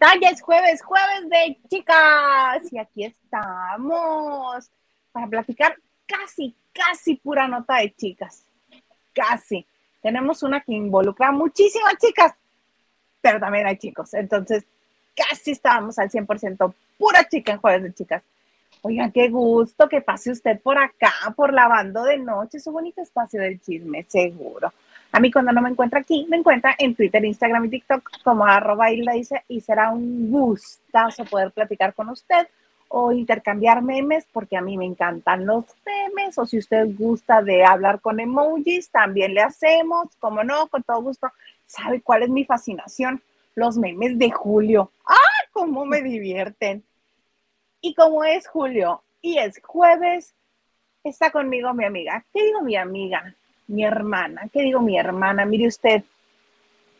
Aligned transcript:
Ya 0.00 0.30
es 0.30 0.40
jueves, 0.40 0.82
jueves 0.82 1.28
de 1.28 1.58
chicas. 1.68 2.72
Y 2.72 2.78
aquí 2.78 3.04
estamos 3.04 4.70
para 5.12 5.26
platicar 5.26 5.76
casi, 6.06 6.54
casi 6.72 7.16
pura 7.16 7.48
nota 7.48 7.78
de 7.78 7.94
chicas. 7.94 8.44
Casi. 9.12 9.66
Tenemos 10.00 10.42
una 10.42 10.60
que 10.60 10.72
involucra 10.72 11.32
muchísimas 11.32 11.96
chicas, 11.98 12.32
pero 13.20 13.40
también 13.40 13.66
hay 13.66 13.76
chicos. 13.76 14.14
Entonces, 14.14 14.64
casi 15.16 15.50
estábamos 15.50 15.98
al 15.98 16.08
100% 16.08 16.72
pura 16.96 17.28
chica 17.28 17.52
en 17.52 17.58
jueves 17.58 17.82
de 17.82 17.94
chicas. 17.94 18.22
Oigan, 18.82 19.10
qué 19.10 19.28
gusto 19.28 19.88
que 19.88 20.00
pase 20.00 20.30
usted 20.30 20.60
por 20.60 20.78
acá, 20.78 21.12
por 21.34 21.52
lavando 21.52 22.04
de 22.04 22.18
noche, 22.18 22.60
su 22.60 22.70
bonito 22.70 23.02
espacio 23.02 23.40
del 23.40 23.60
chisme, 23.60 24.04
seguro. 24.04 24.72
A 25.10 25.20
mí 25.20 25.30
cuando 25.32 25.52
no 25.52 25.62
me 25.62 25.70
encuentra 25.70 26.00
aquí, 26.00 26.26
me 26.28 26.36
encuentra 26.36 26.74
en 26.78 26.94
Twitter, 26.94 27.24
Instagram 27.24 27.64
y 27.64 27.70
TikTok 27.70 28.22
como 28.22 28.44
arroba 28.44 28.90
y 28.90 29.00
dice 29.00 29.42
y 29.48 29.60
será 29.60 29.90
un 29.90 30.30
gustazo 30.30 31.24
poder 31.24 31.50
platicar 31.50 31.94
con 31.94 32.10
usted 32.10 32.46
o 32.88 33.12
intercambiar 33.12 33.82
memes 33.82 34.26
porque 34.32 34.56
a 34.56 34.60
mí 34.60 34.76
me 34.76 34.84
encantan 34.84 35.46
los 35.46 35.64
memes 35.84 36.38
o 36.38 36.46
si 36.46 36.58
usted 36.58 36.88
gusta 36.96 37.42
de 37.42 37.64
hablar 37.64 38.00
con 38.00 38.20
emojis, 38.20 38.90
también 38.90 39.34
le 39.34 39.42
hacemos, 39.42 40.08
como 40.18 40.44
no, 40.44 40.68
con 40.68 40.82
todo 40.82 41.02
gusto. 41.02 41.28
¿Sabe 41.66 42.00
cuál 42.00 42.22
es 42.22 42.30
mi 42.30 42.44
fascinación? 42.44 43.22
Los 43.54 43.76
memes 43.76 44.18
de 44.18 44.30
Julio. 44.30 44.92
¡Ah, 45.06 45.16
cómo 45.52 45.84
me 45.84 46.02
divierten! 46.02 46.84
Y 47.80 47.94
como 47.94 48.24
es 48.24 48.48
Julio 48.48 49.02
y 49.20 49.38
es 49.38 49.60
jueves, 49.62 50.34
está 51.04 51.30
conmigo 51.30 51.72
mi 51.74 51.84
amiga. 51.84 52.24
¿Qué 52.32 52.44
digo 52.44 52.62
mi 52.62 52.76
amiga? 52.76 53.34
Mi 53.68 53.84
hermana. 53.84 54.48
¿Qué 54.52 54.62
digo 54.62 54.80
mi 54.80 54.98
hermana? 54.98 55.44
Mire 55.44 55.68
usted, 55.68 56.02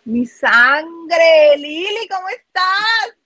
mi 0.04 0.26
sangre. 0.26 1.56
Lili, 1.56 2.08
¿cómo 2.08 2.28
estás? 2.28 3.16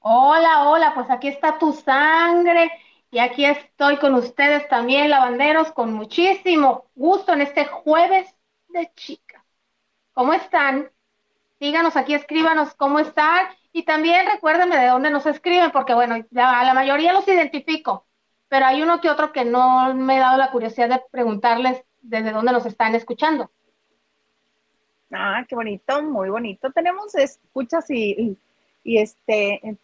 Hola, 0.00 0.68
hola, 0.68 0.94
pues 0.94 1.10
aquí 1.10 1.28
está 1.28 1.58
tu 1.58 1.72
sangre 1.72 2.70
y 3.10 3.18
aquí 3.18 3.44
estoy 3.44 3.96
con 3.96 4.14
ustedes 4.14 4.68
también, 4.68 5.10
lavanderos, 5.10 5.72
con 5.72 5.92
muchísimo 5.92 6.86
gusto 6.94 7.32
en 7.32 7.42
este 7.42 7.64
jueves 7.64 8.32
de 8.68 8.90
chica. 8.94 9.44
¿Cómo 10.12 10.34
están? 10.34 10.90
Díganos 11.58 11.96
aquí, 11.96 12.14
escríbanos 12.14 12.74
cómo 12.74 13.00
están 13.00 13.48
y 13.72 13.82
también 13.84 14.26
recuérdenme 14.26 14.76
de 14.76 14.88
dónde 14.88 15.10
nos 15.10 15.26
escriben, 15.26 15.72
porque 15.72 15.94
bueno, 15.94 16.14
a 16.14 16.64
la 16.64 16.74
mayoría 16.74 17.12
los 17.12 17.26
identifico, 17.26 18.06
pero 18.48 18.66
hay 18.66 18.82
uno 18.82 19.00
que 19.00 19.10
otro 19.10 19.32
que 19.32 19.44
no 19.44 19.94
me 19.94 20.16
he 20.16 20.20
dado 20.20 20.38
la 20.38 20.50
curiosidad 20.50 20.88
de 20.88 21.02
preguntarles 21.10 21.82
desde 22.02 22.32
dónde 22.32 22.52
nos 22.52 22.66
están 22.66 22.94
escuchando. 22.94 23.50
Ah, 25.10 25.44
qué 25.48 25.54
bonito, 25.54 26.02
muy 26.02 26.28
bonito. 26.28 26.70
Tenemos 26.70 27.14
escuchas 27.14 27.90
y, 27.90 28.36
este, 28.84 29.78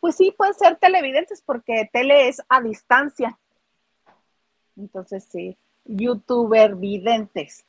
pues 0.00 0.16
sí, 0.16 0.34
pueden 0.36 0.54
ser 0.54 0.76
televidentes 0.76 1.42
porque 1.42 1.88
tele 1.92 2.28
es 2.28 2.42
a 2.48 2.60
distancia. 2.60 3.38
Entonces 4.76 5.24
sí, 5.24 5.56
youtuber 5.84 6.74
videntes. 6.74 7.64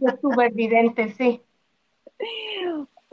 youtuber 0.00 0.52
videntes, 0.52 1.16
sí. 1.16 1.42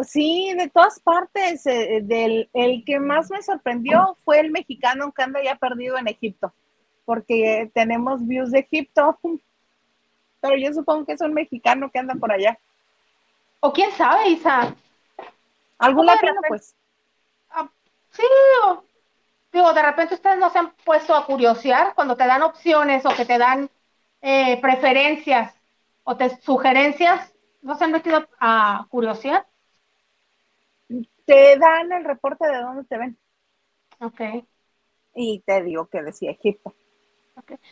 Sí, 0.04 0.54
de 0.58 0.70
todas 0.70 1.00
partes. 1.00 1.66
Eh, 1.68 2.02
del, 2.04 2.50
el 2.54 2.84
que 2.86 3.00
más 3.00 3.30
me 3.30 3.42
sorprendió 3.42 4.16
fue 4.24 4.40
el 4.40 4.52
mexicano 4.52 5.12
que 5.12 5.24
anda 5.24 5.44
ya 5.44 5.56
perdido 5.56 5.98
en 5.98 6.08
Egipto, 6.08 6.54
porque 7.12 7.70
tenemos 7.74 8.26
views 8.26 8.52
de 8.52 8.60
Egipto, 8.60 9.20
pero 10.40 10.56
yo 10.56 10.72
supongo 10.72 11.06
que 11.06 11.12
es 11.12 11.20
un 11.20 11.34
mexicano 11.34 11.92
que 11.92 12.00
anda 12.00 12.16
por 12.16 12.32
allá. 12.32 12.58
O 13.60 13.74
quién 13.74 13.92
sabe, 13.92 14.30
Isa. 14.30 14.74
¿Algún 15.78 16.06
latino, 16.06 16.40
pues? 16.48 16.74
Ah, 17.50 17.70
sí, 18.12 18.24
digo, 19.52 19.74
de 19.74 19.82
repente 19.84 20.14
ustedes 20.14 20.38
no 20.38 20.50
se 20.52 20.60
han 20.60 20.72
puesto 20.86 21.14
a 21.14 21.26
curiosear 21.26 21.96
cuando 21.96 22.16
te 22.16 22.26
dan 22.26 22.44
opciones 22.44 23.06
o 23.06 23.14
que 23.14 23.26
te 23.26 23.38
dan 23.38 23.70
eh, 24.22 24.62
preferencias 24.62 25.54
o 26.06 26.16
te 26.16 26.30
sugerencias, 26.38 27.34
¿no 27.62 27.76
se 27.76 27.84
han 27.84 27.92
metido 27.92 28.26
a 28.40 28.86
curiosear? 28.88 29.46
te 31.26 31.58
dan 31.58 31.92
el 31.92 32.06
reporte 32.06 32.48
de 32.48 32.62
dónde 32.62 32.86
te 32.86 32.98
ven. 32.98 33.18
Ok. 34.00 34.22
Y 35.14 35.42
te 35.42 35.62
digo 35.62 35.88
que 35.88 36.04
decía 36.04 36.32
Egipto. 36.32 36.74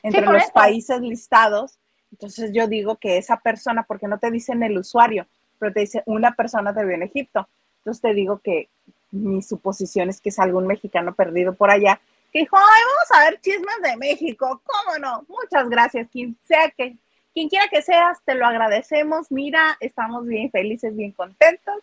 Entre 0.04 0.26
los 0.26 0.52
países 0.52 1.02
listados, 1.02 1.78
entonces 2.12 2.52
yo 2.54 2.68
digo 2.68 2.98
que 2.98 3.18
esa 3.18 3.38
persona, 3.38 3.84
porque 3.84 4.08
no 4.08 4.18
te 4.18 4.32
dicen 4.32 4.64
el 4.64 4.78
usuario, 4.78 5.28
pero 5.58 5.74
te 5.74 5.82
dice 5.82 6.04
una 6.06 6.34
persona 6.34 6.74
te 6.74 6.86
vio 6.86 6.96
en 6.96 7.04
Egipto. 7.04 7.48
Entonces 7.80 8.02
te 8.02 8.14
digo 8.14 8.40
que 8.40 8.70
mi 9.12 9.42
suposición 9.42 10.10
es 10.10 10.22
que 10.22 10.30
es 10.30 10.40
algún 10.40 10.68
mexicano 10.68 11.14
perdido 11.14 11.54
por 11.54 11.72
allá 11.72 12.00
que 12.32 12.40
dijo, 12.40 12.58
ay, 12.58 12.82
vamos 12.86 13.12
a 13.12 13.30
ver 13.30 13.42
chismes 13.42 13.82
de 13.82 13.98
México, 13.98 14.62
¿cómo 14.64 15.00
no? 15.00 15.26
Muchas 15.28 15.68
gracias, 15.68 16.08
quien 16.12 16.38
sea 16.44 16.70
que, 16.70 16.96
quien 17.34 17.50
quiera 17.50 17.68
que 17.70 17.82
seas, 17.82 18.20
te 18.24 18.36
lo 18.36 18.46
agradecemos. 18.46 19.32
Mira, 19.32 19.78
estamos 19.80 20.28
bien 20.28 20.52
felices, 20.52 20.96
bien 20.96 21.12
contentos 21.12 21.82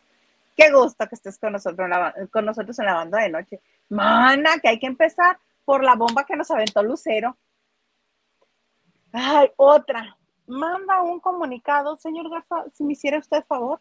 Qué 0.57 0.73
gusto 0.73 1.07
que 1.07 1.15
estés 1.15 1.39
con 1.39 1.53
nosotros, 1.53 1.89
con 2.31 2.47
nosotros 2.47 2.79
en 2.79 2.87
la 2.87 2.95
banda 2.95 3.21
de 3.21 3.29
noche. 3.29 3.61
Mana, 3.91 4.59
que 4.61 4.69
hay 4.69 4.79
que 4.79 4.87
empezar 4.87 5.39
por 5.67 5.85
la 5.85 5.95
bomba 5.95 6.25
que 6.25 6.35
nos 6.35 6.51
aventó 6.51 6.83
Lucero. 6.83 7.37
Ay, 9.19 9.51
otra. 9.57 10.15
Manda 10.47 11.01
un 11.01 11.21
comunicado, 11.21 11.97
señor 11.97 12.29
Garza, 12.29 12.67
si 12.75 12.85
me 12.85 12.93
hiciera 12.93 13.19
usted 13.19 13.43
favor. 13.47 13.81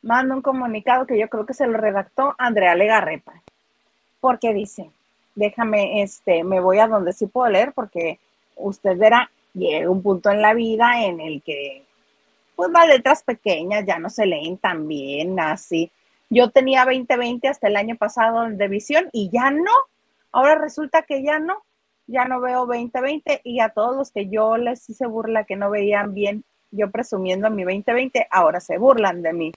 Manda 0.00 0.36
un 0.36 0.42
comunicado 0.42 1.06
que 1.06 1.18
yo 1.18 1.28
creo 1.28 1.44
que 1.44 1.52
se 1.52 1.66
lo 1.66 1.76
redactó 1.76 2.36
Andrea 2.38 2.76
Legarreta. 2.76 3.42
Porque 4.20 4.54
dice, 4.54 4.92
déjame, 5.34 6.02
este, 6.02 6.44
me 6.44 6.60
voy 6.60 6.78
a 6.78 6.86
donde 6.86 7.12
sí 7.12 7.26
puedo 7.26 7.50
leer, 7.50 7.72
porque 7.72 8.20
usted 8.54 8.96
verá, 8.96 9.28
llega 9.54 9.90
un 9.90 10.04
punto 10.04 10.30
en 10.30 10.40
la 10.40 10.54
vida 10.54 11.04
en 11.04 11.20
el 11.20 11.42
que 11.42 11.84
pues 12.54 12.70
las 12.70 12.86
letras 12.86 13.24
pequeñas 13.24 13.84
ya 13.84 13.98
no 13.98 14.08
se 14.08 14.24
leen 14.24 14.56
tan 14.56 14.86
bien, 14.86 15.40
así. 15.40 15.90
Yo 16.30 16.50
tenía 16.50 16.84
2020 16.84 17.48
hasta 17.48 17.66
el 17.66 17.76
año 17.76 17.96
pasado 17.96 18.48
de 18.48 18.68
visión 18.68 19.08
y 19.10 19.30
ya 19.32 19.50
no. 19.50 19.72
Ahora 20.30 20.54
resulta 20.54 21.02
que 21.02 21.24
ya 21.24 21.40
no, 21.40 21.64
ya 22.12 22.24
no 22.26 22.40
veo 22.40 22.66
2020 22.66 23.40
y 23.44 23.60
a 23.60 23.70
todos 23.70 23.96
los 23.96 24.10
que 24.10 24.28
yo 24.28 24.56
les 24.56 24.88
hice 24.88 25.06
burla 25.06 25.44
que 25.44 25.56
no 25.56 25.70
veían 25.70 26.14
bien, 26.14 26.44
yo 26.70 26.90
presumiendo 26.90 27.50
mi 27.50 27.64
2020, 27.64 28.28
ahora 28.30 28.60
se 28.60 28.78
burlan 28.78 29.22
de 29.22 29.32
mí. 29.32 29.52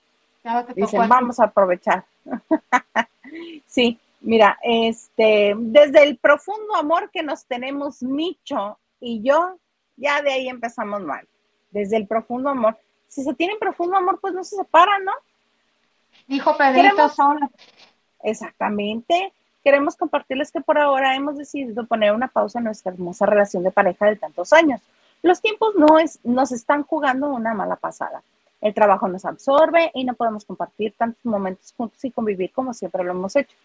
Dicen, 0.75 1.07
vamos 1.07 1.39
a 1.39 1.45
aprovechar. 1.45 2.05
sí, 3.67 3.99
mira, 4.21 4.57
este, 4.63 5.53
desde 5.57 6.03
el 6.03 6.17
profundo 6.17 6.75
amor 6.75 7.09
que 7.11 7.23
nos 7.23 7.45
tenemos 7.45 8.01
Micho 8.01 8.77
y 8.99 9.21
yo, 9.21 9.57
ya 9.97 10.21
de 10.21 10.33
ahí 10.33 10.47
empezamos 10.47 11.01
mal. 11.01 11.27
Desde 11.71 11.97
el 11.97 12.07
profundo 12.07 12.49
amor 12.49 12.77
si 13.15 13.23
se 13.23 13.33
tienen 13.33 13.57
profundo 13.59 13.95
amor, 13.95 14.19
pues 14.19 14.33
no 14.33 14.43
se 14.43 14.57
separan, 14.57 15.05
¿no? 15.05 15.13
Dijo 16.27 16.55
Pedrito 16.57 17.07
Sola. 17.07 17.49
Exactamente. 18.23 19.31
Queremos 19.65 19.97
compartirles 19.97 20.51
que 20.51 20.61
por 20.61 20.77
ahora 20.77 21.15
hemos 21.15 21.37
decidido 21.37 21.85
poner 21.85 22.13
una 22.13 22.29
pausa 22.29 22.59
en 22.59 22.65
nuestra 22.65 22.93
hermosa 22.93 23.25
relación 23.25 23.63
de 23.63 23.71
pareja 23.71 24.05
de 24.05 24.15
tantos 24.15 24.53
años. 24.53 24.79
Los 25.21 25.41
tiempos 25.41 25.75
no 25.75 25.99
es, 25.99 26.19
nos 26.23 26.53
están 26.53 26.83
jugando 26.83 27.29
una 27.29 27.53
mala 27.53 27.75
pasada. 27.75 28.23
El 28.61 28.73
trabajo 28.73 29.07
nos 29.07 29.25
absorbe 29.25 29.91
y 29.93 30.05
no 30.05 30.13
podemos 30.13 30.45
compartir 30.45 30.93
tantos 30.97 31.25
momentos 31.25 31.73
juntos 31.75 32.05
y 32.05 32.11
convivir 32.11 32.53
como 32.53 32.73
siempre 32.73 33.03
lo 33.03 33.11
hemos 33.11 33.35
hecho. 33.35 33.57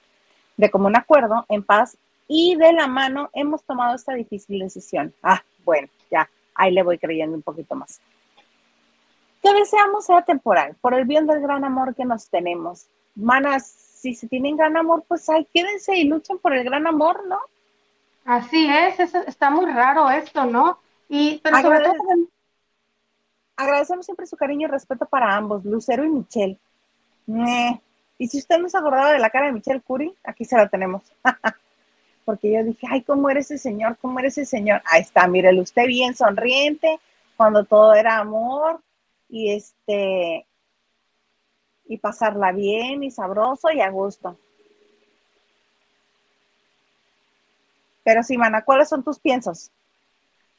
De 0.56 0.70
común 0.70 0.96
acuerdo, 0.96 1.44
en 1.48 1.62
paz 1.62 1.96
y 2.26 2.56
de 2.56 2.72
la 2.72 2.86
mano 2.88 3.30
hemos 3.34 3.62
tomado 3.62 3.94
esta 3.94 4.14
difícil 4.14 4.58
decisión. 4.58 5.14
Ah, 5.22 5.42
bueno, 5.64 5.88
ya, 6.10 6.28
ahí 6.56 6.72
le 6.72 6.82
voy 6.82 6.98
creyendo 6.98 7.36
un 7.36 7.42
poquito 7.42 7.76
más 7.76 8.00
que 9.42 9.52
deseamos 9.54 10.04
sea 10.04 10.22
temporal, 10.22 10.76
por 10.80 10.94
el 10.94 11.04
bien 11.04 11.26
del 11.26 11.40
gran 11.40 11.64
amor 11.64 11.94
que 11.94 12.04
nos 12.04 12.28
tenemos. 12.28 12.86
Manas, 13.14 13.66
si 13.66 14.14
se 14.14 14.28
tienen 14.28 14.56
gran 14.56 14.76
amor, 14.76 15.04
pues 15.06 15.28
ahí 15.28 15.46
quédense 15.52 15.96
y 15.96 16.04
luchen 16.04 16.38
por 16.38 16.54
el 16.54 16.64
gran 16.64 16.86
amor, 16.86 17.26
¿no? 17.26 17.38
Así 18.24 18.68
es, 18.68 19.14
está 19.14 19.50
muy 19.50 19.66
raro 19.66 20.10
esto, 20.10 20.44
¿no? 20.44 20.78
Y, 21.08 21.40
pero 21.42 21.60
sobre 21.60 21.80
todo... 21.80 21.94
Agradecemos 23.56 24.06
siempre 24.06 24.26
su 24.26 24.36
cariño 24.36 24.68
y 24.68 24.70
respeto 24.70 25.04
para 25.04 25.36
ambos, 25.36 25.64
Lucero 25.64 26.02
y 26.04 26.08
Michelle. 26.08 26.58
Y 28.16 28.28
si 28.28 28.38
usted 28.38 28.58
no 28.58 28.68
se 28.68 28.78
acordaba 28.78 29.12
de 29.12 29.18
la 29.18 29.30
cara 29.30 29.46
de 29.46 29.52
Michelle 29.52 29.82
Curie, 29.82 30.14
aquí 30.24 30.44
se 30.44 30.56
la 30.56 30.68
tenemos. 30.68 31.02
Porque 32.24 32.52
yo 32.52 32.64
dije, 32.64 32.86
ay, 32.90 33.02
¿cómo 33.02 33.28
eres 33.28 33.50
ese 33.50 33.58
señor? 33.58 33.98
¿Cómo 34.00 34.18
eres 34.18 34.38
ese 34.38 34.56
señor? 34.56 34.82
Ahí 34.86 35.02
está, 35.02 35.26
mírelo 35.26 35.62
usted 35.62 35.86
bien 35.86 36.14
sonriente, 36.14 36.98
cuando 37.36 37.64
todo 37.64 37.92
era 37.94 38.18
amor, 38.18 38.80
y 39.28 39.52
este 39.52 40.46
y 41.90 41.98
pasarla 41.98 42.52
bien 42.52 43.02
y 43.02 43.10
sabroso 43.10 43.72
y 43.72 43.80
a 43.80 43.90
gusto. 43.90 44.38
Pero 48.04 48.22
sí, 48.22 48.36
mana, 48.38 48.62
¿cuáles 48.64 48.88
son 48.88 49.02
tus 49.02 49.18
piensos? 49.18 49.70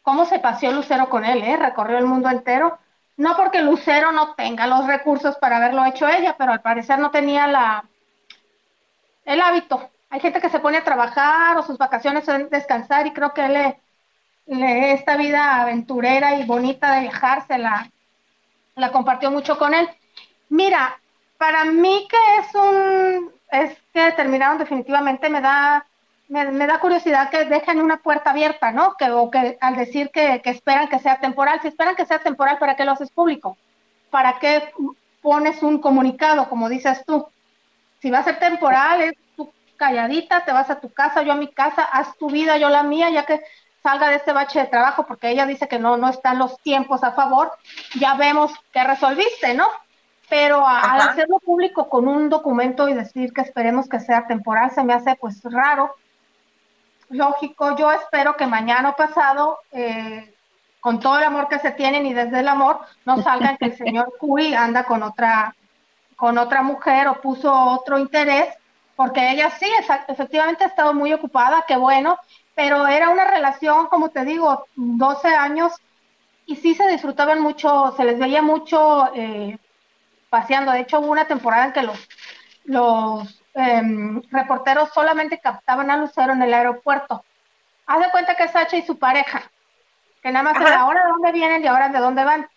¿Cómo 0.03 0.25
se 0.25 0.39
paseó 0.39 0.71
Lucero 0.73 1.09
con 1.09 1.25
él, 1.25 1.41
eh? 1.43 1.57
Recorrió 1.57 1.97
el 1.97 2.05
mundo 2.05 2.29
entero 2.29 2.79
No 3.17 3.37
porque 3.37 3.61
Lucero 3.61 4.11
no 4.11 4.35
tenga 4.35 4.67
los 4.67 4.87
recursos 4.87 5.37
para 5.37 5.57
haberlo 5.57 5.85
hecho 5.85 6.07
ella, 6.07 6.35
pero 6.37 6.51
al 6.53 6.61
parecer 6.61 6.99
no 6.99 7.11
tenía 7.11 7.47
la 7.47 7.85
el 9.25 9.41
hábito. 9.41 9.89
Hay 10.09 10.19
gente 10.19 10.41
que 10.41 10.49
se 10.49 10.59
pone 10.59 10.77
a 10.77 10.83
trabajar 10.83 11.57
o 11.57 11.63
sus 11.63 11.77
vacaciones 11.77 12.25
son 12.25 12.49
descansar 12.49 13.07
y 13.07 13.13
creo 13.13 13.33
que 13.33 13.45
él 13.45 13.75
le, 14.47 14.93
esta 14.93 15.15
vida 15.17 15.61
aventurera 15.61 16.35
y 16.35 16.45
bonita 16.45 16.95
de 16.95 17.01
viajar 17.01 17.45
se 17.47 17.57
la 17.57 17.89
compartió 18.91 19.31
mucho 19.31 19.57
con 19.57 19.73
él. 19.73 19.87
Mira, 20.49 20.99
para 21.41 21.65
mí 21.65 22.07
que 22.07 22.17
es 22.37 22.53
un 22.53 23.31
es 23.49 23.75
que 23.91 24.11
terminaron 24.11 24.59
definitivamente 24.59 25.27
me 25.27 25.41
da 25.41 25.87
me, 26.27 26.67
da 26.67 26.79
curiosidad 26.79 27.31
que 27.31 27.45
dejen 27.45 27.81
una 27.81 27.97
puerta 27.97 28.29
abierta, 28.29 28.71
¿no? 28.71 28.95
Que, 28.95 29.09
o 29.09 29.31
que 29.31 29.57
al 29.59 29.75
decir 29.75 30.11
que, 30.11 30.39
esperan 30.45 30.87
que 30.87 30.99
sea 30.99 31.19
temporal, 31.19 31.59
si 31.59 31.69
esperan 31.69 31.95
que 31.95 32.05
sea 32.05 32.19
temporal, 32.19 32.59
¿para 32.59 32.75
qué 32.75 32.85
lo 32.85 32.91
haces 32.91 33.09
público? 33.09 33.57
¿Para 34.11 34.37
qué 34.37 34.71
pones 35.23 35.63
un 35.63 35.79
comunicado, 35.79 36.47
como 36.47 36.69
dices 36.69 37.03
tú? 37.07 37.27
Si 38.01 38.11
va 38.11 38.19
a 38.19 38.23
ser 38.23 38.37
temporal, 38.37 39.01
es 39.01 39.13
tú 39.35 39.51
calladita, 39.77 40.45
te 40.45 40.53
vas 40.53 40.69
a 40.69 40.79
tu 40.79 40.93
casa, 40.93 41.23
yo 41.23 41.31
a 41.31 41.43
mi 41.43 41.47
casa, 41.47 41.83
haz 41.83 42.15
tu 42.17 42.29
vida, 42.29 42.57
yo 42.57 42.69
la 42.69 42.83
mía, 42.83 43.09
ya 43.09 43.25
que 43.25 43.41
salga 43.81 44.09
de 44.09 44.17
este 44.17 44.31
bache 44.31 44.59
de 44.59 44.67
trabajo, 44.67 45.07
porque 45.07 45.31
ella 45.31 45.47
dice 45.47 45.67
que 45.67 45.79
no, 45.79 45.97
no 45.97 46.07
están 46.07 46.37
los 46.37 46.55
tiempos 46.59 47.03
a 47.03 47.13
favor, 47.13 47.51
ya 47.99 48.13
vemos 48.13 48.53
que 48.71 48.83
resolviste, 48.83 49.55
¿no? 49.55 49.67
Pero 50.31 50.65
al 50.65 51.01
hacerlo 51.01 51.39
público 51.39 51.89
con 51.89 52.07
un 52.07 52.29
documento 52.29 52.87
y 52.87 52.93
decir 52.93 53.33
que 53.33 53.41
esperemos 53.41 53.89
que 53.89 53.99
sea 53.99 54.27
temporal, 54.27 54.71
se 54.71 54.81
me 54.81 54.93
hace 54.93 55.17
pues 55.19 55.41
raro, 55.43 55.93
lógico, 57.09 57.75
yo 57.75 57.91
espero 57.91 58.37
que 58.37 58.47
mañana 58.47 58.91
o 58.91 58.95
pasado, 58.95 59.59
eh, 59.73 60.33
con 60.79 61.01
todo 61.01 61.17
el 61.17 61.25
amor 61.25 61.49
que 61.49 61.59
se 61.59 61.71
tienen 61.71 62.05
y 62.05 62.13
desde 62.13 62.39
el 62.39 62.47
amor, 62.47 62.79
no 63.05 63.21
salgan 63.21 63.57
que 63.57 63.65
el 63.65 63.77
señor 63.83 64.13
Curi 64.21 64.53
anda 64.53 64.85
con 64.85 65.03
otra, 65.03 65.53
con 66.15 66.37
otra 66.37 66.61
mujer 66.61 67.09
o 67.09 67.19
puso 67.19 67.53
otro 67.53 67.99
interés, 67.99 68.55
porque 68.95 69.31
ella 69.31 69.49
sí, 69.49 69.69
efectivamente 70.07 70.63
ha 70.63 70.67
estado 70.67 70.93
muy 70.93 71.11
ocupada, 71.11 71.65
qué 71.67 71.75
bueno, 71.75 72.17
pero 72.55 72.87
era 72.87 73.09
una 73.09 73.25
relación, 73.25 73.87
como 73.87 74.11
te 74.11 74.23
digo, 74.23 74.65
12 74.77 75.27
años 75.27 75.73
y 76.45 76.55
sí 76.55 76.73
se 76.73 76.87
disfrutaban 76.87 77.41
mucho, 77.41 77.93
se 77.97 78.05
les 78.05 78.17
veía 78.17 78.41
mucho 78.41 79.13
eh, 79.13 79.57
paseando. 80.31 80.71
De 80.71 80.79
hecho, 80.79 80.99
hubo 80.99 81.11
una 81.11 81.27
temporada 81.27 81.65
en 81.65 81.73
que 81.73 81.83
los, 81.83 82.09
los 82.63 83.41
Em, 83.53 84.21
reporteros 84.31 84.89
solamente 84.93 85.39
captaban 85.39 85.91
a 85.91 85.97
Lucero 85.97 86.31
en 86.33 86.41
el 86.41 86.53
aeropuerto. 86.53 87.25
Haz 87.85 87.99
de 87.99 88.11
cuenta 88.11 88.35
que 88.35 88.43
es 88.43 88.51
Sacha 88.51 88.77
y 88.77 88.81
su 88.81 88.97
pareja, 88.97 89.43
que 90.23 90.31
nada 90.31 90.43
más 90.43 90.61
era 90.61 90.79
ahora 90.79 91.03
de 91.03 91.09
dónde 91.09 91.31
vienen 91.33 91.63
y 91.63 91.67
ahora 91.67 91.89
de 91.89 91.99
dónde 91.99 92.23
van. 92.23 92.47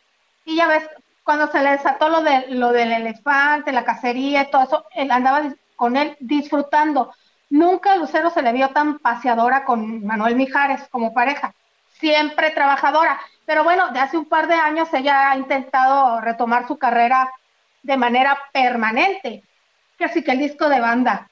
Y 0.45 0.57
ya 0.57 0.69
ves, 0.69 0.89
cuando 1.25 1.49
se 1.49 1.61
le 1.63 1.73
desató 1.73 2.09
lo, 2.09 2.23
de, 2.23 2.47
lo 2.51 2.71
del 2.71 2.93
elefante, 2.93 3.73
la 3.73 3.85
cacería 3.85 4.43
y 4.43 4.51
todo 4.51 4.63
eso, 4.63 4.87
él 4.93 5.11
andaba 5.11 5.43
con 5.75 5.97
él 5.97 6.17
disfrutando. 6.21 7.13
Nunca 7.51 7.97
Lucero 7.97 8.31
se 8.31 8.43
le 8.43 8.53
vio 8.53 8.69
tan 8.71 8.99
paseadora 9.01 9.65
con 9.65 10.07
Manuel 10.07 10.37
Mijares 10.37 10.87
como 10.91 11.13
pareja, 11.13 11.55
siempre 11.99 12.51
trabajadora. 12.51 13.21
Pero 13.47 13.65
bueno, 13.65 13.89
de 13.89 13.99
hace 13.99 14.17
un 14.17 14.27
par 14.27 14.47
de 14.47 14.55
años 14.55 14.93
ella 14.95 15.31
ha 15.31 15.37
intentado 15.37 16.21
retomar 16.21 16.69
su 16.69 16.79
carrera 16.79 17.33
de 17.85 17.97
manera 17.97 18.37
permanente 18.53 19.45
que 19.97 20.05
así 20.05 20.25
que 20.25 20.33
el 20.33 20.39
disco 20.41 20.69
de 20.69 20.81
banda. 20.81 21.31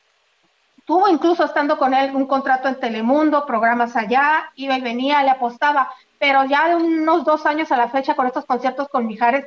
Tuvo 0.85 1.09
incluso 1.09 1.45
estando 1.45 1.79
con 1.79 1.95
él 1.95 2.15
un 2.15 2.27
contrato 2.27 2.69
en 2.69 2.79
Telemundo, 2.79 3.47
programas 3.47 3.97
allá, 3.97 4.51
iba 4.57 4.77
y 4.77 4.81
venía, 4.81 5.23
le 5.23 5.31
apostaba, 5.31 5.91
pero 6.19 6.45
ya 6.45 6.69
de 6.69 6.77
unos 6.77 7.25
dos 7.25 7.47
años 7.47 7.73
a 7.73 7.77
la 7.77 7.89
fecha 7.89 8.15
con 8.15 8.27
estos 8.27 8.45
conciertos 8.45 8.89
con 8.89 9.07
Mijares 9.07 9.47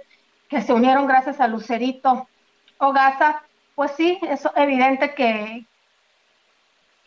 que 0.49 0.61
se 0.61 0.73
unieron 0.73 1.07
gracias 1.07 1.39
a 1.39 1.47
Lucerito 1.47 2.27
o 2.77 2.93
Gaza, 2.93 3.41
pues 3.75 3.91
sí, 3.91 4.19
es 4.23 4.47
evidente 4.55 5.13
que, 5.13 5.65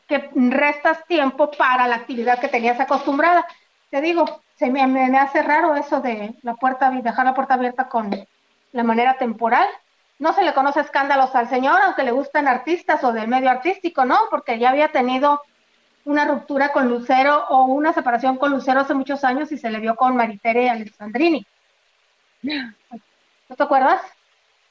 que 0.06 0.30
restas 0.34 1.04
tiempo 1.06 1.50
para 1.50 1.86
la 1.88 1.96
actividad 1.96 2.38
que 2.38 2.48
tenías 2.48 2.80
acostumbrada. 2.80 3.46
Te 3.90 4.00
digo, 4.00 4.42
se 4.56 4.70
me, 4.70 4.86
me 4.86 5.18
hace 5.18 5.42
raro 5.42 5.74
eso 5.76 6.00
de 6.00 6.34
la 6.42 6.54
puerta, 6.54 6.90
dejar 6.90 7.24
la 7.24 7.34
puerta 7.34 7.54
abierta 7.54 7.88
con 7.88 8.10
la 8.72 8.82
manera 8.82 9.16
temporal, 9.16 9.66
no 10.18 10.32
se 10.32 10.42
le 10.42 10.52
conoce 10.52 10.80
escándalos 10.80 11.34
al 11.34 11.48
señor, 11.48 11.80
aunque 11.82 12.02
le 12.02 12.10
gusten 12.10 12.48
artistas 12.48 13.02
o 13.04 13.12
del 13.12 13.28
medio 13.28 13.50
artístico, 13.50 14.04
¿no? 14.04 14.18
Porque 14.30 14.58
ya 14.58 14.70
había 14.70 14.88
tenido 14.88 15.40
una 16.04 16.24
ruptura 16.24 16.72
con 16.72 16.88
Lucero 16.88 17.46
o 17.48 17.66
una 17.66 17.92
separación 17.92 18.36
con 18.36 18.50
Lucero 18.50 18.80
hace 18.80 18.94
muchos 18.94 19.22
años 19.24 19.52
y 19.52 19.58
se 19.58 19.70
le 19.70 19.78
vio 19.78 19.94
con 19.94 20.16
Maritere 20.16 20.70
Alessandrini. 20.70 21.46
¿No 22.42 23.56
te 23.56 23.62
acuerdas? 23.62 24.02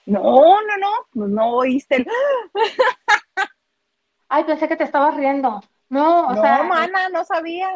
No, 0.05 0.21
no, 0.21 0.77
no, 0.79 0.91
pues 1.13 1.29
no 1.29 1.49
oíste 1.51 1.97
el... 1.97 2.07
Ay, 4.29 4.43
pensé 4.43 4.67
que 4.67 4.75
te 4.75 4.83
estabas 4.83 5.15
riendo. 5.15 5.61
No, 5.89 6.27
o 6.27 6.33
no, 6.33 6.41
sea... 6.41 6.63
mana, 6.63 7.09
no 7.09 7.23
sabía. 7.23 7.69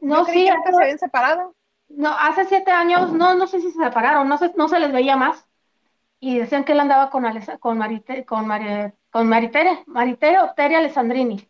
No, 0.00 0.24
sí. 0.24 0.50
Que 0.64 0.72
se 0.72 0.82
habían 0.82 0.98
separado. 0.98 1.54
No, 1.88 2.10
hace 2.10 2.46
siete 2.46 2.72
años, 2.72 3.12
no, 3.12 3.34
no 3.34 3.46
sé 3.46 3.60
si 3.60 3.70
se 3.70 3.84
separaron, 3.84 4.28
no, 4.28 4.38
no 4.56 4.68
se 4.68 4.80
les 4.80 4.90
veía 4.90 5.16
más 5.16 5.46
y 6.24 6.38
decían 6.38 6.64
que 6.64 6.72
él 6.72 6.80
andaba 6.80 7.10
con, 7.10 7.22
con, 7.60 7.76
Marite, 7.76 8.24
con, 8.24 8.48
con 9.10 9.28
Maritere, 9.28 9.84
Maritere 9.86 10.38
o 10.38 10.54
Tere 10.54 10.74
Alessandrini. 10.74 11.46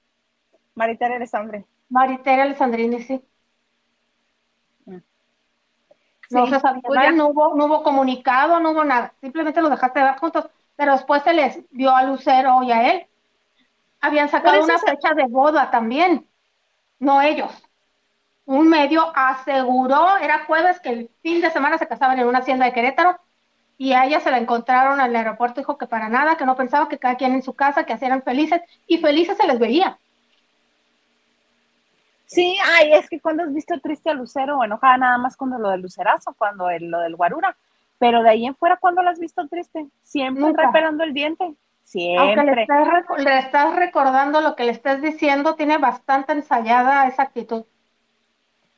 Maritere 0.75 1.14
Alessandrini. 1.14 1.64
Maritere 1.90 2.43
Alessandrini, 2.43 3.00
sí. 3.02 3.25
Mm. 4.87 4.97
No 6.31 6.47
se 6.49 6.59
sabía 6.59 6.83
pues 6.85 7.14
no 7.14 7.28
hubo, 7.28 7.54
no 7.54 7.66
hubo 7.66 7.85
comunicado, 7.85 8.59
no 8.59 8.73
hubo 8.73 8.83
nada, 8.83 9.14
simplemente 9.21 9.62
los 9.62 9.71
dejaste 9.71 10.00
de 10.00 10.07
ver 10.07 10.16
juntos, 10.16 10.50
pero 10.75 10.90
después 10.90 11.23
se 11.23 11.35
les 11.35 11.61
vio 11.71 11.95
a 11.95 12.02
Lucero 12.02 12.64
y 12.64 12.73
a 12.73 12.90
él. 12.90 13.07
Habían 14.00 14.28
sacado 14.28 14.64
una 14.64 14.81
fecha 14.81 15.14
de 15.14 15.26
boda 15.28 15.71
también, 15.71 16.28
no 16.99 17.23
ellos. 17.23 17.52
Un 18.45 18.69
medio 18.69 19.12
aseguró, 19.14 20.16
era 20.16 20.47
jueves, 20.47 20.81
que 20.81 20.88
el 20.88 21.11
fin 21.23 21.40
de 21.40 21.52
semana 21.52 21.78
se 21.78 21.87
casaban 21.87 22.19
en 22.19 22.26
una 22.26 22.40
hacienda 22.40 22.64
de 22.64 22.73
Querétaro 22.73 23.21
y 23.76 23.93
a 23.93 24.04
ella 24.04 24.21
se 24.21 24.31
la 24.31 24.38
encontraron 24.38 25.00
al 25.00 25.14
aeropuerto, 25.14 25.61
dijo 25.61 25.78
que 25.78 25.87
para 25.87 26.09
nada, 26.09 26.37
que 26.37 26.47
no 26.47 26.57
pensaba 26.57 26.88
que 26.88 26.99
cada 26.99 27.16
quien 27.16 27.33
en 27.35 27.43
su 27.43 27.54
casa, 27.54 27.85
que 27.85 27.93
así 27.93 28.04
eran 28.04 28.23
felices, 28.23 28.61
y 28.87 28.99
felices 28.99 29.37
se 29.37 29.47
les 29.47 29.59
veía. 29.59 29.99
Sí, 32.26 32.57
ay, 32.64 32.93
es 32.93 33.09
que 33.09 33.21
cuando 33.21 33.43
has 33.43 33.52
visto 33.52 33.78
triste 33.81 34.11
a 34.11 34.14
Lucero 34.14 34.59
o 34.59 34.64
enojada 34.64 34.97
nada 34.97 35.19
más 35.19 35.37
cuando 35.37 35.59
lo 35.59 35.71
del 35.71 35.83
Lucerazo, 35.83 36.35
cuando 36.37 36.71
el, 36.71 36.90
lo 36.90 37.00
del 37.00 37.16
Guarura, 37.16 37.57
pero 37.99 38.23
de 38.23 38.31
ahí 38.31 38.47
en 38.47 38.57
fuera, 38.57 38.76
cuando 38.76 39.02
la 39.02 39.11
has 39.11 39.19
visto 39.19 39.47
triste? 39.49 39.87
Siempre 40.02 40.52
reparando 40.57 41.04
el 41.04 41.14
diente. 41.14 41.54
Siempre. 41.85 42.40
Aunque 42.40 42.54
le 42.54 42.62
estás, 42.62 43.19
le 43.19 43.38
estás 43.38 43.76
recordando 43.76 44.40
lo 44.40 44.57
que 44.57 44.64
le 44.64 44.73
estás 44.73 45.00
diciendo, 45.00 45.54
tiene 45.54 45.78
bastante 45.78 46.33
ensayada 46.33 47.07
esa 47.07 47.23
actitud. 47.23 47.64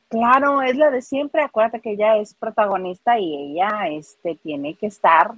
Claro, 0.09 0.61
es 0.61 0.75
la 0.75 0.89
de 0.89 1.01
siempre. 1.01 1.41
Acuérdate 1.41 1.81
que 1.81 1.91
ella 1.91 2.17
es 2.17 2.33
protagonista 2.33 3.19
y 3.19 3.51
ella 3.51 3.87
este, 3.89 4.35
tiene 4.35 4.75
que 4.75 4.87
estar. 4.87 5.33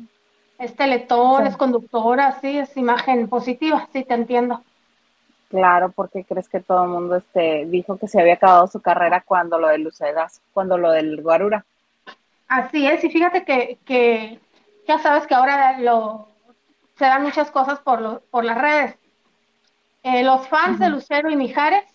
Es 0.57 0.75
teletón, 0.75 1.47
es 1.47 1.55
conductora, 1.55 2.39
sí, 2.41 2.59
es 2.59 2.75
imagen 2.75 3.29
positiva, 3.29 3.87
sí, 3.93 4.03
te 4.03 4.13
entiendo. 4.13 4.61
Claro, 5.49 5.89
porque 5.89 6.25
crees 6.25 6.49
que 6.49 6.59
todo 6.59 6.83
el 6.83 6.89
mundo 6.89 7.15
este, 7.15 7.65
dijo 7.65 7.97
que 7.97 8.07
se 8.07 8.19
había 8.19 8.33
acabado 8.33 8.67
su 8.67 8.81
carrera 8.81 9.23
cuando 9.25 9.57
lo 9.57 9.69
de 9.69 9.79
Lucedas, 9.79 10.41
cuando 10.53 10.77
lo 10.77 10.91
del 10.91 11.21
Guarura. 11.21 11.65
Así 12.47 12.85
es, 12.85 13.03
y 13.03 13.09
fíjate 13.09 13.45
que, 13.45 13.79
que 13.85 14.39
ya 14.87 14.99
sabes 14.99 15.25
que 15.25 15.33
ahora 15.33 15.79
lo, 15.79 16.27
se 16.97 17.05
dan 17.05 17.23
muchas 17.23 17.49
cosas 17.51 17.79
por, 17.79 18.01
lo, 18.01 18.19
por 18.29 18.43
las 18.43 18.57
redes. 18.57 18.95
Eh, 20.03 20.23
los 20.23 20.47
fans 20.47 20.79
de 20.79 20.89
Lucero 20.89 21.29
y 21.29 21.35
Mijares 21.35 21.85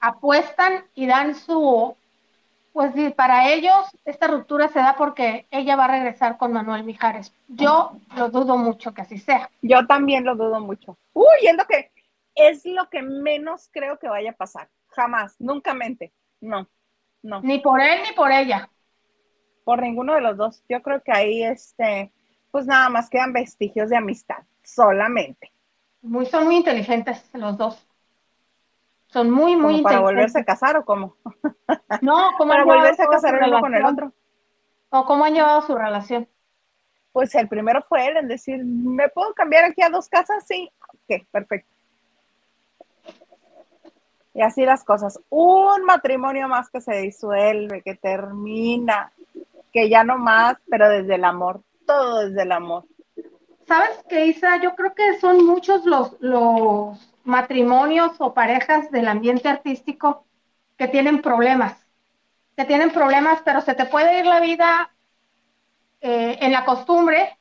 apuestan 0.00 0.84
y 0.94 1.06
dan 1.06 1.34
su, 1.34 1.96
pues 2.72 2.92
para 3.14 3.52
ellos 3.52 3.74
esta 4.04 4.28
ruptura 4.28 4.68
se 4.68 4.78
da 4.78 4.94
porque 4.96 5.46
ella 5.50 5.76
va 5.76 5.86
a 5.86 5.88
regresar 5.88 6.38
con 6.38 6.52
Manuel 6.52 6.84
Mijares. 6.84 7.32
Yo 7.48 7.92
lo 8.16 8.30
dudo 8.30 8.56
mucho 8.56 8.94
que 8.94 9.02
así 9.02 9.18
sea. 9.18 9.50
Yo 9.62 9.86
también 9.86 10.24
lo 10.24 10.36
dudo 10.36 10.60
mucho. 10.60 10.96
Uy, 11.12 11.26
es 11.42 11.56
lo 11.56 11.64
que, 11.66 11.90
es 12.34 12.64
lo 12.64 12.88
que 12.88 13.02
menos 13.02 13.68
creo 13.72 13.98
que 13.98 14.08
vaya 14.08 14.30
a 14.30 14.36
pasar. 14.36 14.68
Jamás, 14.88 15.34
nunca 15.38 15.74
mente. 15.74 16.12
No, 16.40 16.68
no. 17.22 17.40
Ni 17.42 17.58
por 17.58 17.80
él 17.80 18.00
ni 18.08 18.14
por 18.14 18.30
ella. 18.30 18.70
Por 19.64 19.82
ninguno 19.82 20.14
de 20.14 20.20
los 20.20 20.36
dos. 20.36 20.62
Yo 20.68 20.82
creo 20.82 21.02
que 21.02 21.12
ahí, 21.12 21.42
este, 21.42 22.12
pues 22.50 22.66
nada 22.66 22.88
más 22.88 23.10
quedan 23.10 23.32
vestigios 23.32 23.90
de 23.90 23.96
amistad, 23.96 24.44
solamente. 24.62 25.52
Muy, 26.00 26.26
son 26.26 26.44
muy 26.44 26.56
inteligentes 26.56 27.28
los 27.34 27.58
dos. 27.58 27.87
Son 29.08 29.30
muy, 29.30 29.56
muy 29.56 29.82
¿Para 29.82 30.00
volverse 30.00 30.40
a 30.40 30.44
casar 30.44 30.76
o 30.76 30.84
cómo? 30.84 31.16
No, 32.02 32.30
¿cómo 32.38 32.50
para 32.50 32.64
volverse 32.64 33.02
a 33.02 33.06
casar 33.06 33.40
uno 33.42 33.60
con 33.60 33.74
el 33.74 33.84
otro. 33.84 34.12
¿O 34.90 35.04
cómo 35.04 35.24
han 35.24 35.34
llevado 35.34 35.62
su 35.62 35.74
relación? 35.74 36.28
Pues 37.12 37.34
el 37.34 37.48
primero 37.48 37.82
fue 37.88 38.06
él 38.06 38.18
en 38.18 38.28
decir, 38.28 38.62
¿me 38.64 39.08
puedo 39.08 39.32
cambiar 39.34 39.64
aquí 39.64 39.82
a 39.82 39.88
dos 39.88 40.08
casas? 40.08 40.46
Sí, 40.46 40.70
ok, 40.88 41.26
perfecto. 41.30 41.68
Y 44.34 44.42
así 44.42 44.64
las 44.64 44.84
cosas. 44.84 45.18
Un 45.30 45.84
matrimonio 45.84 46.46
más 46.46 46.70
que 46.70 46.80
se 46.80 46.96
disuelve, 46.98 47.82
que 47.82 47.94
termina. 47.94 49.12
que 49.72 49.88
ya 49.88 50.04
no 50.04 50.16
más, 50.16 50.56
pero 50.70 50.88
desde 50.88 51.16
el 51.16 51.24
amor, 51.24 51.60
todo 51.86 52.26
desde 52.26 52.42
el 52.42 52.52
amor. 52.52 52.84
¿Sabes 53.66 54.02
qué, 54.08 54.26
Isa? 54.26 54.60
Yo 54.62 54.74
creo 54.74 54.94
que 54.94 55.18
son 55.18 55.44
muchos 55.44 55.84
los, 55.84 56.16
los 56.20 56.98
matrimonios 57.28 58.12
o 58.18 58.32
parejas 58.32 58.90
del 58.90 59.06
ambiente 59.06 59.48
artístico 59.48 60.24
que 60.78 60.88
tienen 60.88 61.20
problemas, 61.20 61.76
que 62.56 62.64
tienen 62.64 62.90
problemas, 62.90 63.42
pero 63.44 63.60
se 63.60 63.74
te 63.74 63.84
puede 63.84 64.18
ir 64.18 64.26
la 64.26 64.40
vida 64.40 64.90
eh, 66.00 66.38
en 66.40 66.52
la 66.52 66.64
costumbre 66.64 67.38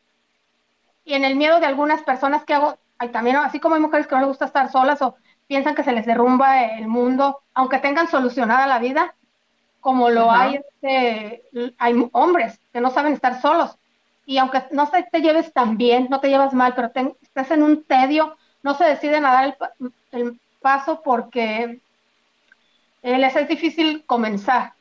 y 1.05 1.13
en 1.13 1.23
el 1.23 1.35
miedo 1.35 1.59
de 1.59 1.67
algunas 1.67 2.03
personas 2.03 2.43
que 2.43 2.53
hago, 2.53 2.77
hay 2.97 3.09
también, 3.09 3.37
así 3.37 3.59
como 3.59 3.75
hay 3.75 3.81
mujeres 3.81 4.07
que 4.07 4.15
no 4.15 4.21
les 4.21 4.27
gusta 4.27 4.45
estar 4.45 4.69
solas 4.69 5.01
o 5.01 5.15
piensan 5.47 5.73
que 5.73 5.83
se 5.83 5.93
les 5.93 6.05
derrumba 6.05 6.65
el 6.65 6.87
mundo, 6.87 7.43
aunque 7.53 7.79
tengan 7.79 8.09
solucionada 8.09 8.67
la 8.67 8.79
vida, 8.79 9.15
como 9.79 10.09
lo 10.09 10.29
hay, 10.29 10.55
este, 10.55 11.43
hay 11.77 12.09
hombres 12.11 12.59
que 12.73 12.81
no 12.81 12.89
saben 12.89 13.13
estar 13.13 13.41
solos. 13.41 13.77
Y 14.25 14.37
aunque 14.37 14.63
no 14.71 14.89
te 14.89 15.21
lleves 15.21 15.53
tan 15.53 15.77
bien, 15.77 16.07
no 16.09 16.19
te 16.19 16.27
llevas 16.27 16.53
mal, 16.53 16.73
pero 16.75 16.91
estás 17.21 17.51
en 17.51 17.63
un 17.63 17.85
tedio, 17.85 18.35
no 18.67 18.73
se 18.73 18.83
deciden 18.83 19.25
a 19.25 19.31
dar 19.31 19.57
el, 20.11 20.39
paso 20.61 21.01
porque 21.01 21.79
eh, 23.01 23.17
les 23.17 23.33
es 23.33 23.47
difícil 23.47 24.03
comenzar. 24.05 24.73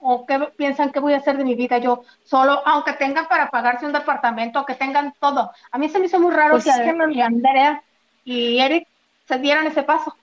¿O 0.00 0.26
qué 0.26 0.40
piensan 0.56 0.90
que 0.90 0.98
voy 0.98 1.12
a 1.12 1.18
hacer 1.18 1.36
de 1.36 1.44
mi 1.44 1.54
vida 1.54 1.78
yo 1.78 2.02
solo, 2.24 2.60
aunque 2.66 2.94
tengan 2.94 3.28
para 3.28 3.48
pagarse 3.48 3.86
un 3.86 3.92
departamento, 3.92 4.66
que 4.66 4.74
tengan 4.74 5.14
todo? 5.20 5.52
A 5.70 5.78
mí 5.78 5.88
se 5.88 6.00
me 6.00 6.06
hizo 6.06 6.18
muy 6.18 6.32
raro 6.32 6.54
pues 6.54 6.64
que, 6.64 7.12
que 7.14 7.22
Andrea 7.22 7.82
y 8.24 8.58
Eric 8.58 8.88
se 9.28 9.38
dieran 9.38 9.68
ese 9.68 9.84
paso. 9.84 10.16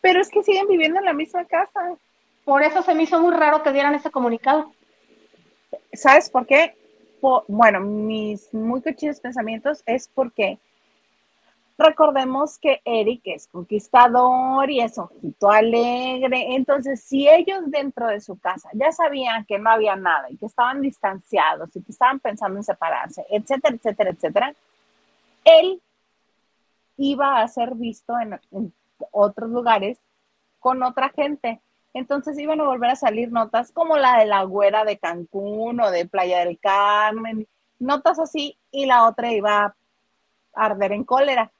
Pero 0.00 0.22
es 0.22 0.30
que 0.30 0.42
siguen 0.42 0.68
viviendo 0.68 0.98
en 0.98 1.04
la 1.04 1.12
misma 1.12 1.44
casa. 1.44 1.94
Por 2.46 2.62
eso 2.62 2.82
se 2.82 2.94
me 2.94 3.02
hizo 3.02 3.20
muy 3.20 3.34
raro 3.34 3.62
que 3.62 3.72
dieran 3.72 3.94
ese 3.94 4.10
comunicado. 4.10 4.72
¿Sabes 5.92 6.30
por 6.30 6.46
qué? 6.46 6.74
bueno, 7.46 7.80
mis 7.80 8.52
muy 8.52 8.82
cochinos 8.82 9.20
pensamientos 9.20 9.82
es 9.86 10.08
porque 10.08 10.58
recordemos 11.82 12.58
que 12.58 12.80
Eric 12.84 13.22
es 13.24 13.46
conquistador 13.48 14.70
y 14.70 14.80
es 14.80 14.98
ojito 14.98 15.50
alegre. 15.50 16.54
Entonces, 16.54 17.02
si 17.02 17.28
ellos 17.28 17.60
dentro 17.66 18.06
de 18.08 18.20
su 18.20 18.38
casa 18.38 18.70
ya 18.72 18.92
sabían 18.92 19.44
que 19.44 19.58
no 19.58 19.70
había 19.70 19.96
nada 19.96 20.30
y 20.30 20.36
que 20.36 20.46
estaban 20.46 20.80
distanciados 20.80 21.74
y 21.76 21.82
que 21.82 21.92
estaban 21.92 22.20
pensando 22.20 22.58
en 22.58 22.64
separarse, 22.64 23.24
etcétera, 23.30 23.76
etcétera, 23.76 24.10
etcétera, 24.10 24.54
él 25.44 25.82
iba 26.96 27.40
a 27.40 27.48
ser 27.48 27.74
visto 27.74 28.14
en, 28.18 28.38
otros 29.10 29.50
lugares 29.50 29.98
con 30.60 30.82
otra 30.82 31.08
gente. 31.10 31.60
Entonces 31.94 32.38
iban 32.38 32.60
a 32.60 32.64
volver 32.64 32.90
a 32.90 32.96
salir 32.96 33.32
notas 33.32 33.72
como 33.72 33.96
la 33.96 34.18
de 34.18 34.26
la 34.26 34.44
güera 34.44 34.84
de 34.84 34.98
Cancún 34.98 35.80
o 35.80 35.90
de 35.90 36.06
Playa 36.06 36.44
del 36.44 36.58
Carmen, 36.58 37.46
notas 37.78 38.18
así, 38.18 38.56
y 38.70 38.86
la 38.86 39.06
otra 39.06 39.32
iba 39.32 39.64
a 39.64 39.74
arder 40.54 40.92
en 40.92 41.04
cólera. 41.04 41.50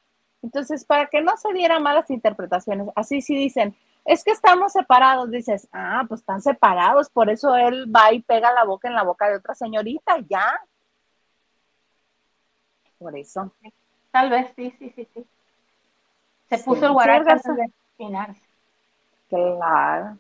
Entonces, 0.42 0.84
para 0.84 1.06
que 1.06 1.22
no 1.22 1.36
se 1.36 1.52
dieran 1.52 1.82
malas 1.82 2.10
interpretaciones, 2.10 2.88
así 2.96 3.22
sí 3.22 3.36
dicen, 3.36 3.76
es 4.04 4.24
que 4.24 4.32
estamos 4.32 4.72
separados, 4.72 5.30
dices, 5.30 5.68
ah, 5.72 6.04
pues 6.08 6.20
están 6.20 6.42
separados, 6.42 7.08
por 7.08 7.30
eso 7.30 7.54
él 7.54 7.86
va 7.94 8.12
y 8.12 8.20
pega 8.20 8.52
la 8.52 8.64
boca 8.64 8.88
en 8.88 8.94
la 8.94 9.04
boca 9.04 9.28
de 9.28 9.36
otra 9.36 9.54
señorita, 9.54 10.16
ya. 10.28 10.60
Por 12.98 13.16
eso. 13.16 13.52
Tal 14.10 14.30
vez, 14.30 14.52
sí, 14.56 14.74
sí, 14.78 14.92
sí, 14.94 15.08
sí. 15.14 15.24
Se 16.48 16.58
puso 16.58 16.86
el 16.86 16.92
guarache 16.92 17.30
antes 17.30 17.56
de 17.56 17.72
Claro. 19.28 20.18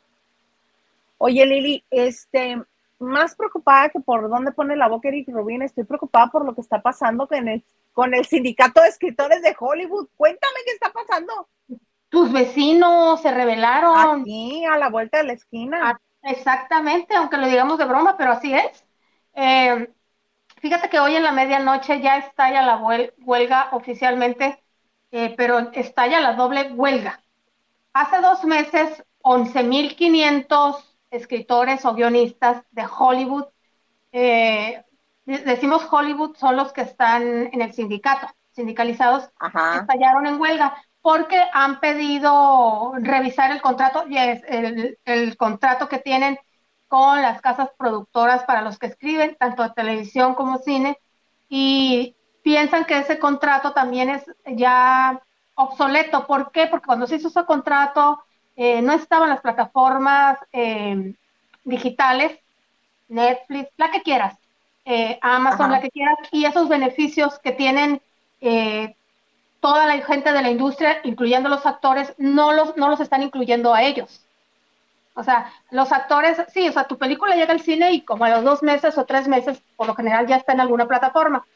Oye, 1.18 1.44
Lili, 1.44 1.84
este, 1.90 2.62
más 3.02 3.34
preocupada 3.36 3.88
que 3.90 4.00
por 4.00 4.28
dónde 4.28 4.52
pone 4.52 4.76
la 4.76 4.88
boca 4.88 5.08
Eric 5.08 5.28
Rubin, 5.28 5.62
estoy 5.62 5.84
preocupada 5.84 6.28
por 6.28 6.44
lo 6.44 6.54
que 6.54 6.60
está 6.60 6.80
pasando 6.80 7.26
con 7.26 7.48
el, 7.48 7.64
con 7.92 8.14
el 8.14 8.24
sindicato 8.24 8.80
de 8.80 8.88
escritores 8.88 9.42
de 9.42 9.54
Hollywood. 9.58 10.08
Cuéntame 10.16 10.60
qué 10.64 10.72
está 10.72 10.92
pasando. 10.92 11.48
Tus 12.08 12.32
vecinos 12.32 13.20
se 13.22 13.32
rebelaron. 13.32 14.20
Aquí, 14.20 14.64
a 14.64 14.76
la 14.78 14.88
vuelta 14.88 15.18
de 15.18 15.24
la 15.24 15.32
esquina. 15.32 15.78
Ah, 15.82 16.00
exactamente, 16.22 17.14
aunque 17.14 17.36
lo 17.36 17.46
digamos 17.46 17.78
de 17.78 17.84
broma, 17.84 18.16
pero 18.16 18.32
así 18.32 18.54
es. 18.54 18.84
Eh, 19.34 19.88
Fíjate 20.62 20.88
que 20.88 21.00
hoy 21.00 21.16
en 21.16 21.24
la 21.24 21.32
medianoche 21.32 22.00
ya 22.00 22.18
estalla 22.18 22.62
la 22.62 22.76
huelga 22.76 23.70
oficialmente, 23.72 24.62
eh, 25.10 25.34
pero 25.36 25.58
estalla 25.72 26.20
la 26.20 26.34
doble 26.34 26.70
huelga. 26.72 27.20
Hace 27.92 28.20
dos 28.20 28.44
meses, 28.44 29.02
11.500 29.22 30.91
escritores 31.12 31.84
o 31.84 31.94
guionistas 31.94 32.64
de 32.72 32.84
Hollywood, 32.86 33.44
eh, 34.10 34.84
decimos 35.24 35.86
Hollywood, 35.90 36.36
son 36.36 36.56
los 36.56 36.72
que 36.72 36.80
están 36.80 37.22
en 37.52 37.62
el 37.62 37.72
sindicato, 37.72 38.26
sindicalizados, 38.50 39.30
estallaron 39.70 40.26
en 40.26 40.40
huelga 40.40 40.76
porque 41.00 41.40
han 41.52 41.80
pedido 41.80 42.92
revisar 42.98 43.50
el 43.50 43.60
contrato, 43.60 44.04
y 44.08 44.16
es 44.18 44.42
el, 44.48 44.98
el 45.04 45.36
contrato 45.36 45.88
que 45.88 45.98
tienen 45.98 46.38
con 46.88 47.22
las 47.22 47.40
casas 47.40 47.70
productoras 47.76 48.44
para 48.44 48.62
los 48.62 48.78
que 48.78 48.86
escriben, 48.86 49.36
tanto 49.38 49.62
de 49.62 49.70
televisión 49.70 50.34
como 50.34 50.58
cine, 50.58 50.98
y 51.48 52.14
piensan 52.42 52.84
que 52.84 52.98
ese 52.98 53.18
contrato 53.18 53.72
también 53.72 54.10
es 54.10 54.24
ya 54.46 55.20
obsoleto. 55.54 56.26
¿Por 56.26 56.52
qué? 56.52 56.66
Porque 56.66 56.86
cuando 56.86 57.06
se 57.06 57.16
hizo 57.16 57.28
ese 57.28 57.44
contrato 57.44 58.22
eh, 58.56 58.82
no 58.82 58.92
estaban 58.92 59.30
las 59.30 59.40
plataformas 59.40 60.38
eh, 60.52 61.14
digitales, 61.64 62.38
Netflix, 63.08 63.70
la 63.76 63.90
que 63.90 64.02
quieras, 64.02 64.36
eh, 64.84 65.18
Amazon, 65.22 65.70
la 65.70 65.80
que 65.80 65.90
quieras, 65.90 66.16
y 66.30 66.44
esos 66.44 66.68
beneficios 66.68 67.38
que 67.38 67.52
tienen 67.52 68.00
toda 69.60 69.86
la 69.86 69.96
gente 70.04 70.32
de 70.32 70.42
la 70.42 70.50
industria, 70.50 70.98
incluyendo 71.04 71.48
los 71.48 71.64
actores, 71.64 72.12
no 72.18 72.52
los, 72.52 72.76
no 72.76 72.88
los 72.88 72.98
están 72.98 73.22
incluyendo 73.22 73.72
a 73.72 73.84
ellos. 73.84 74.26
O 75.14 75.22
sea, 75.22 75.52
los 75.70 75.92
actores, 75.92 76.42
sí, 76.52 76.68
o 76.68 76.72
sea, 76.72 76.84
tu 76.84 76.98
película 76.98 77.36
llega 77.36 77.52
al 77.52 77.60
cine 77.60 77.92
y 77.92 78.00
como 78.00 78.24
a 78.24 78.30
los 78.30 78.42
dos 78.42 78.62
meses 78.62 78.98
o 78.98 79.04
tres 79.04 79.28
meses, 79.28 79.62
por 79.76 79.86
lo 79.86 79.94
general 79.94 80.26
ya 80.26 80.36
está 80.36 80.52
en 80.52 80.60
alguna 80.60 80.88
plataforma. 80.88 81.46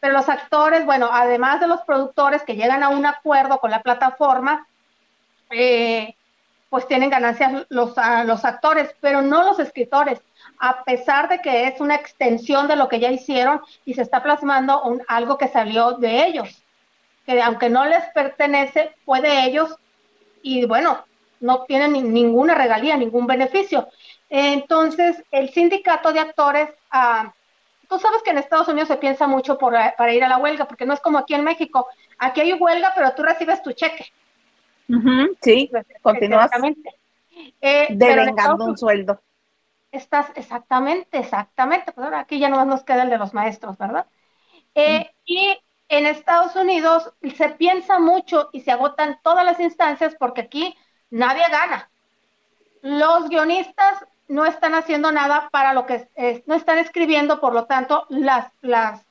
Pero 0.00 0.12
los 0.12 0.28
actores, 0.28 0.84
bueno, 0.84 1.08
además 1.10 1.60
de 1.60 1.68
los 1.68 1.80
productores 1.82 2.42
que 2.42 2.56
llegan 2.56 2.82
a 2.82 2.90
un 2.90 3.06
acuerdo 3.06 3.58
con 3.58 3.70
la 3.70 3.82
plataforma, 3.82 4.66
eh, 5.52 6.16
pues 6.70 6.86
tienen 6.88 7.10
ganancias 7.10 7.66
los, 7.68 7.94
los 8.24 8.44
actores, 8.44 8.94
pero 9.00 9.20
no 9.20 9.44
los 9.44 9.58
escritores, 9.58 10.20
a 10.58 10.84
pesar 10.84 11.28
de 11.28 11.40
que 11.40 11.66
es 11.66 11.80
una 11.80 11.96
extensión 11.96 12.66
de 12.68 12.76
lo 12.76 12.88
que 12.88 12.98
ya 12.98 13.10
hicieron 13.10 13.60
y 13.84 13.94
se 13.94 14.02
está 14.02 14.22
plasmando 14.22 14.82
algo 15.08 15.36
que 15.36 15.48
salió 15.48 15.92
de 15.92 16.26
ellos, 16.26 16.62
que 17.26 17.42
aunque 17.42 17.68
no 17.68 17.84
les 17.84 18.04
pertenece, 18.14 18.94
fue 19.04 19.20
de 19.20 19.44
ellos 19.44 19.76
y 20.42 20.64
bueno, 20.64 21.04
no 21.40 21.64
tienen 21.64 21.92
ninguna 22.14 22.54
regalía, 22.54 22.96
ningún 22.96 23.26
beneficio. 23.26 23.88
Entonces, 24.30 25.22
el 25.30 25.50
sindicato 25.50 26.12
de 26.12 26.20
actores, 26.20 26.70
ah, 26.90 27.34
tú 27.88 27.98
sabes 27.98 28.22
que 28.22 28.30
en 28.30 28.38
Estados 28.38 28.68
Unidos 28.68 28.88
se 28.88 28.96
piensa 28.96 29.26
mucho 29.26 29.58
por, 29.58 29.74
para 29.98 30.14
ir 30.14 30.24
a 30.24 30.28
la 30.28 30.38
huelga, 30.38 30.66
porque 30.66 30.86
no 30.86 30.94
es 30.94 31.00
como 31.00 31.18
aquí 31.18 31.34
en 31.34 31.44
México. 31.44 31.86
Aquí 32.16 32.40
hay 32.40 32.54
huelga, 32.54 32.92
pero 32.94 33.12
tú 33.12 33.22
recibes 33.22 33.62
tu 33.62 33.72
cheque. 33.72 34.06
Sí, 35.40 35.70
continúas. 36.02 36.50
Eh, 37.60 37.88
devengando 37.90 38.64
un 38.64 38.76
sueldo. 38.76 39.20
Estás, 39.90 40.26
exactamente, 40.34 41.18
exactamente. 41.18 41.92
Pues 41.92 42.04
ahora 42.04 42.20
aquí 42.20 42.38
ya 42.38 42.48
no 42.48 42.64
nos 42.64 42.82
queda 42.82 43.02
el 43.02 43.10
de 43.10 43.18
los 43.18 43.34
maestros, 43.34 43.76
¿verdad? 43.78 44.06
Eh, 44.74 45.10
y 45.24 45.58
en 45.88 46.06
Estados 46.06 46.56
Unidos 46.56 47.12
se 47.36 47.50
piensa 47.50 47.98
mucho 47.98 48.48
y 48.52 48.60
se 48.60 48.72
agotan 48.72 49.18
todas 49.22 49.44
las 49.44 49.60
instancias 49.60 50.16
porque 50.18 50.42
aquí 50.42 50.74
nadie 51.10 51.44
gana. 51.50 51.90
Los 52.80 53.28
guionistas 53.28 54.06
no 54.28 54.46
están 54.46 54.74
haciendo 54.74 55.12
nada 55.12 55.50
para 55.52 55.74
lo 55.74 55.84
que 55.84 56.08
no 56.46 56.54
están 56.54 56.78
escribiendo, 56.78 57.40
por 57.40 57.52
lo 57.52 57.66
tanto, 57.66 58.06
las, 58.08 58.50
las, 58.62 59.04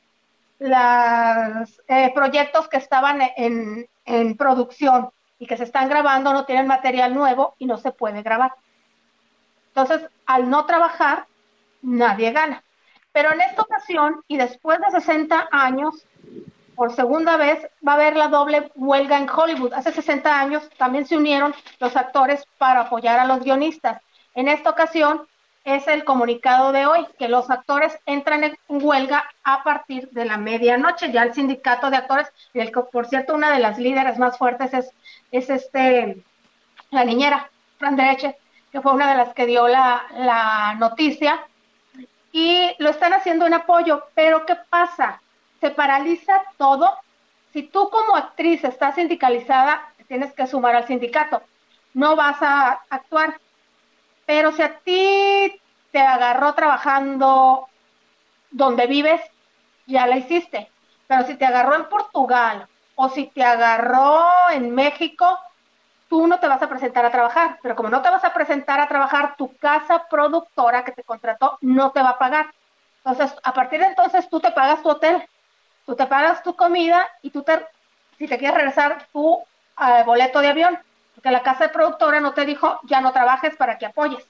eh, 1.88 2.12
proyectos 2.16 2.68
que 2.68 2.78
estaban 2.78 3.22
en, 3.38 3.88
en 4.06 4.36
producción 4.36 5.12
y 5.42 5.48
que 5.48 5.58
se 5.58 5.64
están 5.64 5.90
grabando 5.90 6.34
no 6.34 6.46
tienen 6.46 6.68
material 6.68 7.16
nuevo 7.16 7.56
y 7.58 7.66
no 7.66 7.80
se 7.80 7.92
puede 7.92 8.22
grabar. 8.22 8.54
Entonces, 9.70 10.08
al 10.28 10.48
no 10.52 10.68
trabajar, 10.68 11.26
nadie 11.82 12.32
gana. 12.32 12.64
Pero 13.12 13.34
en 13.34 13.42
esta 13.42 13.64
ocasión, 13.64 14.24
y 14.28 14.38
después 14.38 14.80
de 14.80 14.92
60 14.92 15.50
años, 15.52 16.06
por 16.76 16.94
segunda 16.94 17.38
vez 17.38 17.68
va 17.86 17.94
a 17.94 17.96
haber 17.96 18.18
la 18.18 18.28
doble 18.28 18.72
huelga 18.76 19.18
en 19.18 19.28
Hollywood. 19.28 19.74
Hace 19.74 19.92
60 19.92 20.40
años 20.40 20.70
también 20.78 21.08
se 21.08 21.18
unieron 21.18 21.56
los 21.80 21.98
actores 21.98 22.46
para 22.60 22.82
apoyar 22.82 23.20
a 23.20 23.26
los 23.26 23.44
guionistas. 23.44 24.00
En 24.36 24.48
esta 24.48 24.70
ocasión 24.70 25.28
es 25.64 25.88
el 25.88 26.04
comunicado 26.04 26.72
de 26.72 26.86
hoy, 26.86 27.06
que 27.20 27.28
los 27.28 27.50
actores 27.50 27.98
entran 28.06 28.44
en 28.44 28.58
huelga 28.68 29.24
a 29.44 29.64
partir 29.64 30.10
de 30.12 30.26
la 30.26 30.38
medianoche. 30.38 31.12
Ya 31.12 31.24
el 31.24 31.34
sindicato 31.34 31.90
de 31.90 31.98
actores, 31.98 32.28
el 32.54 32.72
que 32.72 32.82
por 32.82 33.08
cierto 33.08 33.36
una 33.36 33.52
de 33.52 33.60
las 33.60 33.78
líderes 33.78 34.18
más 34.18 34.38
fuertes 34.38 34.74
es, 34.74 34.92
es 35.32 35.50
este, 35.50 36.24
la 36.92 37.06
niñera, 37.06 37.50
Fran 37.78 37.96
Dereche, 37.96 38.38
que 38.72 38.82
fue 38.82 38.94
una 38.94 39.10
de 39.12 39.18
las 39.18 39.34
que 39.34 39.46
dio 39.46 39.68
la, 39.68 40.04
la 40.18 40.76
noticia. 40.76 41.48
y 42.34 42.74
lo 42.80 42.90
están 42.90 43.14
haciendo 43.14 43.46
en 43.46 43.54
apoyo, 43.54 44.06
pero 44.16 44.46
¿qué 44.46 44.56
pasa? 44.70 45.22
Se 45.60 45.70
paraliza 45.72 46.42
todo. 46.58 46.98
Si 47.52 47.64
tú 47.64 47.90
como 47.90 48.16
actriz 48.16 48.64
estás 48.64 48.96
sindicalizada, 48.96 49.94
tienes 50.08 50.34
que 50.34 50.48
sumar 50.48 50.76
al 50.76 50.88
sindicato, 50.88 51.42
no 51.94 52.16
vas 52.16 52.42
a 52.42 52.82
actuar. 52.90 53.40
Pero 54.26 54.52
si 54.54 54.62
a 54.62 54.80
ti 54.80 55.60
te 55.92 56.00
agarró 56.00 56.54
trabajando 56.54 57.68
donde 58.50 58.88
vives, 58.88 59.22
ya 59.88 60.08
la 60.08 60.18
hiciste. 60.18 60.70
Pero 61.08 61.24
si 61.26 61.36
te 61.36 61.46
agarró 61.46 61.76
en 61.76 61.90
Portugal 61.90 62.68
o 63.04 63.10
si 63.10 63.26
te 63.32 63.44
agarró 63.44 64.28
en 64.52 64.76
México, 64.76 65.26
tú 66.08 66.28
no 66.28 66.40
te 66.40 66.48
vas 66.48 66.62
a 66.62 66.70
presentar 66.70 67.04
a 67.04 67.10
trabajar, 67.12 67.58
pero 67.64 67.76
como 67.76 67.90
no 67.90 68.04
te 68.04 68.12
vas 68.12 68.24
a 68.24 68.32
presentar 68.32 68.80
a 68.80 68.88
trabajar, 68.88 69.36
tu 69.38 69.58
casa 69.58 70.06
productora 70.08 70.86
que 70.86 70.92
te 70.92 71.04
contrató 71.04 71.58
no 71.62 71.92
te 71.92 72.04
va 72.04 72.10
a 72.10 72.20
pagar. 72.20 72.54
Entonces, 73.04 73.36
a 73.44 73.54
partir 73.56 73.80
de 73.80 73.88
entonces, 73.88 74.30
tú 74.30 74.40
te 74.40 74.52
pagas 74.52 74.84
tu 74.84 74.90
hotel, 74.90 75.28
tú 75.84 75.96
te 75.96 76.06
pagas 76.06 76.44
tu 76.44 76.56
comida 76.56 77.08
y 77.24 77.32
tú 77.32 77.42
te, 77.42 77.66
si 78.20 78.28
te 78.28 78.38
quieres 78.38 78.56
regresar, 78.56 79.08
tu 79.12 79.40
eh, 79.80 80.04
boleto 80.06 80.40
de 80.40 80.50
avión, 80.50 80.78
porque 81.16 81.32
la 81.32 81.42
casa 81.42 81.72
productora 81.72 82.20
no 82.20 82.36
te 82.36 82.46
dijo, 82.46 82.82
ya 82.84 83.02
no 83.02 83.14
trabajes 83.14 83.56
para 83.56 83.80
que 83.80 83.88
apoyes. 83.88 84.24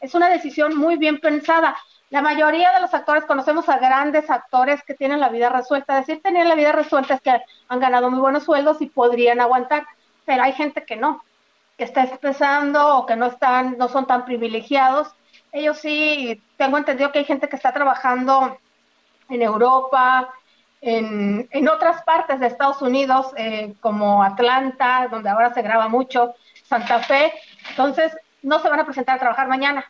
Es 0.00 0.14
una 0.14 0.30
decisión 0.30 0.78
muy 0.78 0.96
bien 0.96 1.20
pensada. 1.20 1.76
La 2.14 2.22
mayoría 2.22 2.70
de 2.70 2.80
los 2.80 2.94
actores 2.94 3.24
conocemos 3.24 3.68
a 3.68 3.78
grandes 3.78 4.30
actores 4.30 4.84
que 4.84 4.94
tienen 4.94 5.18
la 5.18 5.30
vida 5.30 5.48
resuelta. 5.48 5.96
Decir 5.96 6.22
tener 6.22 6.46
la 6.46 6.54
vida 6.54 6.70
resuelta 6.70 7.14
es 7.14 7.20
que 7.20 7.36
han 7.66 7.80
ganado 7.80 8.08
muy 8.08 8.20
buenos 8.20 8.44
sueldos 8.44 8.80
y 8.80 8.86
podrían 8.86 9.40
aguantar 9.40 9.84
pero 10.24 10.44
hay 10.44 10.52
gente 10.52 10.84
que 10.84 10.94
no, 10.94 11.24
que 11.76 11.82
está 11.82 12.04
empezando 12.04 12.98
o 12.98 13.04
que 13.04 13.16
no 13.16 13.26
están, 13.26 13.76
no 13.78 13.88
son 13.88 14.06
tan 14.06 14.24
privilegiados. 14.24 15.08
Ellos 15.50 15.76
sí, 15.78 16.40
tengo 16.56 16.78
entendido 16.78 17.10
que 17.10 17.18
hay 17.18 17.24
gente 17.24 17.48
que 17.48 17.56
está 17.56 17.72
trabajando 17.72 18.58
en 19.28 19.42
Europa, 19.42 20.32
en, 20.82 21.48
en 21.50 21.68
otras 21.68 22.04
partes 22.04 22.38
de 22.38 22.46
Estados 22.46 22.80
Unidos, 22.80 23.32
eh, 23.36 23.74
como 23.80 24.22
Atlanta, 24.22 25.08
donde 25.10 25.30
ahora 25.30 25.52
se 25.52 25.62
graba 25.62 25.88
mucho, 25.88 26.36
Santa 26.62 27.00
Fe. 27.00 27.32
Entonces, 27.70 28.16
no 28.40 28.60
se 28.60 28.68
van 28.68 28.78
a 28.78 28.84
presentar 28.84 29.16
a 29.16 29.18
trabajar 29.18 29.48
mañana. 29.48 29.84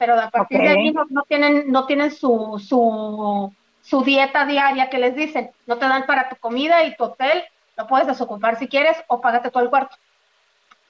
Pero 0.00 0.18
a 0.18 0.30
partir 0.30 0.62
de 0.62 0.68
ahí 0.68 0.92
no, 0.92 1.04
no, 1.10 1.24
tienen, 1.24 1.70
no 1.70 1.84
tienen 1.84 2.10
su, 2.10 2.58
su, 2.66 3.52
su 3.82 4.02
dieta 4.02 4.46
diaria 4.46 4.88
que 4.88 4.98
les 4.98 5.14
dicen. 5.14 5.50
No 5.66 5.76
te 5.76 5.86
dan 5.86 6.06
para 6.06 6.30
tu 6.30 6.36
comida 6.36 6.82
y 6.84 6.96
tu 6.96 7.04
hotel 7.04 7.44
lo 7.76 7.86
puedes 7.86 8.06
desocupar 8.06 8.58
si 8.58 8.66
quieres 8.66 8.96
o 9.08 9.20
págate 9.20 9.50
todo 9.50 9.62
el 9.62 9.68
cuarto. 9.68 9.96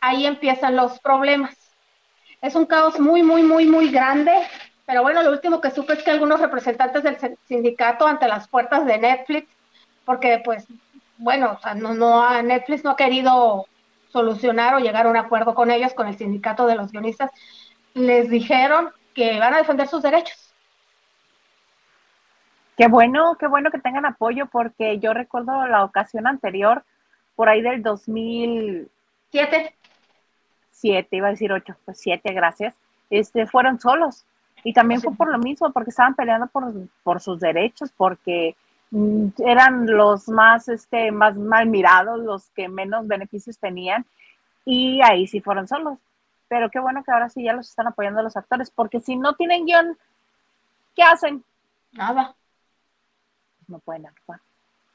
Ahí 0.01 0.27
empiezan 0.27 0.77
los 0.77 1.01
problemas. 1.01 1.57
Es 2.41 2.55
un 2.55 2.67
caos 2.67 3.01
muy, 3.01 3.25
muy, 3.25 3.43
muy, 3.43 3.67
muy 3.67 3.91
grande. 3.91 4.33
Pero 4.87 5.03
bueno, 5.03 5.25
lo 5.25 5.33
último 5.33 5.61
que 5.61 5.73
supe 5.73 5.95
es 5.95 6.05
que 6.05 6.13
algunos 6.13 6.39
representantes 6.39 7.03
del 7.03 7.19
sindicato 7.49 8.07
ante 8.07 8.29
las 8.29 8.47
puertas 8.47 8.87
de 8.87 8.97
Netflix, 8.97 9.49
porque 10.05 10.41
pues, 10.45 10.69
bueno, 11.19 11.57
o 11.59 11.61
sea, 11.61 11.75
no, 11.75 11.95
no, 11.95 12.43
Netflix 12.43 12.85
no 12.85 12.91
ha 12.91 12.97
querido 12.97 13.67
solucionar 14.13 14.77
o 14.77 14.79
llegar 14.79 15.07
a 15.07 15.11
un 15.11 15.17
acuerdo 15.17 15.53
con 15.57 15.73
ellos, 15.73 15.95
con 15.95 16.07
el 16.07 16.17
sindicato 16.17 16.69
de 16.69 16.77
los 16.77 16.93
guionistas, 16.93 17.33
les 17.95 18.31
dijeron 18.31 18.93
que 19.15 19.39
van 19.39 19.55
a 19.55 19.59
defender 19.59 19.89
sus 19.89 20.03
derechos. 20.03 20.53
Qué 22.77 22.89
bueno, 22.89 23.37
qué 23.39 23.47
bueno 23.47 23.71
que 23.71 23.79
tengan 23.79 24.07
apoyo 24.07 24.47
porque 24.47 24.99
yo 24.99 25.13
recuerdo 25.13 25.67
la 25.67 25.85
ocasión 25.85 26.27
anterior, 26.27 26.83
por 27.37 27.49
ahí 27.49 27.61
del 27.61 27.83
2007, 27.83 29.75
siete, 30.71 31.17
iba 31.17 31.29
a 31.29 31.33
decir 31.33 31.53
ocho, 31.53 31.77
pues 31.85 31.99
siete, 32.01 32.33
gracias, 32.33 32.75
este, 33.11 33.47
fueron 33.47 33.79
solos. 33.79 34.25
Y 34.65 34.73
también 34.73 35.01
fue 35.01 35.15
por 35.15 35.31
lo 35.31 35.39
mismo, 35.39 35.71
porque 35.73 35.91
estaban 35.91 36.15
peleando 36.15 36.47
por, 36.47 36.73
por 37.03 37.21
sus 37.21 37.41
derechos, 37.41 37.93
porque 37.97 38.57
mm, 38.91 39.29
eran 39.45 39.87
los 39.87 40.29
más, 40.29 40.69
este, 40.69 41.13
más 41.13 41.37
mal 41.37 41.67
mirados, 41.67 42.21
los 42.21 42.51
que 42.51 42.69
menos 42.69 43.07
beneficios 43.07 43.59
tenían, 43.59 44.07
y 44.65 45.01
ahí 45.03 45.27
sí 45.27 45.41
fueron 45.41 45.69
solos. 45.69 45.99
Pero 46.51 46.71
qué 46.71 46.79
bueno 46.79 47.03
que 47.03 47.13
ahora 47.13 47.31
sí 47.31 47.43
ya 47.43 47.55
los 47.55 47.71
están 47.71 47.87
apoyando 47.87 48.23
los 48.23 48.37
actores, 48.37 48.71
porque 48.71 49.01
si 49.01 49.17
no 49.17 49.35
tienen 49.37 49.65
guion, 49.65 49.97
¿qué 50.95 51.03
hacen? 51.03 51.43
Nada 51.93 52.37
no 53.71 53.79
pueden 53.79 54.07
actuar. 54.07 54.41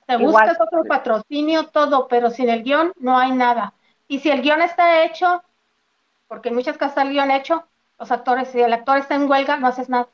Te 0.05 0.17
buscas 0.17 0.61
otro 0.61 0.83
patrocinio, 0.83 1.67
todo, 1.67 2.07
pero 2.07 2.29
sin 2.29 2.49
el 2.49 2.61
guion 2.63 2.93
no 2.97 3.17
hay 3.17 3.31
nada. 3.31 3.73
Y 4.07 4.19
si 4.19 4.29
el 4.29 4.43
guion 4.43 4.61
está 4.61 5.03
hecho, 5.03 5.43
porque 6.27 6.49
en 6.49 6.55
muchas 6.55 6.77
casas 6.77 7.05
el 7.05 7.13
guion 7.13 7.31
hecho, 7.31 7.67
los 7.97 8.11
actores, 8.11 8.49
si 8.49 8.61
el 8.61 8.73
actor 8.73 8.99
está 8.99 9.15
en 9.15 9.29
huelga, 9.29 9.57
no 9.57 9.67
haces 9.67 9.89
nada. 9.89 10.07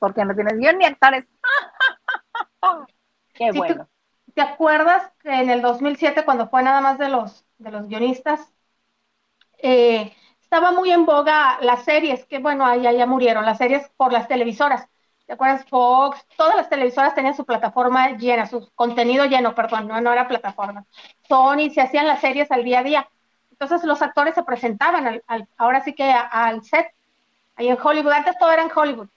Porque 0.00 0.24
no 0.24 0.34
tienes 0.34 0.58
guion 0.58 0.78
ni 0.78 0.86
actores. 0.86 1.24
Qué 3.34 3.52
bueno. 3.52 3.86
Te, 4.34 4.40
acuerdas 4.42 5.12
que 5.20 5.32
en 5.32 5.50
el 5.50 5.62
2007, 5.62 6.24
cuando 6.24 6.48
fue 6.48 6.64
nada 6.64 6.80
más 6.80 6.98
de 6.98 7.08
los, 7.08 7.44
de 7.58 7.70
los 7.70 7.86
guionistas, 7.86 8.52
eh, 9.64 10.14
estaba 10.42 10.72
muy 10.72 10.92
en 10.92 11.06
boga 11.06 11.58
las 11.62 11.84
series, 11.84 12.26
que 12.26 12.38
bueno, 12.38 12.66
allá 12.66 12.92
ya 12.92 13.06
murieron, 13.06 13.46
las 13.46 13.56
series 13.56 13.88
por 13.96 14.12
las 14.12 14.28
televisoras. 14.28 14.86
¿Te 15.26 15.32
acuerdas? 15.32 15.64
Fox, 15.64 16.22
todas 16.36 16.54
las 16.54 16.68
televisoras 16.68 17.14
tenían 17.14 17.34
su 17.34 17.46
plataforma 17.46 18.10
llena, 18.10 18.44
su 18.44 18.70
contenido 18.74 19.24
lleno, 19.24 19.54
perdón, 19.54 19.88
no, 19.88 19.98
no 20.02 20.12
era 20.12 20.28
plataforma. 20.28 20.84
Sony 21.26 21.70
se 21.72 21.80
hacían 21.80 22.06
las 22.06 22.20
series 22.20 22.50
al 22.50 22.62
día 22.62 22.80
a 22.80 22.82
día. 22.82 23.08
Entonces 23.52 23.84
los 23.84 24.02
actores 24.02 24.34
se 24.34 24.42
presentaban 24.42 25.22
al, 25.26 25.48
ahora 25.56 25.82
sí 25.82 25.94
que 25.94 26.12
al 26.12 26.62
set, 26.62 26.88
ahí 27.56 27.68
en 27.68 27.78
Hollywood. 27.82 28.12
Antes 28.12 28.38
todo 28.38 28.52
era 28.52 28.62
en 28.62 28.70
Hollywood. 28.74 29.08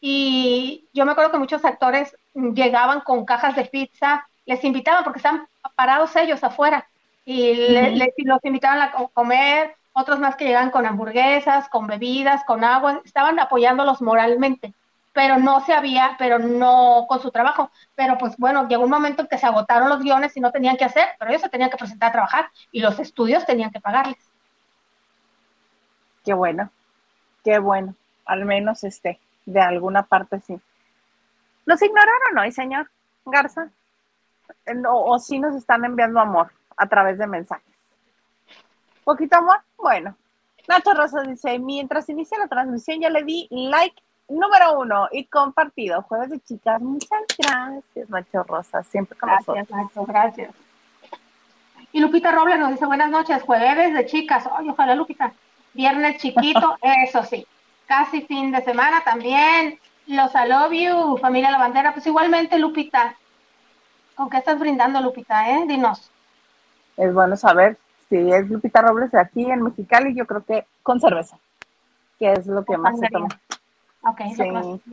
Y 0.00 0.88
yo 0.92 1.06
me 1.06 1.12
acuerdo 1.12 1.30
que 1.30 1.38
muchos 1.38 1.64
actores 1.64 2.16
llegaban 2.34 3.00
con 3.02 3.24
cajas 3.24 3.54
de 3.54 3.66
pizza, 3.66 4.26
les 4.44 4.64
invitaban 4.64 5.04
porque 5.04 5.18
estaban 5.18 5.46
parados 5.76 6.16
ellos 6.16 6.42
afuera 6.42 6.84
y 7.24 7.54
les, 7.54 8.12
los 8.18 8.44
invitaban 8.44 8.82
a 8.82 8.92
comer, 9.12 9.76
otros 9.94 10.18
más 10.18 10.36
que 10.36 10.44
llegaban 10.44 10.70
con 10.70 10.84
hamburguesas, 10.84 11.70
con 11.70 11.86
bebidas, 11.86 12.44
con 12.44 12.62
agua, 12.64 13.00
estaban 13.04 13.40
apoyándolos 13.40 14.02
moralmente 14.02 14.74
pero 15.14 15.38
no 15.38 15.60
se 15.60 15.72
había, 15.72 16.16
pero 16.18 16.40
no 16.40 17.06
con 17.08 17.22
su 17.22 17.30
trabajo. 17.30 17.70
Pero 17.94 18.18
pues 18.18 18.36
bueno, 18.36 18.68
llegó 18.68 18.82
un 18.82 18.90
momento 18.90 19.22
en 19.22 19.28
que 19.28 19.38
se 19.38 19.46
agotaron 19.46 19.88
los 19.88 20.00
guiones 20.00 20.36
y 20.36 20.40
no 20.40 20.50
tenían 20.50 20.76
que 20.76 20.84
hacer, 20.84 21.06
pero 21.18 21.30
ellos 21.30 21.40
se 21.40 21.48
tenían 21.48 21.70
que 21.70 21.76
presentar 21.76 22.08
a 22.08 22.12
trabajar 22.12 22.50
y 22.72 22.80
los 22.80 22.98
estudios 22.98 23.46
tenían 23.46 23.70
que 23.70 23.80
pagarles. 23.80 24.18
Qué 26.24 26.34
bueno, 26.34 26.68
qué 27.44 27.60
bueno, 27.60 27.94
al 28.26 28.44
menos 28.44 28.82
este, 28.82 29.20
de 29.46 29.60
alguna 29.60 30.02
parte 30.02 30.40
sí. 30.40 30.60
¿Nos 31.64 31.80
ignoraron 31.80 32.38
hoy, 32.38 32.50
señor 32.50 32.90
Garza? 33.24 33.70
o 34.90 35.18
sí 35.18 35.38
nos 35.38 35.54
están 35.54 35.84
enviando 35.84 36.20
amor 36.20 36.50
a 36.76 36.86
través 36.86 37.18
de 37.18 37.26
mensajes. 37.26 37.73
¿Poquito 39.04 39.36
amor? 39.36 39.60
Bueno. 39.76 40.16
Nacho 40.66 40.94
Rosa 40.94 41.20
dice, 41.22 41.58
mientras 41.58 42.08
inicia 42.08 42.38
la 42.38 42.48
transmisión 42.48 43.00
ya 43.00 43.10
le 43.10 43.22
di 43.22 43.46
like 43.50 44.02
número 44.28 44.80
uno 44.80 45.08
y 45.12 45.26
compartido. 45.26 46.02
Jueves 46.02 46.30
de 46.30 46.40
chicas. 46.40 46.80
Muchas 46.80 47.20
gracias, 47.38 48.08
Nacho 48.08 48.42
Rosa. 48.44 48.82
Siempre 48.82 49.18
con 49.18 49.28
gracias, 49.28 49.70
Nacho, 49.70 50.04
gracias. 50.04 50.54
Y 51.92 52.00
Lupita 52.00 52.32
Robles 52.32 52.58
nos 52.58 52.70
dice 52.70 52.86
buenas 52.86 53.10
noches, 53.10 53.42
jueves 53.42 53.94
de 53.94 54.06
chicas. 54.06 54.48
Ay, 54.56 54.68
ojalá, 54.68 54.94
Lupita. 54.94 55.32
Viernes 55.74 56.16
chiquito, 56.18 56.76
eso 56.82 57.22
sí. 57.22 57.46
Casi 57.86 58.22
fin 58.22 58.50
de 58.50 58.62
semana 58.62 59.02
también. 59.04 59.78
Los 60.06 60.34
I 60.34 60.48
love 60.48 60.72
you, 60.72 61.18
familia 61.18 61.50
La 61.50 61.58
Bandera. 61.58 61.92
Pues 61.92 62.06
igualmente, 62.06 62.58
Lupita. 62.58 63.14
¿Con 64.14 64.30
qué 64.30 64.38
estás 64.38 64.58
brindando, 64.58 65.00
Lupita? 65.00 65.50
Eh? 65.50 65.64
Dinos. 65.66 66.10
Es 66.96 67.12
bueno 67.12 67.36
saber 67.36 67.76
si 68.08 68.16
es 68.16 68.48
Lupita 68.48 68.82
Robles 68.82 69.10
de 69.10 69.20
aquí 69.20 69.50
en 69.50 69.62
Mexicali, 69.62 70.14
yo 70.14 70.26
creo 70.26 70.44
que 70.44 70.66
con 70.82 71.00
cerveza, 71.00 71.38
que 72.18 72.32
es 72.32 72.46
lo 72.46 72.64
que 72.64 72.76
más 72.76 72.98
se 72.98 73.08
toma. 73.08 73.28
Ok, 74.02 74.20
sí. 74.36 74.92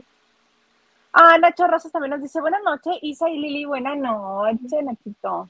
Ah, 1.12 1.36
Nacho 1.38 1.66
Rosas 1.66 1.92
también 1.92 2.12
nos 2.12 2.22
dice, 2.22 2.40
buenas 2.40 2.62
noches, 2.62 2.96
Isa 3.02 3.28
y 3.28 3.38
Lili, 3.38 3.64
buenas 3.66 3.98
noches, 3.98 4.82
Nachito. 4.82 5.48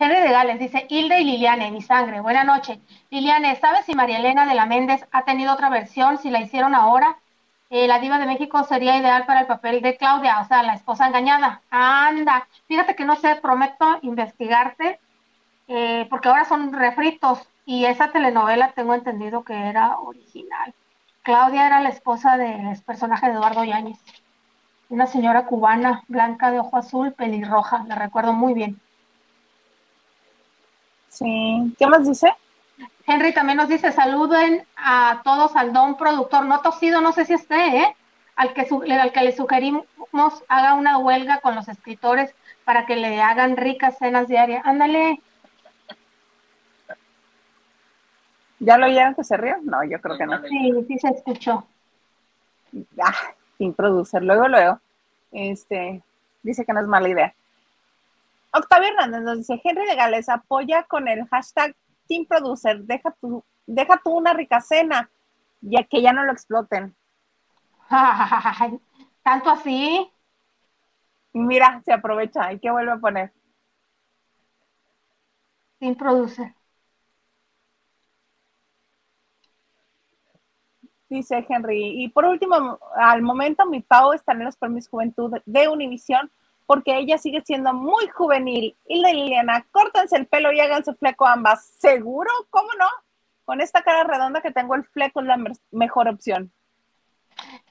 Henry 0.00 0.20
de 0.20 0.32
Gales 0.32 0.58
dice, 0.58 0.86
Hilde 0.88 1.20
y 1.20 1.24
Liliane, 1.24 1.70
mi 1.70 1.82
sangre, 1.82 2.20
buena 2.20 2.42
noche. 2.42 2.80
Liliane, 3.10 3.54
¿sabes 3.56 3.84
si 3.84 3.94
María 3.94 4.18
Elena 4.18 4.46
de 4.46 4.54
la 4.54 4.64
Méndez 4.64 5.06
ha 5.12 5.24
tenido 5.24 5.52
otra 5.52 5.68
versión? 5.68 6.16
Si 6.16 6.30
la 6.30 6.40
hicieron 6.40 6.74
ahora, 6.74 7.18
eh, 7.68 7.86
la 7.86 8.00
diva 8.00 8.18
de 8.18 8.26
México 8.26 8.64
sería 8.64 8.96
ideal 8.96 9.26
para 9.26 9.40
el 9.40 9.46
papel 9.46 9.82
de 9.82 9.96
Claudia, 9.96 10.40
o 10.40 10.48
sea, 10.48 10.62
la 10.62 10.74
esposa 10.74 11.06
engañada. 11.06 11.60
Anda, 11.70 12.48
fíjate 12.66 12.96
que 12.96 13.04
no 13.04 13.14
sé, 13.16 13.36
prometo 13.36 13.98
investigarte, 14.00 14.98
eh, 15.72 16.08
porque 16.10 16.28
ahora 16.28 16.44
son 16.44 16.72
refritos 16.72 17.48
y 17.64 17.84
esa 17.84 18.10
telenovela 18.10 18.72
tengo 18.72 18.92
entendido 18.92 19.44
que 19.44 19.54
era 19.54 20.00
original. 20.00 20.74
Claudia 21.22 21.64
era 21.68 21.80
la 21.80 21.90
esposa 21.90 22.36
del 22.36 22.76
personaje 22.82 23.28
de 23.28 23.34
Eduardo 23.34 23.62
Yáñez. 23.62 23.96
Una 24.88 25.06
señora 25.06 25.46
cubana, 25.46 26.02
blanca 26.08 26.50
de 26.50 26.58
ojo 26.58 26.76
azul, 26.76 27.12
pelirroja, 27.12 27.84
la 27.86 27.94
recuerdo 27.94 28.32
muy 28.32 28.52
bien. 28.52 28.80
Sí, 31.08 31.72
¿qué 31.78 31.86
más 31.86 32.04
dice? 32.04 32.34
Henry 33.06 33.32
también 33.32 33.58
nos 33.58 33.68
dice, 33.68 33.92
saluden 33.92 34.66
a 34.74 35.20
todos 35.22 35.54
al 35.54 35.72
don 35.72 35.96
productor, 35.96 36.46
no 36.46 36.62
tosido, 36.62 37.00
no 37.00 37.12
sé 37.12 37.26
si 37.26 37.34
esté, 37.34 37.78
¿eh? 37.78 37.96
Al 38.34 38.54
que, 38.54 38.66
al 38.92 39.12
que 39.12 39.22
le 39.22 39.36
sugerimos 39.36 39.84
haga 40.48 40.74
una 40.74 40.98
huelga 40.98 41.38
con 41.38 41.54
los 41.54 41.68
escritores 41.68 42.34
para 42.64 42.86
que 42.86 42.96
le 42.96 43.22
hagan 43.22 43.56
ricas 43.56 43.98
cenas 43.98 44.26
diarias. 44.26 44.66
Ándale. 44.66 45.20
¿Ya 48.60 48.76
lo 48.76 48.86
oyeron 48.86 49.14
que 49.14 49.24
se 49.24 49.36
rió? 49.36 49.56
No, 49.62 49.82
yo 49.84 50.00
creo 50.00 50.18
que 50.18 50.26
no. 50.26 50.40
Sí, 50.42 50.84
sí 50.86 50.98
se 50.98 51.08
escuchó. 51.08 51.66
Ah, 53.02 53.14
sin 53.56 53.72
producer, 53.72 54.22
luego, 54.22 54.46
luego. 54.48 54.78
Este, 55.32 56.02
dice 56.42 56.64
que 56.64 56.72
no 56.72 56.80
es 56.80 56.86
mala 56.86 57.08
idea. 57.08 57.34
Octavio 58.52 58.88
Hernández 58.88 59.22
nos 59.22 59.38
dice, 59.38 59.60
Henry 59.64 59.86
de 59.86 59.96
Gales 59.96 60.28
apoya 60.28 60.82
con 60.84 61.08
el 61.08 61.26
hashtag 61.28 61.74
Team 62.06 62.26
Producer, 62.26 62.82
deja 62.82 63.12
tu, 63.12 63.42
deja 63.66 64.00
tú 64.02 64.10
una 64.10 64.34
rica 64.34 64.60
cena, 64.60 65.08
ya 65.60 65.84
que 65.84 66.02
ya 66.02 66.12
no 66.12 66.24
lo 66.24 66.32
exploten. 66.32 66.94
¿Tanto 69.22 69.50
así? 69.50 70.10
Mira, 71.32 71.80
se 71.84 71.92
aprovecha, 71.92 72.52
¿y 72.52 72.58
qué 72.58 72.70
vuelve 72.70 72.92
a 72.92 72.98
poner? 72.98 73.32
Team 75.78 75.94
Producer. 75.94 76.52
Dice 81.10 81.44
Henry, 81.48 82.04
y 82.04 82.08
por 82.08 82.24
último, 82.24 82.78
al 82.96 83.20
momento 83.20 83.66
mi 83.66 83.80
Pau 83.80 84.12
está 84.12 84.32
en 84.32 84.44
los 84.44 84.56
premios 84.56 84.88
Juventud 84.88 85.36
de 85.44 85.68
Univisión 85.68 86.30
porque 86.66 86.96
ella 86.96 87.18
sigue 87.18 87.40
siendo 87.40 87.74
muy 87.74 88.06
juvenil. 88.06 88.76
Y 88.86 89.02
Liliana, 89.02 89.66
córtense 89.72 90.16
el 90.16 90.28
pelo 90.28 90.52
y 90.52 90.60
háganse 90.60 90.94
fleco 90.94 91.26
ambas. 91.26 91.64
¿Seguro? 91.80 92.30
¿Cómo 92.48 92.68
no? 92.78 92.86
Con 93.44 93.60
esta 93.60 93.82
cara 93.82 94.04
redonda 94.04 94.40
que 94.40 94.52
tengo, 94.52 94.76
el 94.76 94.84
fleco 94.84 95.18
es 95.18 95.26
la 95.26 95.36
mejor 95.72 96.06
opción. 96.06 96.52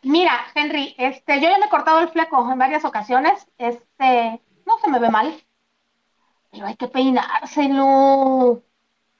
Mira, 0.03 0.33
Henry, 0.53 0.95
este, 0.97 1.39
yo 1.39 1.49
ya 1.49 1.57
me 1.59 1.67
he 1.67 1.69
cortado 1.69 2.01
el 2.01 2.09
fleco 2.09 2.51
en 2.51 2.59
varias 2.59 2.83
ocasiones. 2.83 3.47
Este, 3.57 4.41
no 4.65 4.77
se 4.79 4.89
me 4.89 4.99
ve 4.99 5.09
mal. 5.09 5.33
Pero 6.51 6.65
hay 6.65 6.75
que 6.75 6.89
peinárselo. 6.89 8.63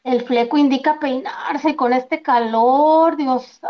El 0.03 0.25
fleco 0.25 0.57
indica 0.57 0.99
peinarse 0.99 1.77
con 1.77 1.93
este 1.93 2.21
calor, 2.21 3.15
Dios. 3.15 3.61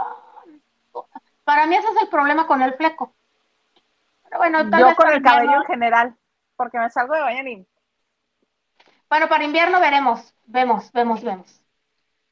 Para 1.50 1.66
mí 1.66 1.76
ese 1.76 1.88
es 1.88 2.04
el 2.04 2.10
problema 2.10 2.46
con 2.46 2.62
el 2.62 2.76
fleco 2.76 3.16
bueno, 4.38 4.62
Yo 4.62 4.96
con 4.96 5.12
el 5.12 5.24
cabello 5.24 5.56
en 5.56 5.64
general, 5.64 6.16
porque 6.56 6.78
me 6.78 6.92
salgo 6.92 7.16
de 7.16 7.22
bañar 7.22 7.48
y... 7.48 7.66
Bueno, 9.10 9.28
para 9.28 9.44
invierno 9.44 9.80
veremos, 9.80 10.36
vemos, 10.46 10.92
vemos, 10.92 11.24
vemos. 11.24 11.64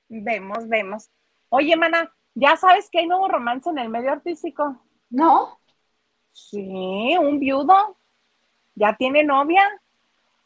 Vemos, 0.07 0.67
vemos. 0.67 1.09
Oye, 1.49 1.75
mana, 1.75 2.13
¿ya 2.35 2.55
sabes 2.57 2.91
que 2.91 2.99
hay 2.99 3.07
nuevo 3.07 3.27
romance 3.27 3.67
en 3.71 3.79
el 3.79 3.89
medio 3.89 4.11
artístico? 4.11 4.79
¿No? 5.09 5.57
Sí, 6.31 7.17
un 7.19 7.39
viudo. 7.39 7.97
¿Ya 8.75 8.93
tiene 8.93 9.23
novia? 9.23 9.63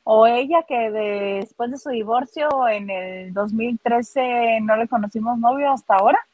¿O 0.05 0.27
ella 0.27 0.63
que 0.65 0.89
después 0.89 1.71
de 1.71 1.77
su 1.77 1.89
divorcio 1.89 2.47
en 2.69 2.89
el 2.89 3.33
2013 3.33 4.61
no 4.61 4.77
le 4.77 4.87
conocimos 4.87 5.37
novio 5.37 5.73
hasta 5.73 5.95
ahora? 5.95 6.25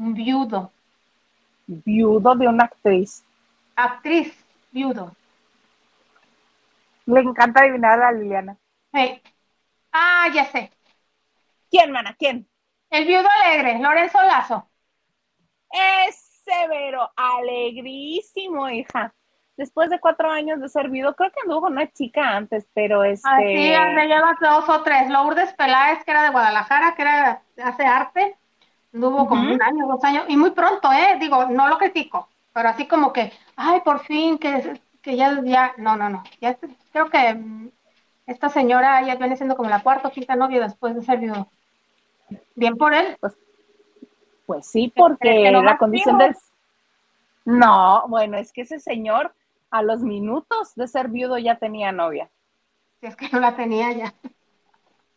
Un 0.00 0.14
viudo 0.14 0.72
viudo 1.70 2.34
de 2.34 2.48
una 2.48 2.64
actriz. 2.64 3.24
Actriz, 3.76 4.34
viudo. 4.72 5.14
Le 7.06 7.20
encanta 7.20 7.60
adivinar 7.60 8.02
a 8.02 8.12
Liliana. 8.12 8.56
Ah, 9.92 10.28
ya 10.32 10.44
sé. 10.46 10.70
¿Quién, 11.70 11.92
mana? 11.92 12.14
¿Quién? 12.18 12.48
El 12.90 13.06
viudo 13.06 13.28
alegre, 13.42 13.78
Lorenzo 13.78 14.20
Lazo. 14.22 14.68
Es 15.70 16.16
severo, 16.44 17.10
alegrísimo, 17.16 18.68
hija. 18.68 19.14
Después 19.56 19.90
de 19.90 20.00
cuatro 20.00 20.30
años 20.30 20.60
de 20.60 20.68
ser 20.68 20.88
viudo, 20.88 21.14
creo 21.14 21.30
que 21.30 21.40
anduvo 21.42 21.62
con 21.62 21.72
una 21.72 21.90
chica 21.92 22.36
antes, 22.36 22.66
pero 22.72 23.04
este. 23.04 23.28
Ah, 23.28 23.38
sí, 23.38 23.94
me 23.94 24.06
lleva 24.06 24.36
dos 24.40 24.68
o 24.68 24.82
tres. 24.82 25.08
Lourdes 25.10 25.52
Peláez, 25.54 26.02
que 26.04 26.10
era 26.10 26.24
de 26.24 26.30
Guadalajara, 26.30 26.94
que 26.94 27.02
era 27.02 27.42
hace 27.62 27.84
arte. 27.84 28.39
Anduvo 28.92 29.28
como 29.28 29.52
un 29.52 29.62
año, 29.62 29.86
dos 29.86 30.02
años, 30.02 30.24
y 30.28 30.36
muy 30.36 30.50
pronto, 30.50 30.90
¿eh? 30.92 31.16
Digo, 31.20 31.46
no 31.46 31.68
lo 31.68 31.78
critico, 31.78 32.28
pero 32.52 32.68
así 32.68 32.86
como 32.86 33.12
que, 33.12 33.32
ay, 33.56 33.80
por 33.84 34.00
fin, 34.00 34.36
que, 34.38 34.80
que 35.00 35.16
ya, 35.16 35.40
ya, 35.44 35.74
no, 35.76 35.96
no, 35.96 36.08
no, 36.08 36.24
ya 36.40 36.58
creo 36.92 37.08
que 37.08 37.34
mm, 37.34 37.70
esta 38.26 38.48
señora 38.48 39.02
ya 39.02 39.14
viene 39.16 39.36
siendo 39.36 39.56
como 39.56 39.70
la 39.70 39.82
cuarta 39.82 40.08
o 40.08 40.12
quinta 40.12 40.36
novia 40.36 40.60
después 40.60 40.94
de 40.94 41.02
ser 41.02 41.18
viudo. 41.18 41.48
Bien 42.54 42.76
por 42.76 42.94
él. 42.94 43.16
Pues, 43.20 43.36
pues 44.46 44.66
sí, 44.66 44.92
porque 44.94 45.50
la 45.50 45.78
condición 45.78 46.18
de... 46.18 46.34
No, 47.44 48.04
bueno, 48.08 48.36
es 48.36 48.52
que 48.52 48.62
ese 48.62 48.78
señor 48.78 49.34
a 49.70 49.82
los 49.82 50.00
minutos 50.00 50.74
de 50.74 50.86
ser 50.88 51.08
viudo 51.08 51.38
ya 51.38 51.56
tenía 51.56 51.92
novia. 51.92 52.28
Si 53.00 53.06
es 53.06 53.16
que 53.16 53.28
no 53.30 53.40
la 53.40 53.56
tenía 53.56 53.92
ya. 53.92 54.14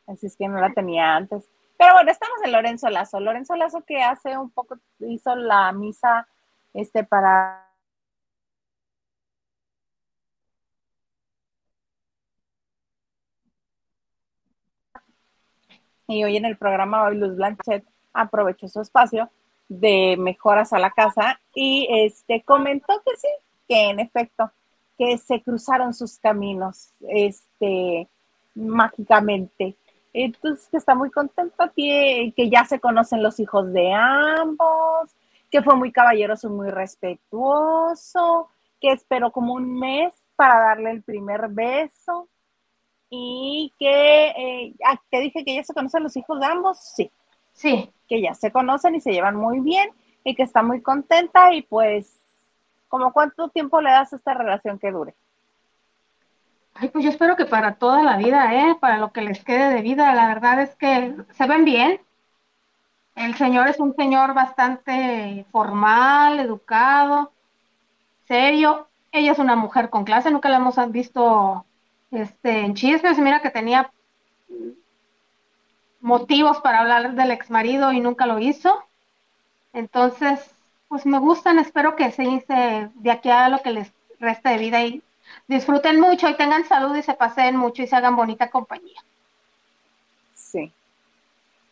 Así 0.08 0.28
es 0.28 0.36
que 0.36 0.48
no 0.48 0.60
la 0.60 0.72
tenía 0.74 1.16
antes. 1.16 1.50
Pero 1.78 1.94
bueno, 1.94 2.12
estamos 2.12 2.38
en 2.44 2.52
Lorenzo 2.52 2.90
Lazo. 2.90 3.20
Lorenzo 3.20 3.56
Lazo 3.56 3.84
que 3.86 4.02
hace 4.02 4.38
un 4.38 4.50
poco 4.52 4.78
hizo 5.00 5.36
la 5.36 5.72
misa 5.72 6.28
este 6.74 7.04
para 7.04 7.70
y 16.08 16.24
hoy 16.24 16.38
en 16.38 16.46
el 16.46 16.58
programa 16.58 17.04
hoy 17.06 17.18
Luz 17.18 17.36
Blanchet 17.36 17.86
aprovechó 18.14 18.68
su 18.68 18.82
espacio 18.82 19.30
de 19.68 20.16
mejoras 20.18 20.74
a 20.74 20.80
la 20.80 20.92
casa 20.92 21.40
y 21.56 21.88
este 21.90 22.44
comentó 22.44 23.02
que 23.06 23.16
sí, 23.18 23.28
que 23.68 23.90
en 23.90 24.00
efecto 24.00 24.52
que 24.98 25.18
se 25.18 25.42
cruzaron 25.42 25.94
sus 25.94 26.20
caminos 26.20 26.94
este 27.08 28.08
mágicamente 28.56 29.76
entonces 30.14 30.68
que 30.70 30.78
está 30.78 30.96
muy 30.96 31.10
contento, 31.10 31.72
que, 31.76 32.34
que 32.36 32.50
ya 32.50 32.66
se 32.66 32.80
conocen 32.80 33.24
los 33.24 33.40
hijos 33.40 33.74
de 33.74 33.92
ambos, 33.94 35.16
que 35.50 35.62
fue 35.64 35.76
muy 35.76 35.92
caballeroso, 35.92 36.50
muy 36.50 36.70
respetuoso, 36.70 38.50
que 38.80 38.92
esperó 38.92 39.32
como 39.32 39.54
un 39.54 39.80
mes 39.80 40.14
para 40.36 40.60
darle 40.60 40.92
el 40.92 41.04
primer 41.04 41.48
beso 41.50 42.28
y 43.10 43.72
que, 43.78 44.28
eh, 44.30 44.76
ah, 44.86 45.00
te 45.10 45.20
dije 45.20 45.46
que 45.46 45.56
ya 45.56 45.64
se 45.64 45.74
conocen 45.74 46.04
los 46.04 46.18
hijos 46.18 46.40
de 46.40 46.46
ambos, 46.46 46.80
sí. 46.80 47.12
Sí. 47.54 47.92
Que 48.08 48.22
ya 48.22 48.34
se 48.34 48.52
conocen 48.52 48.96
y 48.96 49.02
se 49.02 49.12
llevan 49.12 49.36
muy 49.36 49.60
bien 49.60 49.90
y 50.24 50.36
que 50.36 50.44
está 50.44 50.64
muy 50.64 50.82
contenta 50.82 51.54
y 51.54 51.62
pues, 51.62 52.20
¿como 52.88 53.14
cuánto 53.14 53.50
tiempo 53.50 53.82
le 53.82 53.92
das 53.92 54.14
a 54.14 54.16
esta 54.16 54.34
relación 54.34 54.80
que 54.80 54.92
dure? 54.92 55.16
Ay, 56.76 56.90
pues 56.90 57.04
yo 57.06 57.12
espero 57.12 57.36
que 57.36 57.46
para 57.46 57.76
toda 57.76 58.04
la 58.04 58.18
vida, 58.18 58.54
¿eh? 58.54 58.76
Para 58.80 58.98
lo 58.98 59.12
que 59.12 59.22
les 59.22 59.44
quede 59.44 59.74
de 59.74 59.82
vida. 59.82 60.14
La 60.16 60.28
verdad 60.28 60.62
es 60.62 60.76
que 60.76 61.16
se 61.32 61.48
ven 61.48 61.66
bien. 61.66 62.02
El 63.16 63.36
señor 63.36 63.68
es 63.68 63.80
un 63.80 63.96
señor 63.96 64.34
bastante 64.34 65.46
formal, 65.52 66.40
educado, 66.40 67.32
serio. 68.28 68.88
Ella 69.12 69.32
es 69.34 69.40
una 69.40 69.56
mujer 69.56 69.90
con 69.92 70.04
clase, 70.04 70.32
nunca 70.32 70.50
la 70.50 70.58
hemos 70.58 70.76
visto 70.92 71.66
este, 72.10 72.62
en 72.62 72.74
chismes. 72.74 73.20
Mira 73.20 73.42
que 73.42 73.52
tenía 73.52 73.92
motivos 76.02 76.60
para 76.62 76.80
hablar 76.80 77.14
del 77.14 77.32
ex 77.32 77.52
marido 77.52 77.92
y 77.92 78.00
nunca 78.00 78.26
lo 78.26 78.40
hizo. 78.40 78.84
Entonces, 79.74 80.54
pues 80.88 81.06
me 81.06 81.20
gustan, 81.20 81.60
espero 81.60 81.96
que 81.96 82.12
se 82.12 82.24
hice 82.24 82.90
de 82.94 83.12
aquí 83.12 83.30
a 83.30 83.50
lo 83.50 83.62
que 83.62 83.72
les 83.72 83.94
resta 84.20 84.50
de 84.50 84.58
vida 84.58 84.84
y 84.84 85.04
disfruten 85.48 86.00
mucho 86.00 86.30
y 86.30 86.36
tengan 86.36 86.66
salud 86.66 86.96
y 86.96 87.04
se 87.04 87.14
paseen 87.14 87.56
mucho 87.56 87.84
y 87.84 87.88
se 87.88 87.96
hagan 87.96 88.16
bonita 88.16 88.50
compañía. 88.50 89.02
Sí. 90.34 90.72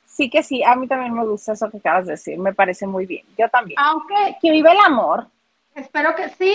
Sí 0.05 0.29
que 0.29 0.43
sí, 0.43 0.63
a 0.63 0.75
mí 0.75 0.87
también 0.87 1.13
me 1.13 1.25
gusta 1.25 1.53
eso 1.53 1.69
que 1.69 1.77
acabas 1.77 2.05
de 2.05 2.13
decir, 2.13 2.37
me 2.37 2.53
parece 2.53 2.85
muy 2.85 3.05
bien. 3.05 3.25
Yo 3.37 3.49
también. 3.49 3.79
Aunque 3.79 4.37
que 4.41 4.51
vive 4.51 4.71
el 4.71 4.79
amor. 4.79 5.27
Espero 5.73 6.15
que 6.15 6.29
sí. 6.29 6.53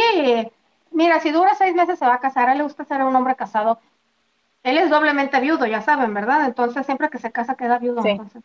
Mira, 0.90 1.20
si 1.20 1.30
dura 1.30 1.54
seis 1.54 1.74
meses 1.74 1.98
se 1.98 2.06
va 2.06 2.14
a 2.14 2.20
casar, 2.20 2.48
a 2.48 2.52
él 2.52 2.58
le 2.58 2.64
gusta 2.64 2.84
ser 2.84 3.02
un 3.02 3.16
hombre 3.16 3.34
casado. 3.34 3.78
Él 4.62 4.78
es 4.78 4.90
doblemente 4.90 5.40
viudo, 5.40 5.64
ya 5.66 5.80
saben, 5.80 6.12
¿verdad? 6.12 6.44
Entonces 6.44 6.84
siempre 6.84 7.08
que 7.08 7.18
se 7.18 7.32
casa 7.32 7.54
queda 7.54 7.78
viudo. 7.78 8.02
Sí. 8.02 8.10
Entonces, 8.10 8.42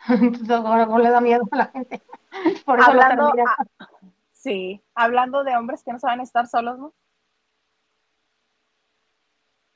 entonces 0.08 1.02
le 1.02 1.10
da 1.10 1.20
miedo 1.20 1.42
a 1.50 1.56
la 1.56 1.66
gente. 1.66 2.02
Por 2.64 2.78
eso 2.78 2.90
hablando, 2.90 3.32
sí, 4.32 4.82
hablando 4.94 5.44
de 5.44 5.56
hombres 5.56 5.82
que 5.82 5.92
no 5.92 5.98
saben 5.98 6.20
estar 6.20 6.46
solos, 6.46 6.78
¿no? 6.78 6.92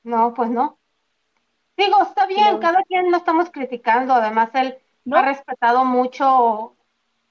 No, 0.03 0.33
pues 0.33 0.49
no. 0.49 0.79
Digo, 1.77 2.01
está 2.01 2.25
bien, 2.25 2.59
cada 2.59 2.83
quien 2.83 3.09
lo 3.11 3.17
estamos 3.17 3.49
criticando. 3.51 4.13
Además, 4.13 4.49
él 4.53 4.77
¿No? 5.05 5.17
ha 5.17 5.21
respetado 5.21 5.85
mucho 5.85 6.75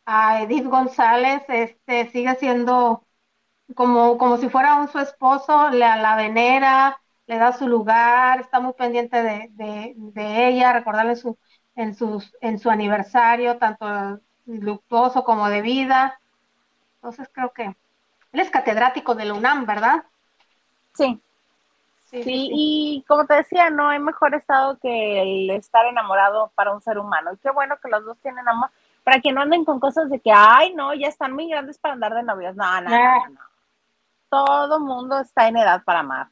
a 0.07 0.43
Edith 0.43 0.67
González, 0.67 1.43
este, 1.49 2.11
sigue 2.11 2.35
siendo 2.37 3.05
como, 3.75 4.17
como 4.17 4.39
si 4.39 4.49
fuera 4.49 4.77
un 4.77 4.89
su 4.89 4.99
esposo, 4.99 5.69
le, 5.69 5.81
la 5.81 6.17
venera, 6.17 6.99
le 7.27 7.37
da 7.37 7.53
su 7.53 7.69
lugar, 7.69 8.41
está 8.41 8.59
muy 8.59 8.73
pendiente 8.73 9.23
de, 9.23 9.95
ella, 10.17 10.73
recordarle 10.73 11.15
su, 11.15 11.39
en, 11.77 11.95
sus, 11.95 12.35
en 12.41 12.59
su 12.59 12.71
aniversario, 12.71 13.59
tanto 13.59 14.21
luctuoso 14.47 15.25
como 15.25 15.51
de 15.51 15.61
vida. 15.61 16.19
Entonces 16.97 17.29
creo 17.31 17.53
que 17.53 17.65
él 17.65 18.41
es 18.41 18.51
catedrático 18.51 19.15
de 19.15 19.27
la 19.27 19.35
UNAM, 19.35 19.67
¿verdad? 19.67 20.05
Sí. 20.95 21.21
Sí, 22.11 22.23
y 22.53 23.05
como 23.07 23.27
te 23.27 23.35
decía, 23.35 23.69
no 23.69 23.89
hay 23.89 23.99
mejor 23.99 24.35
estado 24.35 24.79
que 24.79 25.23
el 25.23 25.51
estar 25.51 25.85
enamorado 25.85 26.51
para 26.55 26.73
un 26.73 26.81
ser 26.81 26.99
humano. 26.99 27.33
Y 27.35 27.37
qué 27.37 27.51
bueno 27.51 27.77
que 27.83 27.89
los 27.89 28.05
dos 28.05 28.19
tienen 28.21 28.49
amor, 28.49 28.71
para 29.05 29.21
que 29.21 29.31
no 29.31 29.43
anden 29.43 29.65
con 29.65 29.79
cosas 29.79 30.09
de 30.09 30.19
que, 30.19 30.33
ay, 30.33 30.75
no, 30.75 30.95
ya 30.95 31.09
están 31.09 31.35
muy 31.35 31.49
grandes 31.49 31.79
para 31.79 31.95
andar 31.95 32.15
de 32.15 32.23
novios. 32.23 32.57
No, 32.57 32.81
no, 32.81 32.89
no, 32.89 33.29
no. 33.29 33.41
Todo 34.31 34.81
mundo 34.81 35.21
está 35.21 35.49
en 35.49 35.59
edad 35.59 35.83
para 35.85 36.01
amar. 36.01 36.29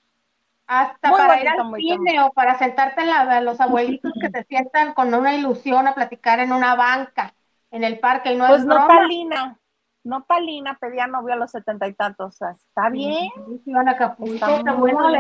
Hasta 0.66 1.10
para 1.10 1.40
ir 1.40 1.48
al 1.48 1.74
cine 1.76 2.20
o 2.22 2.32
para 2.32 2.58
sentarte 2.58 3.02
en 3.02 3.08
la, 3.08 3.40
los 3.42 3.60
abuelitos 3.60 4.12
que 4.20 4.30
te 4.30 4.44
sientan 4.44 4.94
con 4.94 5.12
una 5.12 5.34
ilusión 5.34 5.86
a 5.86 5.94
platicar 5.94 6.40
en 6.40 6.52
una 6.52 6.74
banca, 6.74 7.34
en 7.70 7.84
el 7.84 7.98
parque, 7.98 8.32
y 8.32 8.36
no 8.36 8.48
pues 8.48 8.60
es 8.60 8.66
no, 8.66 8.74
broma. 8.74 8.88
Palina, 8.88 9.58
no 10.04 10.24
Palina 10.24 10.78
pedía 10.78 11.06
novio 11.06 11.34
a 11.34 11.36
los 11.36 11.50
setenta 11.50 11.86
y 11.86 11.92
tantos, 11.92 12.34
o 12.34 12.36
sea, 12.36 12.50
está 12.50 12.88
bien. 12.88 13.30
Iban 13.66 13.88
a 13.88 13.92
está 13.92 14.72
bueno, 14.72 15.10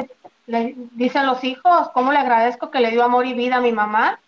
le, 0.46 0.74
dicen 0.92 1.26
los 1.26 1.42
hijos, 1.44 1.90
¿cómo 1.90 2.12
le 2.12 2.18
agradezco 2.18 2.70
que 2.70 2.80
le 2.80 2.90
dio 2.90 3.02
amor 3.04 3.26
y 3.26 3.34
vida 3.34 3.56
a 3.56 3.60
mi 3.60 3.72
mamá? 3.72 4.18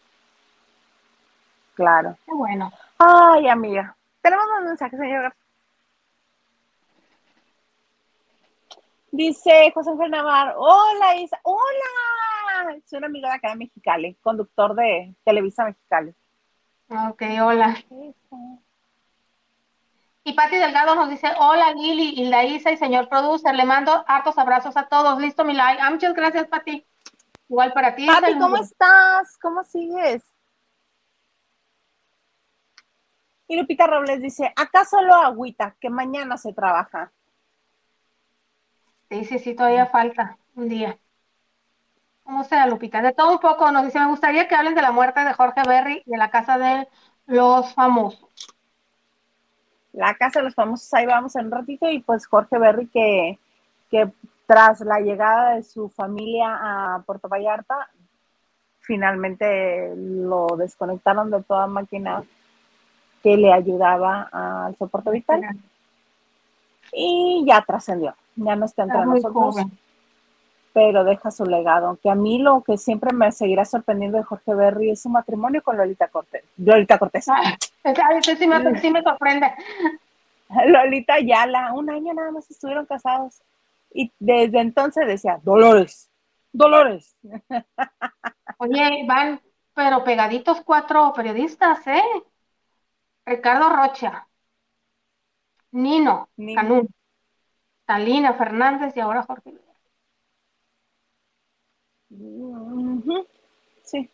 Claro. 1.75 2.17
Qué 2.27 2.33
bueno. 2.35 2.73
Ay, 2.99 3.49
amiga. 3.49 3.97
Tenemos 4.21 4.47
un 4.59 4.67
mensaje, 4.67 4.97
señor 4.97 5.33
Dice 9.11 9.73
José 9.75 9.91
Ángel 9.91 10.11
Navarro, 10.11 10.61
hola 10.61 11.17
Isa, 11.17 11.41
hola, 11.43 12.79
soy 12.85 12.99
una 12.99 13.07
amiga 13.07 13.31
de 13.31 13.35
acá 13.37 13.49
de 13.51 13.57
Mexicali, 13.57 14.15
conductor 14.17 14.75
de 14.75 15.15
Televisa 15.25 15.65
Mexicali. 15.65 16.15
Ok, 16.91 17.23
hola. 17.43 17.77
Y 20.29 20.35
Pati 20.35 20.57
Delgado 20.57 20.95
nos 20.95 21.09
dice, 21.09 21.27
hola 21.39 21.73
Lili, 21.73 22.13
y 22.21 22.27
la 22.27 22.45
Isa 22.45 22.71
y 22.71 22.77
señor 22.77 23.09
producer, 23.09 23.55
le 23.55 23.65
mando 23.65 24.05
hartos 24.07 24.37
abrazos 24.37 24.77
a 24.77 24.87
todos. 24.87 25.19
Listo 25.19 25.43
mi 25.43 25.55
like. 25.55 25.81
Ah, 25.81 25.91
muchas 25.91 26.13
gracias, 26.13 26.47
Pati. 26.49 26.87
Igual 27.49 27.73
para 27.73 27.95
ti. 27.95 28.07
Pati, 28.07 28.39
¿cómo 28.39 28.59
estás? 28.59 29.39
¿Cómo 29.41 29.63
sigues? 29.63 30.23
Y 33.47 33.57
Lupita 33.57 33.87
Robles 33.87 34.21
dice, 34.21 34.53
acá 34.55 34.85
solo 34.85 35.15
agüita, 35.15 35.77
que 35.81 35.89
mañana 35.89 36.37
se 36.37 36.53
trabaja. 36.53 37.11
Sí, 39.09 39.25
sí, 39.25 39.39
sí, 39.39 39.55
todavía 39.55 39.87
falta 39.87 40.37
un 40.57 40.69
día. 40.69 40.99
¿Cómo 42.23 42.45
sea, 42.45 42.67
Lupita? 42.67 43.01
De 43.01 43.15
todo 43.15 43.33
un 43.33 43.39
poco 43.39 43.73
nos 43.73 43.87
dice, 43.87 43.99
me 43.99 44.09
gustaría 44.09 44.47
que 44.47 44.55
hablen 44.55 44.75
de 44.75 44.83
la 44.83 44.93
muerte 44.93 45.25
de 45.25 45.33
Jorge 45.33 45.63
Berry 45.67 46.03
y 46.05 46.11
de 46.11 46.19
la 46.19 46.31
casa 46.31 46.59
de 46.59 46.87
los 47.25 47.73
famosos. 47.73 48.29
La 49.99 50.15
casa 50.15 50.41
de 50.41 50.47
los 50.47 50.55
famosos, 50.55 50.93
ahí 50.95 51.07
vamos 51.07 51.35
en 51.37 51.47
un 51.47 51.53
ratito, 51.53 51.91
y 51.91 52.01
pues 52.01 52.27
Jorge 52.27 52.59
Berry 52.59 52.87
que, 52.87 53.39
que 53.91 54.11
tras 54.47 54.81
la 54.81 55.01
llegada 55.01 55.55
de 55.57 55.63
su 55.63 55.89
familia 55.89 56.95
a 56.95 57.03
Puerto 57.03 57.29
Vallarta, 57.29 57.91
finalmente 58.81 59.93
lo 59.97 60.47
desconectaron 60.57 61.31
de 61.31 61.43
toda 61.43 61.67
máquina 61.67 62.23
que 63.23 63.37
le 63.37 63.53
ayudaba 63.53 64.29
al 64.33 64.77
soporte 64.77 65.11
vital. 65.11 65.43
Y 66.93 67.45
ya 67.47 67.61
trascendió 67.63 68.15
ya 68.39 68.57
no 68.57 68.65
está 68.65 68.85
entre 68.85 69.05
nosotros, 69.05 69.57
pero 70.79 71.03
deja 71.03 71.33
su 71.33 71.45
legado. 71.45 71.99
Que 72.01 72.09
a 72.09 72.15
mí 72.15 72.39
lo 72.39 72.63
que 72.63 72.79
siempre 72.79 73.13
me 73.13 73.33
seguirá 73.33 73.65
sorprendiendo 73.65 74.17
de 74.17 74.23
Jorge 74.23 74.55
Berry 74.55 74.91
es 74.91 75.03
su 75.03 75.09
matrimonio 75.09 75.61
con 75.61 75.77
Lolita 75.77 76.07
Cortés. 76.07 76.45
Lolita 76.57 77.01
Cortés. 77.01 77.29
Ah, 77.29 77.59
sí, 78.23 78.47
me, 78.47 78.81
sí 78.81 78.89
me 78.93 79.03
sorprende. 79.03 79.53
Lolita 80.67 81.15
Ayala, 81.15 81.73
un 81.73 81.91
año 81.91 82.15
nada 82.15 82.31
más 82.31 82.49
estuvieron 82.49 82.87
casados. 82.87 83.43
Y 83.93 84.13
desde 84.21 84.61
entonces 84.61 85.05
decía, 85.09 85.41
Dolores, 85.43 86.09
Dolores. 86.53 87.17
Oye, 88.59 89.05
van, 89.05 89.41
pero 89.75 90.05
pegaditos 90.05 90.61
cuatro 90.61 91.13
periodistas, 91.13 91.85
¿eh? 91.89 92.03
Ricardo 93.27 93.69
Rocha, 93.69 94.29
Nino, 95.73 96.29
Nino. 96.37 96.63
Canún, 96.63 96.89
Talina 97.85 98.35
Fernández 98.35 98.97
y 98.97 99.01
ahora 99.01 99.25
Jorge 99.25 99.55
Sí. 103.85 104.11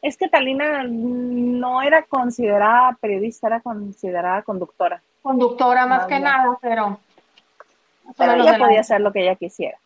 Es 0.00 0.16
que 0.16 0.28
Talina 0.28 0.84
no 0.84 1.82
era 1.82 2.02
considerada 2.04 2.96
periodista, 3.00 3.48
era 3.48 3.60
considerada 3.60 4.42
conductora. 4.42 5.02
Conductora 5.22 5.86
más 5.86 6.06
que 6.06 6.20
nada, 6.20 6.58
pero... 6.60 7.00
Pero 8.16 8.32
ella 8.34 8.56
podía 8.58 8.80
hacer 8.80 9.00
lo 9.00 9.12
que 9.12 9.22
ella 9.22 9.34
quisiera. 9.34 9.76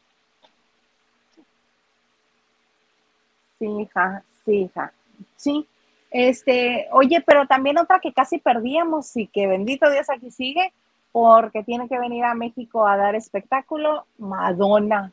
Sí, 3.59 3.67
hija, 3.67 4.23
sí, 4.45 4.63
hija. 4.63 4.93
Sí. 5.35 5.67
Este, 6.11 6.89
oye, 6.93 7.23
pero 7.27 7.47
también 7.47 7.79
otra 7.79 7.99
que 7.99 8.13
casi 8.13 8.39
perdíamos 8.39 9.17
y 9.17 9.27
que 9.27 9.47
bendito 9.47 9.91
Dios 9.91 10.11
aquí 10.11 10.31
sigue, 10.31 10.73
porque 11.11 11.65
tiene 11.65 11.89
que 11.89 11.99
venir 11.99 12.25
a 12.25 12.35
México 12.35 12.87
a 12.87 12.97
dar 12.97 13.15
espectáculo, 13.15 14.07
Madonna. 14.19 15.13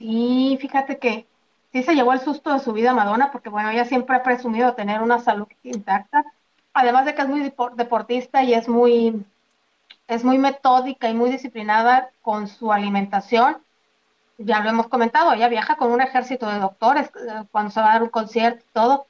Sí, 0.00 0.56
fíjate 0.58 0.98
que 0.98 1.26
sí 1.72 1.82
se 1.82 1.94
llevó 1.94 2.14
el 2.14 2.20
susto 2.20 2.52
de 2.54 2.60
su 2.60 2.72
vida 2.72 2.94
Madonna, 2.94 3.30
porque 3.30 3.50
bueno, 3.50 3.68
ella 3.68 3.84
siempre 3.84 4.16
ha 4.16 4.22
presumido 4.22 4.74
tener 4.74 5.02
una 5.02 5.18
salud 5.18 5.46
intacta, 5.62 6.24
además 6.72 7.04
de 7.04 7.14
que 7.14 7.20
es 7.20 7.28
muy 7.28 7.52
deportista 7.76 8.42
y 8.42 8.54
es 8.54 8.66
muy, 8.66 9.22
es 10.08 10.24
muy 10.24 10.38
metódica 10.38 11.10
y 11.10 11.14
muy 11.14 11.28
disciplinada 11.30 12.10
con 12.22 12.48
su 12.48 12.72
alimentación. 12.72 13.58
Ya 14.38 14.60
lo 14.60 14.70
hemos 14.70 14.88
comentado, 14.88 15.34
ella 15.34 15.48
viaja 15.48 15.76
con 15.76 15.92
un 15.92 16.00
ejército 16.00 16.46
de 16.48 16.60
doctores 16.60 17.08
eh, 17.08 17.44
cuando 17.52 17.70
se 17.70 17.80
va 17.80 17.90
a 17.90 17.92
dar 17.92 18.02
un 18.02 18.08
concierto 18.08 18.64
y 18.64 18.72
todo. 18.72 19.06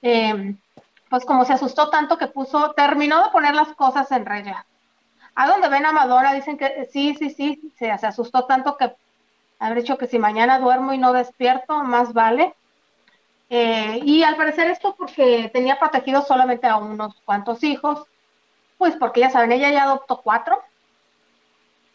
Eh, 0.00 0.56
pues 1.10 1.26
como 1.26 1.44
se 1.44 1.52
asustó 1.52 1.90
tanto 1.90 2.16
que 2.16 2.28
puso, 2.28 2.72
terminó 2.72 3.22
de 3.22 3.30
poner 3.30 3.54
las 3.54 3.68
cosas 3.74 4.10
en 4.10 4.24
regla. 4.24 4.64
A 5.34 5.46
donde 5.48 5.68
ven 5.68 5.84
a 5.84 5.92
Madonna 5.92 6.32
dicen 6.32 6.56
que 6.56 6.88
sí, 6.90 7.14
sí, 7.14 7.28
sí, 7.30 7.72
se, 7.78 7.90
asustó 7.90 8.46
tanto 8.46 8.76
que 8.78 8.94
haber 9.58 9.78
dicho 9.78 9.98
que 9.98 10.06
si 10.06 10.18
mañana 10.18 10.58
duermo 10.58 10.92
y 10.92 10.98
no 10.98 11.12
despierto, 11.12 11.82
más 11.84 12.12
vale. 12.12 12.54
Eh, 13.50 14.00
y 14.04 14.22
al 14.22 14.36
parecer 14.36 14.70
esto 14.70 14.94
porque 14.96 15.50
tenía 15.52 15.78
protegido 15.78 16.22
solamente 16.22 16.66
a 16.66 16.76
unos 16.76 17.14
cuantos 17.24 17.62
hijos, 17.62 18.04
pues 18.78 18.96
porque 18.96 19.20
ya 19.20 19.30
saben, 19.30 19.52
ella 19.52 19.70
ya 19.70 19.84
adoptó 19.84 20.20
cuatro, 20.22 20.58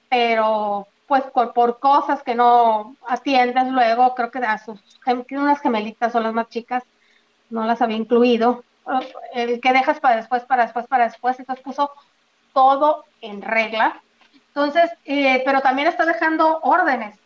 pero 0.09 0.87
pues 1.07 1.23
por, 1.23 1.53
por 1.53 1.79
cosas 1.79 2.21
que 2.23 2.35
no 2.35 2.95
atiendes 3.07 3.67
luego, 3.67 4.13
creo 4.15 4.31
que 4.31 4.39
a 4.39 4.57
sus 4.59 4.79
unas 5.31 5.59
gemelitas 5.59 6.13
son 6.13 6.23
las 6.23 6.33
más 6.33 6.49
chicas, 6.49 6.83
no 7.49 7.65
las 7.65 7.81
había 7.81 7.97
incluido, 7.97 8.63
el 9.33 9.59
que 9.59 9.73
dejas 9.73 9.99
para 9.99 10.17
después, 10.17 10.43
para 10.43 10.63
después, 10.63 10.87
para 10.87 11.05
después, 11.05 11.39
entonces 11.39 11.63
puso 11.63 11.91
todo 12.53 13.05
en 13.21 13.41
regla. 13.41 14.01
Entonces, 14.47 14.91
eh, 15.05 15.41
pero 15.45 15.61
también 15.61 15.87
está 15.87 16.05
dejando 16.05 16.59
órdenes 16.61 17.19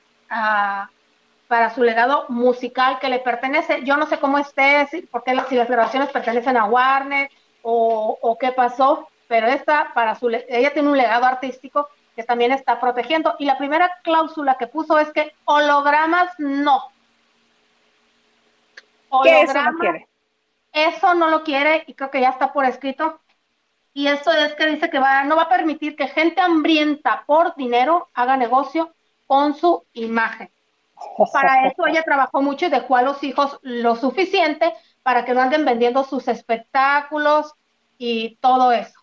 para 1.47 1.69
su 1.69 1.83
legado 1.83 2.25
musical 2.29 2.99
que 2.99 3.09
le 3.09 3.19
pertenece. 3.19 3.83
Yo 3.83 3.97
no 3.97 4.07
sé 4.07 4.19
cómo 4.19 4.37
esté, 4.37 4.87
porque 5.11 5.35
si 5.49 5.55
las 5.55 5.69
grabaciones 5.69 6.09
pertenecen 6.09 6.57
a 6.57 6.65
Warner 6.65 7.29
o, 7.61 8.17
o 8.21 8.37
qué 8.37 8.51
pasó, 8.51 9.07
pero 9.27 9.47
esta, 9.47 9.93
para 9.93 10.15
su, 10.15 10.29
ella 10.29 10.73
tiene 10.73 10.89
un 10.89 10.97
legado 10.97 11.25
artístico 11.25 11.89
que 12.15 12.23
también 12.23 12.51
está 12.51 12.79
protegiendo. 12.79 13.35
Y 13.39 13.45
la 13.45 13.57
primera 13.57 13.99
cláusula 14.03 14.55
que 14.55 14.67
puso 14.67 14.99
es 14.99 15.11
que 15.11 15.33
hologramas 15.45 16.33
no. 16.37 16.91
Hologramas, 19.09 19.73
¿Qué 19.73 19.79
quiere? 19.79 20.07
Eso 20.71 21.13
no 21.13 21.29
lo 21.29 21.43
quiere 21.43 21.83
y 21.87 21.93
creo 21.93 22.09
que 22.09 22.21
ya 22.21 22.29
está 22.29 22.51
por 22.51 22.65
escrito. 22.65 23.19
Y 23.93 24.07
esto 24.07 24.31
es 24.31 24.55
que 24.55 24.65
dice 24.65 24.89
que 24.89 24.97
va, 24.97 25.23
no 25.23 25.35
va 25.35 25.43
a 25.43 25.49
permitir 25.49 25.95
que 25.95 26.07
gente 26.07 26.41
hambrienta 26.41 27.23
por 27.27 27.55
dinero 27.55 28.09
haga 28.15 28.37
negocio 28.37 28.91
con 29.27 29.55
su 29.55 29.86
imagen. 29.93 30.49
Para 31.31 31.67
eso 31.67 31.86
ella 31.88 32.03
trabajó 32.03 32.41
mucho 32.41 32.65
y 32.65 32.69
dejó 32.69 32.95
a 32.95 33.01
los 33.01 33.23
hijos 33.23 33.59
lo 33.62 33.95
suficiente 33.95 34.73
para 35.01 35.25
que 35.25 35.33
no 35.33 35.41
anden 35.41 35.65
vendiendo 35.65 36.03
sus 36.03 36.27
espectáculos 36.27 37.53
y 37.97 38.38
todo 38.38 38.71
eso. 38.71 38.99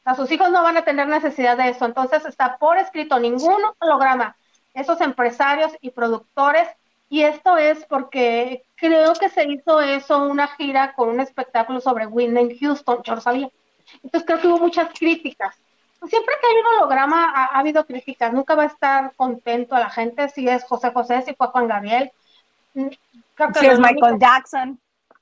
O 0.00 0.02
sea, 0.04 0.14
sus 0.14 0.30
hijos 0.32 0.50
no 0.50 0.62
van 0.62 0.76
a 0.76 0.84
tener 0.84 1.06
necesidad 1.06 1.56
de 1.56 1.68
eso. 1.68 1.84
Entonces 1.84 2.24
está 2.24 2.58
por 2.58 2.76
escrito 2.76 3.18
ningún 3.20 3.62
holograma. 3.78 4.36
Esos 4.74 5.00
empresarios 5.00 5.72
y 5.80 5.90
productores 5.90 6.68
y 7.12 7.24
esto 7.24 7.58
es 7.58 7.84
porque 7.84 8.64
creo 8.74 9.12
que 9.12 9.28
se 9.28 9.44
hizo 9.44 9.82
eso, 9.82 10.24
una 10.24 10.48
gira 10.48 10.94
con 10.94 11.10
un 11.10 11.20
espectáculo 11.20 11.78
sobre 11.78 12.06
Whitney 12.06 12.58
Houston, 12.58 13.02
yo 13.04 13.14
lo 13.14 13.20
sabía. 13.20 13.50
Entonces 14.02 14.24
creo 14.24 14.40
que 14.40 14.48
hubo 14.48 14.58
muchas 14.58 14.88
críticas 14.98 15.54
siempre 16.08 16.34
que 16.40 16.46
hay 16.46 16.56
un 16.56 16.78
holograma 16.78 17.32
ha, 17.34 17.58
habido 17.58 17.86
críticas, 17.86 18.32
nunca 18.32 18.54
va 18.54 18.64
a 18.64 18.66
estar 18.66 19.14
contento 19.16 19.74
a 19.74 19.80
la 19.80 19.90
gente 19.90 20.28
si 20.28 20.48
es 20.48 20.64
José 20.64 20.90
José, 20.92 21.22
si 21.22 21.34
fue 21.34 21.48
Juan 21.48 21.68
Gabriel. 21.68 22.12
Mm, 22.74 22.88
si 23.54 23.66
es 23.66 23.78
Michael 23.78 24.18
Jackson. 24.18 24.80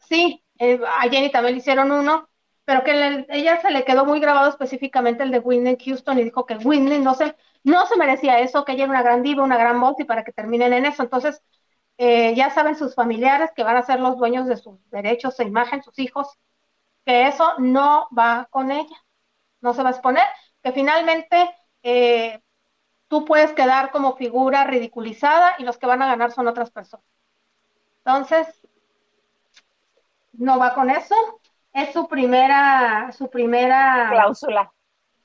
Sí, 0.08 0.42
eh, 0.58 0.80
a 0.84 1.08
Jenny 1.08 1.30
también 1.30 1.54
le 1.54 1.60
hicieron 1.60 1.90
uno, 1.92 2.28
pero 2.64 2.82
que 2.84 3.26
ella 3.28 3.60
se 3.60 3.70
le 3.70 3.84
quedó 3.84 4.04
muy 4.04 4.20
grabado 4.20 4.48
específicamente 4.48 5.22
el 5.22 5.30
de 5.30 5.38
Whitney 5.38 5.76
Houston 5.84 6.18
y 6.18 6.24
dijo 6.24 6.46
que 6.46 6.56
Whitney 6.56 6.98
no 6.98 7.14
se, 7.14 7.36
no 7.62 7.86
se 7.86 7.96
merecía 7.96 8.40
eso, 8.40 8.64
que 8.64 8.72
ella 8.72 8.84
era 8.84 8.92
una 8.92 9.02
gran 9.02 9.22
diva, 9.22 9.42
una 9.42 9.58
gran 9.58 9.80
voz 9.80 9.96
y 9.98 10.04
para 10.04 10.24
que 10.24 10.32
terminen 10.32 10.72
en 10.72 10.86
eso. 10.86 11.02
Entonces, 11.02 11.42
eh, 11.98 12.34
ya 12.34 12.50
saben 12.50 12.76
sus 12.76 12.94
familiares 12.94 13.50
que 13.54 13.64
van 13.64 13.76
a 13.76 13.82
ser 13.82 14.00
los 14.00 14.16
dueños 14.16 14.46
de 14.46 14.56
sus 14.56 14.78
derechos 14.90 15.38
e 15.40 15.44
imagen, 15.44 15.82
sus 15.82 15.98
hijos, 15.98 16.28
que 17.04 17.26
eso 17.26 17.54
no 17.58 18.08
va 18.16 18.48
con 18.50 18.70
ella, 18.70 18.96
no 19.60 19.74
se 19.74 19.82
va 19.82 19.90
a 19.90 19.92
exponer 19.92 20.24
que 20.62 20.72
finalmente 20.72 21.50
eh, 21.82 22.42
tú 23.08 23.24
puedes 23.24 23.52
quedar 23.52 23.90
como 23.90 24.16
figura 24.16 24.64
ridiculizada 24.64 25.54
y 25.58 25.64
los 25.64 25.78
que 25.78 25.86
van 25.86 26.02
a 26.02 26.06
ganar 26.06 26.32
son 26.32 26.48
otras 26.48 26.70
personas. 26.70 27.04
Entonces, 28.04 28.60
no 30.32 30.58
va 30.58 30.74
con 30.74 30.90
eso. 30.90 31.14
Es 31.72 31.92
su 31.92 32.08
primera, 32.08 33.12
su 33.12 33.30
primera 33.30 34.08
cláusula. 34.10 34.72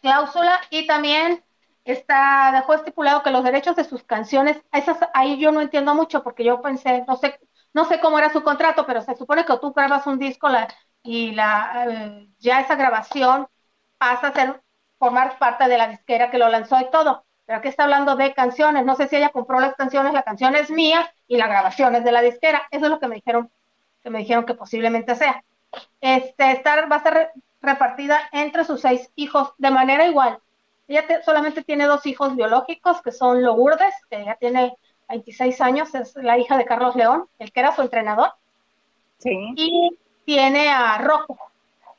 Cláusula 0.02 0.62
y 0.70 0.86
también 0.86 1.44
está, 1.84 2.52
dejó 2.54 2.74
estipulado 2.76 3.24
que 3.24 3.32
los 3.32 3.44
derechos 3.44 3.76
de 3.76 3.84
sus 3.84 4.04
canciones, 4.04 4.62
esas 4.72 4.98
ahí 5.14 5.40
yo 5.40 5.52
no 5.52 5.62
entiendo 5.62 5.96
mucho 5.96 6.24
porque 6.24 6.44
yo 6.44 6.62
pensé, 6.62 7.04
no 7.08 7.16
sé, 7.16 7.40
no 7.74 7.86
sé 7.86 8.00
cómo 8.00 8.20
era 8.20 8.32
su 8.32 8.44
contrato, 8.44 8.86
pero 8.86 9.02
se 9.02 9.16
supone 9.16 9.46
que 9.46 9.58
tú 9.58 9.74
grabas 9.74 10.06
un 10.06 10.20
disco 10.20 10.48
y 11.04 11.32
la, 11.32 11.86
eh, 11.88 12.30
ya 12.40 12.60
esa 12.62 12.76
grabación 12.76 13.48
pasa 13.98 14.28
a 14.28 14.34
ser 14.34 14.62
formar 14.98 15.38
parte 15.38 15.68
de 15.68 15.78
la 15.78 15.88
disquera 15.88 16.30
que 16.30 16.38
lo 16.38 16.50
lanzó 16.50 16.80
y 16.80 16.90
todo. 16.90 17.24
Pero 17.46 17.60
aquí 17.60 17.68
está 17.68 17.84
hablando 17.84 18.16
de 18.16 18.34
canciones. 18.34 18.86
No 18.86 18.96
sé 18.96 19.08
si 19.08 19.18
ella 19.18 19.30
compró 19.30 19.60
las 19.60 19.76
canciones, 19.76 20.14
la 20.14 20.24
canción 20.24 20.56
es 20.56 20.72
mía 20.72 21.12
y 21.28 21.38
la 21.38 21.48
grabación 21.48 21.96
es 21.96 22.04
de 22.04 22.12
la 22.12 22.22
disquera. 22.22 22.64
Eso 22.72 22.86
es 22.86 22.92
lo 22.92 23.00
que 23.00 23.08
me 23.08 23.16
dijeron, 23.16 23.52
que 24.04 24.10
me 24.10 24.20
dijeron 24.20 24.46
que 24.46 24.56
posiblemente 24.56 25.16
sea. 25.16 25.44
Este, 26.02 26.52
estar, 26.52 26.92
va 26.92 26.96
a 26.96 27.00
estar 27.00 27.32
repartida 27.62 28.20
entre 28.32 28.64
sus 28.64 28.82
seis 28.82 29.12
hijos 29.16 29.54
de 29.58 29.72
manera 29.72 30.08
igual. 30.08 30.40
Ella 30.88 31.06
solamente 31.24 31.64
tiene 31.64 31.86
dos 31.86 32.06
hijos 32.06 32.36
biológicos, 32.36 33.02
que 33.02 33.12
son 33.12 33.44
Lourdes, 33.44 33.94
que 34.10 34.22
ella 34.22 34.38
tiene 34.40 34.74
26 35.10 35.62
años, 35.62 35.96
es 35.96 36.16
la 36.16 36.38
hija 36.38 36.58
de 36.58 36.66
Carlos 36.66 36.96
León, 36.96 37.28
el 37.40 37.52
que 37.52 37.60
era 37.60 37.76
su 37.76 37.82
entrenador. 37.82 38.32
Sí. 39.18 39.54
Y 39.56 39.98
tiene 40.26 40.70
a 40.70 40.98
Rocco, 41.00 41.38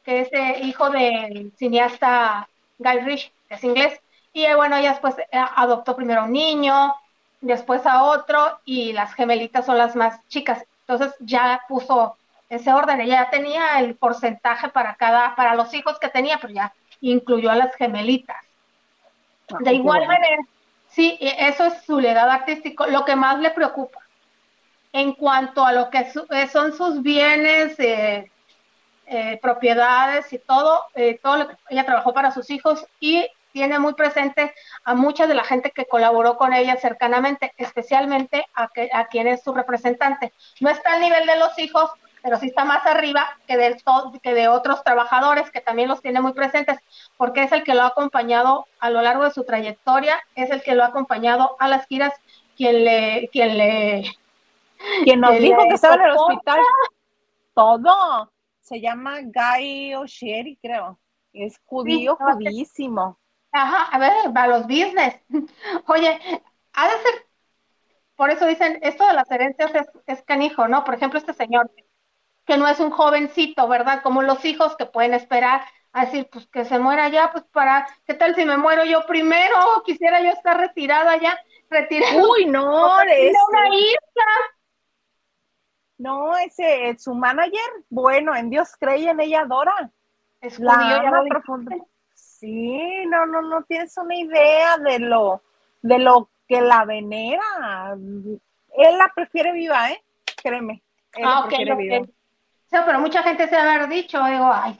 que 0.05 0.21
es 0.21 0.29
el 0.33 0.69
hijo 0.69 0.91
del 0.91 1.53
cineasta 1.57 2.49
Guy 2.79 3.01
Rich, 3.01 3.33
es 3.49 3.65
inglés, 3.65 4.01
y 4.33 4.45
eh, 4.45 4.55
bueno, 4.55 4.77
ella 4.77 4.91
después 4.91 5.17
eh, 5.19 5.25
adoptó 5.33 5.97
primero 5.97 6.23
a 6.23 6.25
un 6.25 6.33
niño, 6.33 6.95
después 7.41 7.87
a 7.87 8.05
otro, 8.05 8.59
y 8.65 8.93
las 8.93 9.15
gemelitas 9.15 9.67
son 9.67 9.79
las 9.79 9.97
más 9.97 10.21
chicas. 10.29 10.65
Entonces 10.87 11.15
ya 11.21 11.63
puso 11.69 12.17
ese 12.49 12.73
orden, 12.73 13.01
ella 13.01 13.25
ya 13.25 13.31
tenía 13.31 13.81
el 13.81 13.95
porcentaje 13.97 14.69
para 14.69 14.95
cada, 14.95 15.35
para 15.35 15.55
los 15.55 15.73
hijos 15.75 15.99
que 15.99 16.09
tenía, 16.09 16.39
pero 16.41 16.53
ya 16.53 16.73
incluyó 17.01 17.51
a 17.51 17.57
las 17.57 17.75
gemelitas. 17.77 18.37
Ah, 19.53 19.59
de 19.61 19.73
igual 19.73 20.07
manera, 20.07 20.43
sí, 20.89 21.17
e, 21.21 21.49
eso 21.49 21.65
es 21.65 21.83
su 21.85 21.99
legado 21.99 22.31
artístico. 22.31 22.87
Lo 22.87 23.05
que 23.05 23.17
más 23.17 23.39
le 23.41 23.51
preocupa 23.51 24.01
en 24.93 25.13
cuanto 25.13 25.65
a 25.65 25.73
lo 25.73 25.91
que 25.91 26.07
eh, 26.31 26.49
son 26.49 26.73
sus 26.73 27.03
bienes, 27.03 27.79
eh, 27.79 28.31
eh, 29.07 29.39
propiedades 29.41 30.33
y 30.33 30.39
todo, 30.39 30.83
eh, 30.95 31.19
todo 31.23 31.37
lo 31.37 31.49
que 31.49 31.57
ella 31.71 31.87
trabajó 31.87 32.13
para 32.13 32.33
sus 32.33 32.51
hijos 32.51 32.85
y 32.99 33.27
tiene 33.53 33.79
muy 33.79 33.95
presente 33.95 34.53
a 34.85 34.95
mucha 34.95 35.27
de 35.27 35.35
la 35.35 35.45
gente 35.45 35.71
que 35.71 35.87
colaboró 35.87 36.37
con 36.37 36.53
ella 36.53 36.77
cercanamente, 36.77 37.55
especialmente 37.57 38.45
a, 38.53 38.69
que, 38.69 38.91
a 38.93 39.07
quien 39.07 39.29
es 39.29 39.43
su 39.43 39.55
representante. 39.55 40.33
No 40.61 40.69
está 40.69 40.93
al 40.93 41.01
nivel 41.01 41.25
de 41.25 41.39
los 41.39 41.59
hijos, 41.59 41.91
pero 42.23 42.37
sí 42.37 42.49
está 42.49 42.65
más 42.65 42.85
arriba 42.85 43.39
que 43.47 43.57
de, 43.57 43.81
que 44.23 44.35
de 44.35 44.49
otros 44.49 44.83
trabajadores 44.85 45.51
que 45.51 45.63
también 45.63 45.89
los 45.89 46.03
tiene 46.03 46.21
muy 46.21 46.35
presentes, 46.35 46.79
porque 47.17 47.45
es 47.45 47.53
el 47.53 47.65
que 47.65 47.75
lo 47.75 47.83
ha 47.83 47.87
acompañado 47.87 48.67
a 48.79 48.91
lo 48.91 49.01
largo 49.01 49.25
de 49.25 49.31
su 49.31 49.45
trayectoria, 49.45 50.19
es 50.35 50.51
el 50.51 50.63
que 50.63 50.75
lo 50.75 50.83
ha 50.83 50.89
acompañado 50.89 51.57
a 51.59 51.69
las 51.69 51.87
giras, 51.87 52.13
quien 52.57 52.85
le... 52.85 53.29
Quien 53.33 53.57
le 53.57 54.05
quien 55.05 55.21
nos 55.21 55.39
dijo 55.39 55.63
que 55.67 55.75
estaba 55.75 55.95
en 55.95 56.03
el 56.03 56.11
hospital. 56.11 56.61
Todo 57.55 58.31
se 58.67 58.81
llama 58.81 59.21
Guy 59.23 59.95
O'Sherry, 59.95 60.59
creo. 60.61 60.99
Es 61.33 61.61
judío, 61.65 62.17
judísimo. 62.17 63.19
Ajá, 63.53 63.85
a 63.95 63.99
ver, 63.99 64.37
va 64.37 64.49
los 64.49 64.63
business. 64.65 65.15
Oye, 65.87 66.19
ha 66.73 66.89
de 66.89 66.99
ser, 66.99 67.27
por 68.17 68.31
eso 68.31 68.47
dicen, 68.47 68.79
esto 68.83 69.07
de 69.07 69.13
las 69.13 69.31
herencias 69.31 69.71
es, 70.07 70.23
canijo, 70.23 70.67
¿no? 70.67 70.83
Por 70.85 70.95
ejemplo, 70.95 71.19
este 71.19 71.33
señor, 71.33 71.71
que 72.45 72.57
no 72.57 72.67
es 72.67 72.81
un 72.81 72.91
jovencito, 72.91 73.69
¿verdad? 73.69 74.03
Como 74.03 74.23
los 74.23 74.45
hijos 74.45 74.77
que 74.77 74.87
pueden 74.87 75.15
esperar 75.15 75.63
a 75.93 76.07
decir, 76.07 76.29
pues 76.31 76.49
que 76.49 76.65
se 76.65 76.79
muera 76.79 77.09
ya, 77.09 77.31
pues 77.31 77.45
para, 77.53 77.87
¿qué 78.05 78.15
tal 78.15 78.35
si 78.35 78.45
me 78.45 78.57
muero 78.57 78.85
yo 78.85 79.07
primero? 79.07 79.57
Quisiera 79.85 80.21
yo 80.21 80.31
estar 80.31 80.59
retirada 80.59 81.17
ya, 81.19 81.39
retirada. 81.71 82.17
Uy, 82.17 82.47
no, 82.47 83.01
es 83.03 83.37
una 83.49 83.69
hija. 83.77 84.56
No, 85.99 86.37
ese 86.37 86.91
es 86.91 87.03
su 87.03 87.15
manager, 87.15 87.71
bueno, 87.89 88.35
en 88.35 88.51
Dios 88.51 88.77
cree 88.79 89.09
en 89.09 89.21
ella 89.21 89.43
adora. 89.43 89.91
Es 90.41 90.59
la 90.59 90.99
ama 90.99 91.25
profunda. 91.29 91.77
Sí, 92.15 93.07
no, 93.07 93.27
no, 93.27 93.43
no 93.43 93.63
tienes 93.63 93.97
una 93.97 94.15
idea 94.15 94.77
de 94.79 94.99
lo, 94.99 95.43
de 95.81 95.99
lo 95.99 96.29
que 96.47 96.61
la 96.61 96.85
venera. 96.85 97.95
Él 97.95 98.99
la 98.99 99.11
prefiere 99.15 99.53
viva, 99.53 99.91
¿eh? 99.91 100.03
Créeme. 100.43 100.83
ah, 101.25 101.45
okay. 101.47 101.65
pero 102.71 103.01
mucha 103.01 103.23
gente 103.23 103.49
se 103.49 103.57
ha 103.57 103.63
haber 103.63 103.89
dicho, 103.89 104.23
digo, 104.25 104.51
ay, 104.53 104.79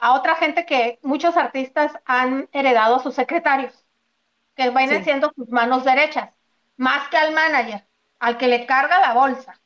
a 0.00 0.12
otra 0.12 0.34
gente 0.36 0.66
que 0.66 0.98
muchos 1.02 1.36
artistas 1.36 1.92
han 2.04 2.48
heredado 2.52 2.96
a 2.96 3.00
sus 3.00 3.14
secretarios, 3.14 3.86
que 4.54 4.68
vienen 4.70 5.02
siendo 5.02 5.32
sus 5.34 5.48
manos 5.48 5.84
derechas, 5.84 6.36
más 6.76 7.08
que 7.08 7.16
al 7.16 7.32
manager, 7.32 7.86
al 8.18 8.36
que 8.36 8.48
le 8.48 8.66
carga 8.66 9.00
la 9.00 9.14
bolsa 9.14 9.60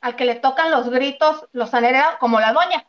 al 0.00 0.16
que 0.16 0.24
le 0.24 0.36
tocan 0.36 0.70
los 0.70 0.88
gritos, 0.90 1.48
los 1.52 1.72
han 1.74 1.84
heredado, 1.84 2.18
como 2.18 2.40
la 2.40 2.52
doña. 2.52 2.86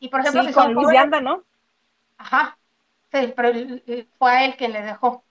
Y 0.00 0.08
por 0.08 0.20
ejemplo, 0.20 0.42
si 0.42 0.52
con 0.52 0.72
Luis 0.74 0.88
anda, 0.98 1.20
¿no? 1.20 1.44
Ajá, 2.18 2.58
sí, 3.12 3.32
pero 3.36 3.50
fue 4.18 4.30
a 4.30 4.44
él 4.44 4.56
quien 4.56 4.72
le 4.72 4.82
dejó. 4.82 5.24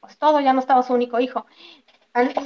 Pues 0.00 0.18
todo, 0.18 0.40
ya 0.40 0.52
no 0.52 0.60
estaba 0.60 0.82
su 0.82 0.94
único 0.94 1.18
hijo. 1.20 1.46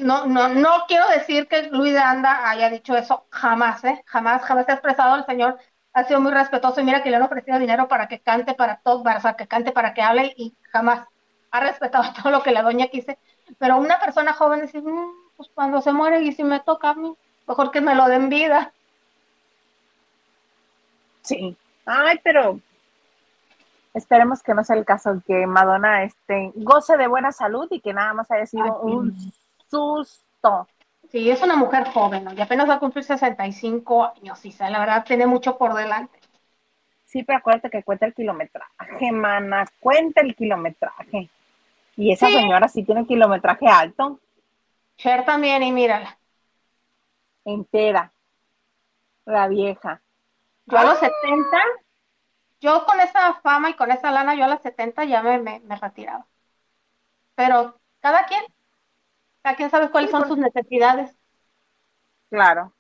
No, 0.01 0.27
no, 0.27 0.49
no 0.49 0.71
quiero 0.89 1.07
decir 1.09 1.47
que 1.47 1.65
Luis 1.69 1.93
de 1.93 2.01
Anda 2.01 2.51
haya 2.51 2.71
dicho 2.71 2.97
eso, 2.97 3.27
jamás, 3.31 3.85
¿eh? 3.85 4.03
Jamás, 4.07 4.43
jamás 4.43 4.69
ha 4.69 4.73
expresado 4.73 5.17
el 5.17 5.25
señor, 5.27 5.59
ha 5.93 6.05
sido 6.05 6.21
muy 6.21 6.33
respetuoso 6.33 6.81
y 6.81 6.85
mira 6.85 7.03
que 7.03 7.11
le 7.11 7.17
han 7.17 7.23
ofrecido 7.23 7.59
dinero 7.59 7.87
para 7.87 8.09
que 8.09 8.21
cante 8.21 8.55
para 8.55 8.81
todo, 8.81 9.05
para 9.05 9.37
que 9.37 9.47
cante, 9.47 9.71
para 9.71 9.95
que 9.95 10.03
hable 10.03 10.35
y 10.37 10.57
jamás 10.73 11.07
ha 11.53 11.61
respetado 11.61 12.13
todo 12.23 12.33
lo 12.33 12.43
que 12.43 12.51
la 12.51 12.63
doña 12.63 12.89
quise. 12.89 13.19
Pero 13.59 13.77
una 13.79 14.01
persona 14.01 14.33
joven 14.33 14.63
dice, 14.63 14.81
mmm, 14.81 15.13
pues 15.41 15.51
cuando 15.55 15.81
se 15.81 15.91
muere 15.91 16.21
y 16.21 16.33
si 16.33 16.45
me 16.45 16.61
toca 16.61 16.91
a 16.91 16.95
mí, 16.95 17.17
mejor 17.49 17.71
que 17.71 17.81
me 17.81 17.95
lo 17.95 18.09
den 18.09 18.29
vida. 18.29 18.75
Sí. 21.23 21.57
Ay, 21.87 22.21
pero 22.23 22.61
esperemos 23.95 24.43
que 24.43 24.53
no 24.53 24.63
sea 24.65 24.77
el 24.77 24.85
caso, 24.85 25.23
que 25.27 25.47
Madonna 25.47 26.03
este, 26.03 26.53
goce 26.57 26.99
de 26.99 27.07
buena 27.07 27.33
salud 27.33 27.67
y 27.71 27.81
que 27.81 27.95
nada 27.95 28.13
más 28.13 28.31
haya 28.31 28.45
sido 28.45 28.81
un 28.81 29.17
susto. 29.71 30.69
Sí, 31.11 31.31
es 31.31 31.41
una 31.41 31.57
mujer 31.57 31.89
joven, 31.89 32.25
¿no? 32.25 32.35
Y 32.35 32.41
apenas 32.43 32.69
va 32.69 32.75
a 32.75 32.79
cumplir 32.79 33.05
65 33.05 34.13
años, 34.17 34.45
y 34.45 34.55
la 34.59 34.79
verdad 34.79 35.07
tiene 35.07 35.27
mucho 35.27 35.57
por 35.57 35.73
delante. 35.73 36.19
Sí, 37.07 37.23
pero 37.23 37.39
acuérdate 37.39 37.71
que 37.71 37.83
cuenta 37.83 38.05
el 38.05 38.13
kilometraje, 38.13 39.11
mana, 39.11 39.65
cuenta 39.81 40.21
el 40.21 40.37
kilometraje. 40.37 41.31
Y 41.97 42.13
esa 42.13 42.27
señora 42.27 42.69
sí 42.69 42.83
tiene 42.83 43.07
kilometraje 43.07 43.67
alto. 43.69 44.21
Cher 45.01 45.25
también, 45.25 45.63
y 45.63 45.73
mírala. 45.73 46.19
Entera. 47.47 48.13
La 49.25 49.49
vieja. 49.49 50.03
Yo 50.67 50.77
a 50.77 50.85
los 50.85 50.99
70, 50.99 51.57
¡Ah! 51.57 51.83
yo 52.61 52.85
con 52.85 53.01
esa 53.01 53.35
fama 53.41 53.71
y 53.71 53.75
con 53.75 53.91
esa 53.91 54.11
lana, 54.11 54.35
yo 54.35 54.45
a 54.45 54.49
los 54.49 54.61
70 54.61 55.05
ya 55.05 55.23
me, 55.23 55.39
me, 55.39 55.77
retiraba. 55.77 56.27
Pero 57.35 57.81
cada 58.01 58.27
quien, 58.27 58.43
cada 59.43 59.57
quien 59.57 59.71
sabe 59.71 59.91
cuáles 59.91 60.11
son 60.11 60.29
sus 60.29 60.37
necesidades. 60.37 61.17
Claro. 62.29 62.75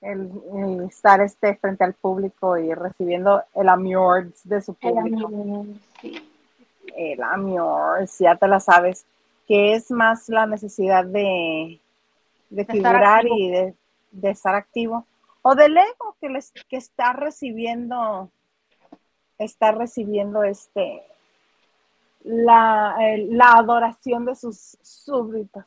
El, 0.00 0.86
estar 0.88 1.20
este 1.20 1.56
frente 1.56 1.84
al 1.84 1.92
público 1.92 2.56
y 2.56 2.72
recibiendo 2.72 3.44
el 3.54 3.68
awards 3.68 4.48
de 4.48 4.62
su 4.62 4.72
público. 4.72 5.28
El 5.28 5.80
sí. 6.00 6.32
El 6.96 7.22
awards, 7.22 8.18
ya 8.18 8.34
te 8.36 8.48
la 8.48 8.60
sabes 8.60 9.04
que 9.50 9.74
es 9.74 9.90
más 9.90 10.28
la 10.28 10.46
necesidad 10.46 11.04
de, 11.04 11.80
figurar 12.68 13.26
y 13.26 13.50
de, 13.50 13.74
estar 14.30 14.54
activo, 14.54 15.06
o 15.42 15.56
del 15.56 15.76
ego 15.76 16.14
que, 16.20 16.28
les, 16.28 16.52
que 16.68 16.76
está 16.76 17.14
recibiendo 17.14 18.30
está 19.38 19.72
recibiendo 19.72 20.44
este 20.44 21.02
la, 22.22 22.94
la 23.28 23.54
adoración 23.54 24.24
de 24.24 24.36
sus 24.36 24.78
súbditos. 24.82 25.64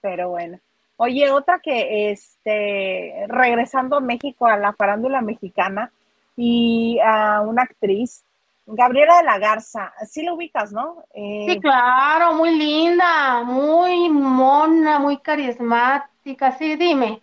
Pero 0.00 0.30
bueno. 0.30 0.58
Oye, 0.96 1.30
otra 1.30 1.60
que 1.60 2.10
este, 2.10 3.26
regresando 3.28 3.98
a 3.98 4.00
México, 4.00 4.48
a 4.48 4.56
la 4.56 4.72
farándula 4.72 5.20
mexicana, 5.20 5.92
y 6.36 6.98
a 6.98 7.42
una 7.42 7.62
actriz, 7.62 8.24
Gabriela 8.66 9.18
de 9.18 9.24
la 9.24 9.38
Garza, 9.38 9.92
sí 10.08 10.22
lo 10.22 10.34
ubicas, 10.34 10.72
¿no? 10.72 11.04
Eh, 11.12 11.46
sí, 11.48 11.60
claro, 11.60 12.32
muy 12.34 12.56
linda, 12.56 13.42
muy 13.42 14.08
mona, 14.08 14.98
muy 14.98 15.18
carismática, 15.18 16.56
sí, 16.56 16.76
dime. 16.76 17.20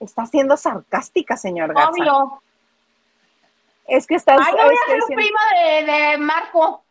Está 0.00 0.26
siendo 0.26 0.56
sarcástica, 0.56 1.36
señor 1.36 1.72
Garza. 1.72 1.90
Obvio. 1.90 2.42
Es 3.86 4.06
que 4.06 4.16
está... 4.16 4.34
Ay, 4.34 4.54
no 4.56 4.64
voy 4.64 4.74
a 4.74 4.90
ser 4.90 5.16
prima 5.16 5.40
de, 5.62 5.92
de 5.92 6.18
Marco. 6.18 6.84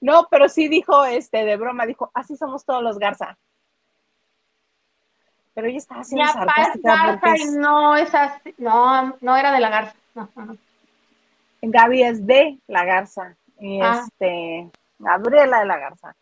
No, 0.00 0.26
pero 0.30 0.48
sí 0.48 0.68
dijo, 0.68 1.04
este, 1.04 1.44
de 1.44 1.56
broma, 1.56 1.86
dijo, 1.86 2.10
así 2.14 2.36
somos 2.36 2.64
todos 2.64 2.82
los 2.82 2.98
Garza. 2.98 3.38
Pero 5.56 5.68
ella 5.68 5.78
estaba 5.78 6.02
haciendo 6.02 6.30
sarcástica. 6.30 7.16
Garza 7.18 7.38
y 7.38 7.46
no 7.56 7.96
es 7.96 8.14
así, 8.14 8.54
no, 8.58 9.16
no 9.22 9.36
era 9.38 9.52
de 9.52 9.60
la 9.60 9.70
Garza. 9.70 9.96
Gaby 11.62 12.02
es 12.02 12.26
de 12.26 12.58
la 12.66 12.84
Garza. 12.84 13.34
Y 13.58 13.80
ah. 13.80 14.04
este, 14.04 14.70
Gabriela 14.98 15.60
de 15.60 15.64
la 15.64 15.78
Garza. 15.78 16.14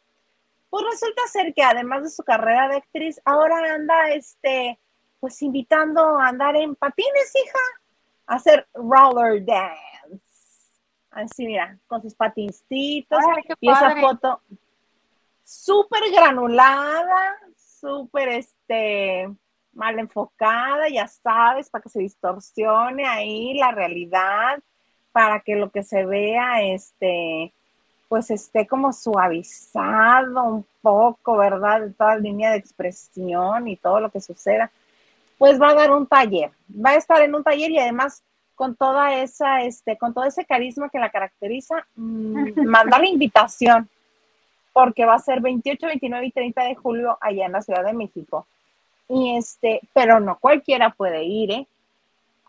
Pues 0.70 0.84
resulta 0.88 1.22
ser 1.26 1.52
que 1.52 1.64
además 1.64 2.04
de 2.04 2.10
su 2.10 2.22
carrera 2.22 2.68
de 2.68 2.76
actriz, 2.76 3.20
ahora 3.24 3.74
anda, 3.74 4.10
este, 4.10 4.78
pues 5.18 5.42
invitando 5.42 6.16
a 6.16 6.28
andar 6.28 6.54
en 6.54 6.76
patines, 6.76 7.32
hija, 7.34 7.58
a 8.28 8.36
hacer 8.36 8.68
roller 8.72 9.44
dance. 9.44 10.80
Así, 11.10 11.44
mira, 11.44 11.76
con 11.88 12.02
sus 12.02 12.14
patincitos. 12.14 13.18
y 13.60 13.68
esa 13.68 13.96
foto 13.96 14.40
súper 15.42 16.12
granulada, 16.12 17.36
súper 17.56 18.28
este, 18.64 19.30
mal 19.74 19.98
enfocada, 19.98 20.88
ya 20.88 21.06
sabes, 21.06 21.68
para 21.68 21.82
que 21.82 21.88
se 21.88 22.00
distorsione 22.00 23.06
ahí 23.06 23.54
la 23.54 23.72
realidad, 23.72 24.58
para 25.12 25.40
que 25.40 25.56
lo 25.56 25.70
que 25.70 25.82
se 25.82 26.04
vea, 26.06 26.62
este, 26.62 27.52
pues 28.08 28.30
esté 28.30 28.66
como 28.66 28.92
suavizado 28.92 30.44
un 30.44 30.66
poco, 30.80 31.36
¿verdad? 31.36 31.82
De 31.82 31.90
toda 31.90 32.14
la 32.14 32.20
línea 32.20 32.52
de 32.52 32.58
expresión 32.58 33.68
y 33.68 33.76
todo 33.76 34.00
lo 34.00 34.10
que 34.10 34.20
suceda. 34.20 34.70
Pues 35.38 35.60
va 35.60 35.70
a 35.70 35.74
dar 35.74 35.90
un 35.90 36.06
taller, 36.06 36.52
va 36.70 36.90
a 36.90 36.96
estar 36.96 37.20
en 37.22 37.34
un 37.34 37.42
taller 37.42 37.70
y 37.70 37.78
además 37.78 38.22
con 38.54 38.76
toda 38.76 39.14
esa, 39.16 39.62
este, 39.62 39.98
con 39.98 40.14
todo 40.14 40.24
ese 40.24 40.44
carisma 40.44 40.88
que 40.88 41.00
la 41.00 41.10
caracteriza, 41.10 41.86
mm, 41.96 42.34
manda 42.64 42.98
la 42.98 43.08
invitación, 43.08 43.88
porque 44.72 45.04
va 45.04 45.14
a 45.14 45.18
ser 45.18 45.40
28, 45.40 45.86
29 45.86 46.26
y 46.26 46.30
30 46.30 46.62
de 46.62 46.74
julio 46.76 47.18
allá 47.20 47.46
en 47.46 47.52
la 47.52 47.62
Ciudad 47.62 47.84
de 47.84 47.92
México. 47.92 48.46
Y 49.08 49.36
este, 49.36 49.80
pero 49.92 50.20
no 50.20 50.38
cualquiera 50.38 50.90
puede 50.90 51.24
ir, 51.24 51.50
¿eh? 51.50 51.68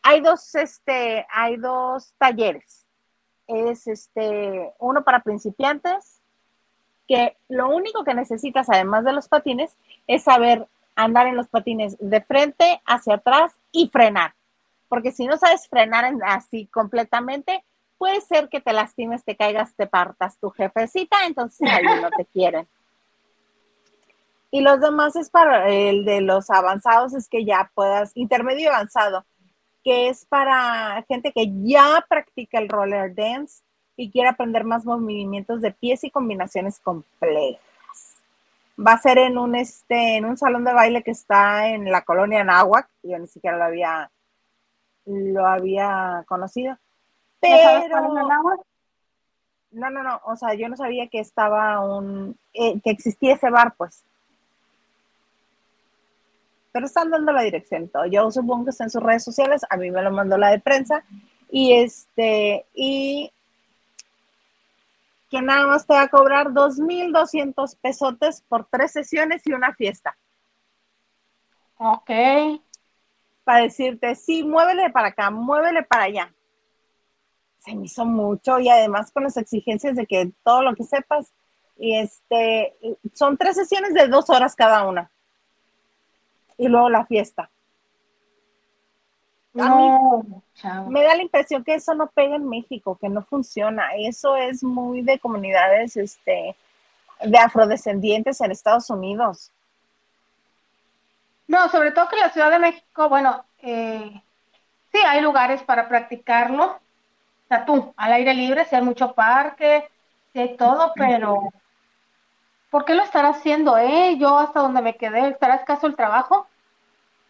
Hay 0.03 0.22
dos, 0.22 0.53
este, 0.56 1.26
hay 1.32 1.58
dos 1.58 2.14
talleres. 2.18 2.86
Es 3.47 3.88
este, 3.88 4.72
uno 4.80 5.03
para 5.03 5.22
principiantes, 5.22 6.22
que 7.08 7.36
lo 7.49 7.70
único 7.70 8.03
que 8.03 8.14
necesitas, 8.14 8.70
además 8.70 9.03
de 9.03 9.14
los 9.14 9.28
patines, 9.28 9.76
es 10.08 10.24
saber 10.24 10.68
andar 10.95 11.28
en 11.28 11.36
los 11.36 11.47
patines 11.47 11.97
de 11.99 12.22
frente, 12.22 12.82
hacia 12.86 13.16
atrás 13.16 13.53
y 13.72 13.89
frenar 13.89 14.34
porque 14.88 15.12
si 15.12 15.26
no 15.26 15.38
sabes 15.38 15.68
frenar 15.68 16.06
así 16.26 16.68
completamente, 16.68 17.64
puede 17.97 18.22
ser 18.22 18.49
que 18.49 18.62
te 18.62 18.74
lastimes, 18.74 19.24
te 19.24 19.36
caigas, 19.36 19.76
te 19.76 19.88
partas 19.88 20.38
tu 20.38 20.49
jefecita, 20.51 21.26
entonces 21.26 21.68
ahí 21.70 21.84
no 22.01 22.10
te 22.12 22.26
quieren. 22.34 22.68
Y 24.52 24.62
los 24.62 24.80
demás 24.80 25.16
es 25.16 25.30
para 25.30 25.70
el 25.70 26.06
de 26.06 26.22
los 26.22 26.50
avanzados, 26.50 27.14
es 27.14 27.28
que 27.28 27.46
ya 27.46 27.72
puedas, 27.74 28.12
intermedio 28.16 28.70
avanzado, 28.70 29.26
que 29.84 30.08
es 30.08 30.26
para 30.26 31.04
gente 31.08 31.32
que 31.32 31.52
ya 31.64 32.06
practica 32.08 32.60
el 32.60 32.70
roller 32.70 33.14
dance 33.14 33.64
y 33.98 34.12
quiere 34.12 34.30
aprender 34.30 34.64
más 34.64 34.86
movimientos 34.86 35.62
de 35.62 35.72
pies 35.72 36.04
y 36.04 36.12
combinaciones 36.12 36.80
complejas. 36.80 37.62
Va 38.78 38.93
a 38.93 39.02
ser 39.02 39.18
en 39.18 39.38
un, 39.38 39.56
este, 39.56 40.18
en 40.18 40.26
un 40.26 40.38
salón 40.38 40.64
de 40.66 40.74
baile 40.74 41.04
que 41.04 41.12
está 41.12 41.70
en 41.70 41.91
la 41.91 42.02
colonia 42.02 42.43
Nahuac, 42.43 42.89
yo 43.04 43.18
ni 43.20 43.28
siquiera 43.28 43.58
lo 43.58 43.64
había 43.66 44.12
lo 45.06 45.46
había 45.46 46.24
conocido. 46.28 46.78
Pero. 47.39 47.89
No, 49.72 49.89
no, 49.89 50.04
no. 50.04 50.22
O 50.26 50.36
sea, 50.36 50.54
yo 50.54 50.70
no 50.70 50.78
sabía 50.78 51.08
que 51.08 51.20
estaba 51.20 51.80
un. 51.82 52.38
Eh, 52.54 52.80
que 52.82 52.91
existía 52.91 53.34
ese 53.34 53.50
bar, 53.50 53.76
pues. 53.78 54.04
Pero 56.76 56.88
están 56.88 57.09
dando 57.09 57.32
la 57.32 57.43
dirección 57.43 57.88
todo. 57.88 58.05
Yo 58.05 58.30
supongo 58.32 58.65
que 58.65 58.71
está 58.71 58.84
en 58.84 58.89
sus 58.89 59.01
redes 59.01 59.23
sociales. 59.23 59.61
A 59.69 59.78
mí 59.78 59.91
me 59.91 60.01
lo 60.01 60.11
mandó 60.11 60.38
la 60.38 60.49
de 60.49 60.59
prensa. 60.59 61.05
Y 61.49 61.71
este. 61.71 62.65
Y. 62.73 63.32
Que 65.32 65.41
nada 65.41 65.67
más 65.67 65.88
te 65.88 65.93
va 65.93 66.01
a 66.01 66.09
cobrar 66.09 66.47
2.200 66.47 67.78
pesotes 67.80 68.41
por 68.49 68.65
tres 68.65 68.91
sesiones 68.91 69.41
y 69.45 69.53
una 69.53 69.73
fiesta. 69.73 70.17
Ok 71.78 72.11
para 73.45 73.61
decirte, 73.61 74.15
sí, 74.15 74.43
muévele 74.43 74.89
para 74.89 75.09
acá, 75.09 75.30
muévele 75.30 75.84
para 75.84 76.05
allá. 76.05 76.34
Se 77.59 77.73
me 77.73 77.86
hizo 77.86 78.03
mucho 78.05 78.59
y 78.59 78.67
además 78.69 79.11
con 79.11 79.23
las 79.23 79.38
exigencias 79.38 79.95
de 79.95 80.05
que 80.05 80.32
todo 80.43 80.63
lo 80.63 80.76
que 80.76 80.84
sepas, 80.84 81.32
y 81.78 81.95
este, 81.95 82.76
son 83.13 83.38
tres 83.38 83.55
sesiones 83.55 83.93
de 83.93 84.07
dos 84.07 84.30
horas 84.30 84.55
cada 84.55 84.86
una. 84.88 85.11
Y 86.58 86.68
luego 86.68 86.89
la 86.89 87.06
fiesta. 87.06 87.49
no, 89.53 90.26
me 90.89 91.03
da 91.03 91.16
la 91.16 91.22
impresión 91.22 91.64
que 91.64 91.76
eso 91.76 91.93
no 91.93 92.08
pega 92.08 92.36
en 92.36 92.47
México, 92.47 92.97
que 92.99 93.10
no 93.10 93.24
funciona. 93.24 93.95
Eso 93.97 94.36
es 94.36 94.64
muy 94.64 95.01
de 95.01 95.20
comunidades 95.20 95.97
este, 95.97 96.56
de 97.24 97.38
afrodescendientes 97.38 98.41
en 98.41 98.51
Estados 98.51 98.89
Unidos. 98.89 99.51
No, 101.47 101.70
sobre 101.70 101.91
todo 101.91 102.10
que 102.10 102.18
la 102.18 102.32
Ciudad 102.32 102.51
de 102.51 102.60
México, 102.60 103.08
bueno, 103.08 103.45
eh, 103.62 104.22
sí 104.91 104.97
hay 105.06 105.22
lugares 105.22 105.62
para 105.64 105.88
practicarlo. 105.88 106.66
O 106.66 107.47
sea, 107.47 107.66
tú, 107.66 107.93
al 107.97 108.14
aire 108.14 108.34
libre, 108.34 108.66
si 108.66 108.76
hay 108.76 108.82
mucho 108.82 109.14
parque, 109.14 109.88
si 110.34 110.39
hay 110.39 110.58
todo, 110.58 110.91
pero 110.95 111.51
¿por 112.76 112.84
qué 112.84 112.93
lo 112.93 113.03
estará 113.03 113.30
haciendo, 113.30 113.78
eh? 113.78 114.17
Yo 114.19 114.38
hasta 114.38 114.59
donde 114.59 114.82
me 114.82 114.97
quedé, 114.97 115.30
¿estará 115.30 115.55
escaso 115.55 115.88
el 115.88 115.95
trabajo? 115.95 116.45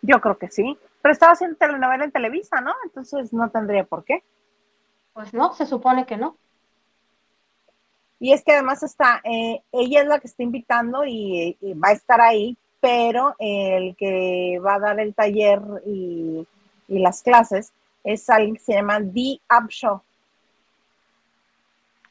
Yo 0.01 0.19
creo 0.19 0.39
que 0.39 0.49
sí, 0.49 0.75
pero 1.03 1.13
estaba 1.13 1.33
haciendo 1.33 1.55
telenovela 1.55 2.03
en 2.03 2.11
Televisa, 2.11 2.61
¿no? 2.61 2.73
Entonces 2.83 3.31
no 3.31 3.47
tendría 3.51 3.83
por 3.83 4.03
qué. 4.03 4.23
Pues 5.13 5.35
no, 5.35 5.53
se 5.53 5.67
supone 5.67 6.07
que 6.07 6.17
no. 6.17 6.35
Y 8.19 8.33
es 8.33 8.43
que 8.43 8.53
además 8.53 8.81
está, 8.81 9.21
eh, 9.23 9.61
ella 9.71 10.01
es 10.01 10.07
la 10.07 10.17
que 10.17 10.25
está 10.25 10.41
invitando 10.41 11.05
y, 11.05 11.55
va 11.75 11.89
a 11.89 11.93
estar 11.93 12.21
ahí 12.21 12.57
pero 12.79 13.35
el 13.37 13.95
que 13.97 14.59
va 14.65 14.73
a 14.73 14.79
dar 14.79 14.99
el 14.99 15.13
taller 15.13 15.61
y, 15.85 16.47
las 16.87 17.21
clases 17.21 17.71
es 18.03 18.27
alguien 18.31 18.55
que 18.55 18.63
se 18.63 18.73
llama 18.73 18.97
The 18.99 19.39
Upshaw. 19.61 20.01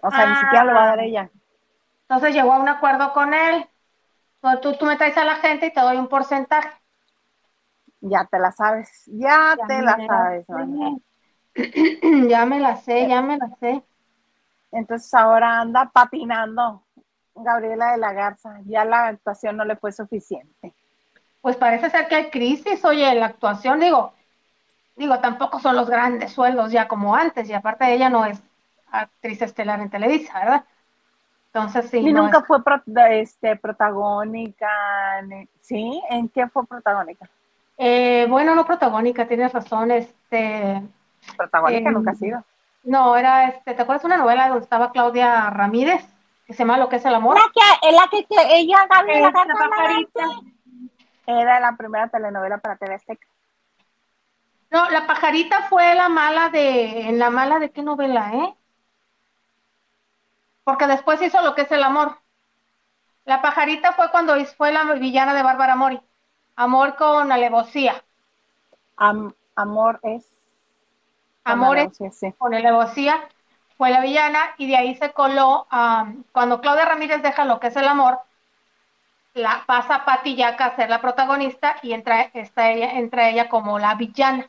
O 0.02 0.10
sea, 0.12 0.26
ni 0.30 0.36
siquiera 0.36 0.64
lo 0.64 0.74
va 0.74 0.84
a 0.84 0.86
dar 0.86 1.00
ah. 1.00 1.04
ella. 1.04 1.30
Entonces 2.08 2.34
llegó 2.34 2.52
a 2.52 2.58
un 2.58 2.68
acuerdo 2.68 3.12
con 3.12 3.34
él. 3.34 3.66
Tú, 4.60 4.74
tú 4.74 4.84
me 4.84 4.96
traes 4.96 5.16
a 5.16 5.24
la 5.24 5.36
gente 5.36 5.66
y 5.66 5.72
te 5.72 5.80
doy 5.80 5.96
un 5.96 6.08
porcentaje. 6.08 6.70
Ya 8.00 8.26
te 8.26 8.38
la 8.38 8.52
sabes, 8.52 9.04
ya, 9.06 9.56
te 9.66 9.80
la 9.80 9.98
sabes. 10.06 10.46
ya 12.28 12.44
me 12.44 12.60
la 12.60 12.76
sé, 12.76 13.08
ya 13.08 13.22
me 13.22 13.38
la 13.38 13.48
sé. 13.58 13.82
Entonces 14.72 15.12
ahora 15.14 15.60
anda 15.60 15.90
patinando. 15.90 16.82
Gabriela 17.34 17.92
de 17.92 17.98
la 17.98 18.12
Garza, 18.12 18.60
ya 18.64 18.84
la 18.84 19.08
actuación 19.08 19.56
no 19.56 19.64
le 19.64 19.76
fue 19.76 19.92
suficiente. 19.92 20.72
Pues 21.40 21.56
parece 21.56 21.90
ser 21.90 22.06
que 22.08 22.14
hay 22.14 22.30
crisis, 22.30 22.84
oye, 22.84 23.12
la 23.14 23.26
actuación, 23.26 23.80
digo, 23.80 24.14
digo, 24.96 25.18
tampoco 25.18 25.58
son 25.58 25.76
los 25.76 25.90
grandes 25.90 26.32
sueldos 26.32 26.70
ya 26.70 26.86
como 26.86 27.14
antes, 27.14 27.48
y 27.48 27.52
aparte 27.52 27.92
ella 27.92 28.08
no 28.08 28.24
es 28.24 28.40
actriz 28.90 29.42
estelar 29.42 29.80
en 29.80 29.90
Televisa, 29.90 30.38
¿verdad? 30.38 30.64
Entonces 31.54 31.88
sí. 31.88 31.98
Y 31.98 32.12
nunca 32.12 32.42
fue 32.42 32.58
este, 33.10 33.54
protagónica, 33.54 34.68
¿sí? 35.60 36.02
¿En 36.10 36.28
qué 36.28 36.48
fue 36.48 36.66
protagónica? 36.66 37.30
Eh, 37.78 38.26
bueno, 38.28 38.56
no 38.56 38.66
protagónica, 38.66 39.28
tienes 39.28 39.52
razón, 39.52 39.92
este... 39.92 40.82
Protagónica 41.36 41.92
nunca 41.92 42.10
ha 42.10 42.14
sido. 42.14 42.44
No, 42.82 43.16
era, 43.16 43.48
este, 43.48 43.74
¿te 43.74 43.82
acuerdas 43.82 44.04
una 44.04 44.16
novela 44.16 44.48
donde 44.48 44.64
estaba 44.64 44.90
Claudia 44.90 45.48
Ramírez? 45.50 46.04
que 46.46 46.52
se 46.52 46.58
llama 46.58 46.76
Lo 46.76 46.88
que 46.88 46.96
es 46.96 47.04
el 47.04 47.14
amor. 47.14 47.38
La 47.38 47.50
que, 47.52 47.92
la 47.92 48.08
que, 48.10 48.24
que 48.26 48.56
ella 48.56 48.86
Gaby, 48.90 49.20
la 49.20 49.32
Era 51.26 51.60
la 51.60 51.76
primera 51.76 52.08
telenovela 52.08 52.58
para 52.58 52.76
TV 52.76 52.94
Azteca. 52.94 53.26
No, 54.70 54.90
la 54.90 55.06
pajarita 55.06 55.62
fue 55.68 55.94
la 55.94 56.08
mala 56.08 56.50
de, 56.50 57.08
en 57.08 57.18
la 57.18 57.30
mala 57.30 57.60
de 57.60 57.70
qué 57.70 57.82
novela, 57.82 58.30
¿eh? 58.34 58.54
Porque 60.64 60.86
después 60.86 61.20
hizo 61.22 61.40
lo 61.42 61.54
que 61.54 61.62
es 61.62 61.72
el 61.72 61.82
amor. 61.82 62.18
La 63.24 63.40
pajarita 63.40 63.92
fue 63.92 64.10
cuando 64.10 64.34
fue 64.56 64.72
la 64.72 64.84
villana 64.94 65.34
de 65.34 65.42
Bárbara 65.42 65.76
Mori. 65.76 66.00
Amor 66.56 66.96
con 66.96 67.32
alevosía. 67.32 68.02
amor 69.54 70.00
es. 70.02 70.26
Amor 71.44 71.78
es 71.78 71.98
con 72.38 72.54
alevosía. 72.54 73.28
Fue 73.76 73.90
la 73.90 74.00
villana 74.00 74.54
y 74.56 74.68
de 74.68 74.76
ahí 74.76 74.94
se 74.96 75.12
coló. 75.12 75.66
cuando 76.32 76.60
Claudia 76.60 76.84
Ramírez 76.84 77.22
deja 77.22 77.44
lo 77.44 77.60
que 77.60 77.68
es 77.68 77.76
el 77.76 77.88
amor, 77.88 78.18
la 79.34 79.64
pasa 79.66 79.96
a 79.96 80.04
Pati 80.04 80.36
Yaca 80.36 80.66
a 80.66 80.76
ser 80.76 80.88
la 80.88 81.00
protagonista 81.00 81.76
y 81.82 81.92
entra, 81.92 82.22
está 82.34 82.70
ella, 82.70 82.92
entra 82.92 83.28
ella 83.28 83.48
como 83.48 83.78
la 83.78 83.94
villana. 83.96 84.48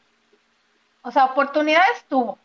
O 1.01 1.11
sea, 1.11 1.25
oportunidades 1.25 2.05
tuvo. 2.07 2.37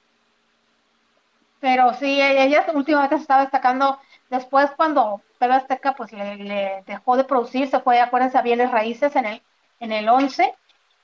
Pero 1.60 1.92
sí, 1.94 2.20
ella 2.20 2.66
últimamente 2.74 3.16
se 3.16 3.22
estaba 3.22 3.42
destacando. 3.42 3.98
Después, 4.30 4.70
cuando 4.76 5.22
TV 5.38 5.54
Azteca 5.54 5.94
pues 5.94 6.12
le, 6.12 6.82
dejó 6.86 7.16
de 7.16 7.24
producir, 7.24 7.68
se 7.68 7.80
fue, 7.80 8.00
acuérdense, 8.00 8.38
a 8.38 8.42
Bienes 8.42 8.70
Raíces 8.70 9.14
en 9.16 9.26
el, 9.26 9.42
en 9.80 9.92
el 9.92 10.08
11. 10.08 10.54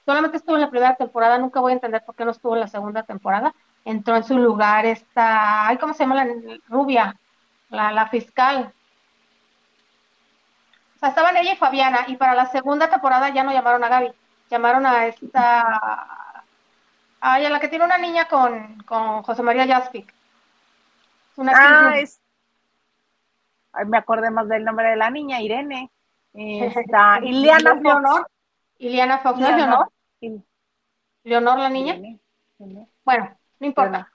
Solamente 0.04 0.38
estuvo 0.38 0.56
en 0.56 0.62
la 0.62 0.70
primera 0.70 0.94
temporada, 0.94 1.38
nunca 1.38 1.60
voy 1.60 1.72
a 1.72 1.74
entender 1.74 2.04
por 2.04 2.14
qué 2.14 2.24
no 2.24 2.30
estuvo 2.30 2.54
en 2.54 2.60
la 2.60 2.68
segunda 2.68 3.02
temporada. 3.02 3.54
Entró 3.84 4.16
en 4.16 4.24
su 4.24 4.38
lugar 4.38 4.86
esta, 4.86 5.66
ay, 5.68 5.78
¿cómo 5.78 5.94
se 5.94 6.04
llama 6.04 6.24
la 6.24 6.28
rubia? 6.68 7.16
La, 7.70 7.92
la 7.92 8.08
fiscal. 8.08 8.72
O 10.96 10.98
sea, 10.98 11.10
estaban 11.10 11.36
ella 11.36 11.52
y 11.52 11.56
Fabiana, 11.56 12.04
y 12.08 12.16
para 12.16 12.34
la 12.34 12.46
segunda 12.46 12.88
temporada 12.88 13.28
ya 13.30 13.42
no 13.44 13.52
llamaron 13.52 13.84
a 13.84 13.88
Gaby, 13.88 14.12
llamaron 14.48 14.86
a 14.86 15.06
esta 15.06 16.26
Ay, 17.20 17.44
a 17.44 17.50
la 17.50 17.60
que 17.60 17.68
tiene 17.68 17.84
una 17.84 17.98
niña 17.98 18.28
con, 18.28 18.82
con 18.84 19.22
José 19.22 19.42
María 19.42 19.66
Jaspic. 19.66 20.15
Una 21.36 21.52
ah, 21.54 21.98
es... 21.98 22.20
Ay, 23.72 23.84
me 23.86 23.98
acordé 23.98 24.30
más 24.30 24.48
del 24.48 24.64
nombre 24.64 24.88
de 24.88 24.96
la 24.96 25.10
niña, 25.10 25.40
Irene. 25.40 25.90
Está 26.32 27.20
Iliana 27.22 27.76
Fox. 27.80 28.26
Iliana 28.78 29.18
Fox, 29.18 29.38
¿no 29.38 29.56
Leonor? 29.56 29.92
¿Leonor 31.24 31.58
la 31.58 31.68
niña? 31.68 31.98
Bueno, 33.04 33.38
no 33.58 33.66
importa. 33.66 34.12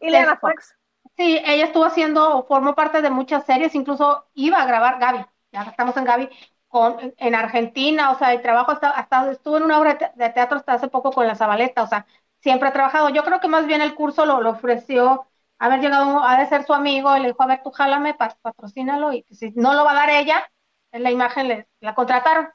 Iliana 0.00 0.36
Fox. 0.36 0.76
Sí, 1.16 1.40
ella 1.44 1.64
estuvo 1.64 1.84
haciendo, 1.84 2.44
formó 2.46 2.74
parte 2.74 3.00
de 3.00 3.10
muchas 3.10 3.46
series, 3.46 3.74
incluso 3.74 4.26
iba 4.34 4.60
a 4.60 4.66
grabar 4.66 4.98
Gaby, 4.98 5.24
ya 5.50 5.62
estamos 5.62 5.96
en 5.96 6.04
Gaby, 6.04 6.28
con, 6.68 7.14
en 7.16 7.34
Argentina, 7.34 8.10
o 8.10 8.18
sea, 8.18 8.34
el 8.34 8.42
trabajo 8.42 8.72
hasta, 8.72 8.90
hasta 8.90 9.30
estuvo 9.30 9.56
en 9.56 9.62
una 9.62 9.80
obra 9.80 10.12
de 10.14 10.30
teatro 10.30 10.58
hasta 10.58 10.74
hace 10.74 10.88
poco 10.88 11.12
con 11.12 11.26
la 11.26 11.34
Zabaleta, 11.34 11.82
o 11.82 11.86
sea, 11.86 12.06
siempre 12.40 12.68
ha 12.68 12.72
trabajado. 12.72 13.08
Yo 13.08 13.24
creo 13.24 13.40
que 13.40 13.48
más 13.48 13.66
bien 13.66 13.80
el 13.80 13.94
curso 13.94 14.26
lo, 14.26 14.42
lo 14.42 14.50
ofreció, 14.50 15.26
haber 15.58 15.80
llegado 15.80 16.22
a 16.22 16.38
de 16.38 16.46
ser 16.46 16.64
su 16.64 16.74
amigo, 16.74 17.16
y 17.16 17.20
le 17.20 17.28
dijo, 17.28 17.42
a 17.42 17.46
ver, 17.46 17.62
tú 17.62 17.70
jálame, 17.70 18.14
patrocínalo, 18.14 19.12
y 19.12 19.24
si 19.30 19.52
no 19.54 19.74
lo 19.74 19.84
va 19.84 19.92
a 19.92 19.94
dar 20.06 20.10
ella, 20.10 20.50
en 20.92 21.02
la 21.02 21.10
imagen 21.10 21.48
le, 21.48 21.66
la 21.80 21.94
contrataron. 21.94 22.48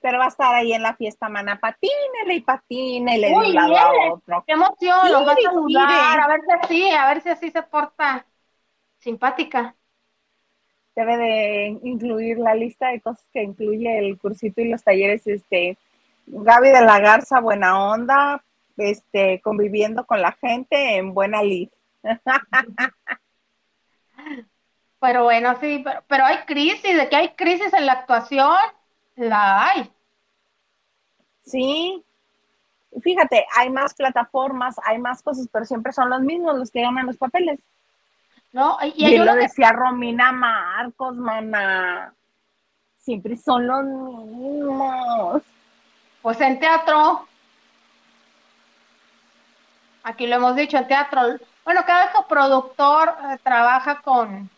Pero 0.00 0.18
va 0.18 0.24
a 0.24 0.28
estar 0.28 0.52
ahí 0.54 0.72
en 0.72 0.82
la 0.82 0.96
fiesta, 0.96 1.28
mana, 1.28 1.60
patínele 1.60 2.34
y 2.34 2.40
patine, 2.40 3.18
le 3.18 3.28
dio 3.28 3.42
lado 3.42 3.76
a 3.76 4.12
otro. 4.12 4.44
Qué 4.46 4.54
emoción, 4.54 5.12
los 5.12 5.26
va 5.26 5.32
a 5.32 5.36
saludar, 5.36 6.20
a 6.20 6.26
ver 6.26 6.40
si 6.40 6.52
así, 6.60 6.90
a 6.90 7.06
ver 7.06 7.20
si 7.22 7.28
así 7.28 7.50
se 7.50 7.62
porta 7.62 8.26
simpática. 8.98 9.76
Debe 10.96 11.16
de 11.16 11.78
incluir 11.84 12.38
la 12.38 12.54
lista 12.54 12.88
de 12.88 13.00
cosas 13.00 13.24
que 13.32 13.42
incluye 13.42 13.98
el 13.98 14.18
cursito 14.18 14.60
y 14.60 14.68
los 14.68 14.82
talleres, 14.82 15.26
este, 15.26 15.78
Gaby 16.26 16.68
de 16.68 16.82
la 16.82 16.98
Garza, 16.98 17.40
buena 17.40 17.92
onda, 17.92 18.44
este, 18.76 19.40
conviviendo 19.40 20.04
con 20.04 20.20
la 20.20 20.32
gente 20.32 20.96
en 20.96 21.14
buena 21.14 21.42
lid. 21.42 21.68
Pero 25.00 25.24
bueno, 25.24 25.56
sí, 25.60 25.84
pero, 26.06 26.24
hay 26.24 26.38
crisis, 26.46 26.96
de 26.96 27.08
que 27.08 27.16
hay 27.16 27.30
crisis 27.30 27.72
en 27.72 27.86
la 27.86 27.94
actuación, 27.94 28.56
la 29.16 29.66
hay. 29.66 29.92
Sí, 31.44 32.04
fíjate, 33.02 33.44
hay 33.56 33.68
más 33.70 33.94
plataformas, 33.94 34.76
hay 34.84 34.98
más 34.98 35.20
cosas, 35.22 35.48
pero 35.52 35.64
siempre 35.64 35.92
son 35.92 36.08
los 36.08 36.20
mismos 36.20 36.56
los 36.56 36.70
que 36.70 36.82
ganan 36.82 37.06
los 37.06 37.16
papeles. 37.16 37.58
No, 38.52 38.78
y, 38.94 39.16
lo 39.16 39.34
decía 39.34 39.72
Romina 39.72 40.30
Marcos, 40.30 41.16
mana. 41.16 42.14
Siempre 42.98 43.36
son 43.36 43.66
los 43.66 43.84
mismos. 43.84 45.42
Pues 46.20 46.40
en 46.40 46.60
teatro, 46.60 47.26
aquí 50.04 50.26
lo 50.28 50.36
hemos 50.36 50.54
dicho, 50.54 50.76
en 50.76 50.86
teatro, 50.86 51.20
bueno, 51.64 51.84
cada 51.86 52.12
coproductor 52.12 53.16
eh, 53.30 53.38
trabaja 53.42 54.00
con, 54.02 54.50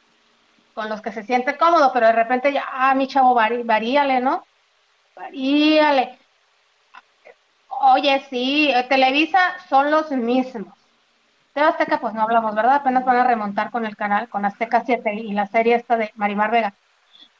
con 0.74 0.88
los 0.88 1.02
que 1.02 1.12
se 1.12 1.22
siente 1.22 1.56
cómodo, 1.56 1.92
pero 1.92 2.06
de 2.06 2.12
repente 2.12 2.52
ya, 2.52 2.64
ah, 2.72 2.94
mi 2.94 3.06
chavo, 3.06 3.34
varíale, 3.34 4.20
¿no? 4.20 4.44
Varíale. 5.14 6.18
Oye, 7.68 8.24
sí, 8.30 8.70
eh, 8.70 8.84
Televisa 8.88 9.38
son 9.68 9.90
los 9.90 10.10
mismos. 10.10 10.72
De 11.54 11.60
Azteca, 11.60 12.00
pues 12.00 12.14
no 12.14 12.22
hablamos, 12.22 12.54
¿verdad? 12.54 12.76
Apenas 12.76 13.04
van 13.04 13.18
a 13.18 13.24
remontar 13.24 13.70
con 13.70 13.86
el 13.86 13.96
canal, 13.96 14.28
con 14.28 14.44
Azteca 14.44 14.82
7 14.84 15.14
y 15.14 15.32
la 15.32 15.46
serie 15.46 15.76
esta 15.76 15.96
de 15.96 16.10
Marimar 16.16 16.50
Vega. 16.50 16.74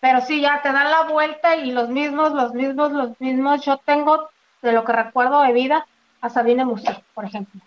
Pero 0.00 0.20
sí, 0.20 0.40
ya 0.40 0.60
te 0.62 0.70
dan 0.72 0.90
la 0.90 1.02
vuelta 1.04 1.56
y 1.56 1.72
los 1.72 1.88
mismos, 1.88 2.32
los 2.32 2.52
mismos, 2.52 2.92
los 2.92 3.20
mismos. 3.20 3.64
Yo 3.64 3.78
tengo, 3.78 4.28
de 4.62 4.72
lo 4.72 4.84
que 4.84 4.92
recuerdo 4.92 5.42
de 5.42 5.52
vida, 5.52 5.86
a 6.20 6.28
Sabine 6.28 6.64
Musí, 6.64 6.88
por 7.14 7.24
ejemplo 7.24 7.60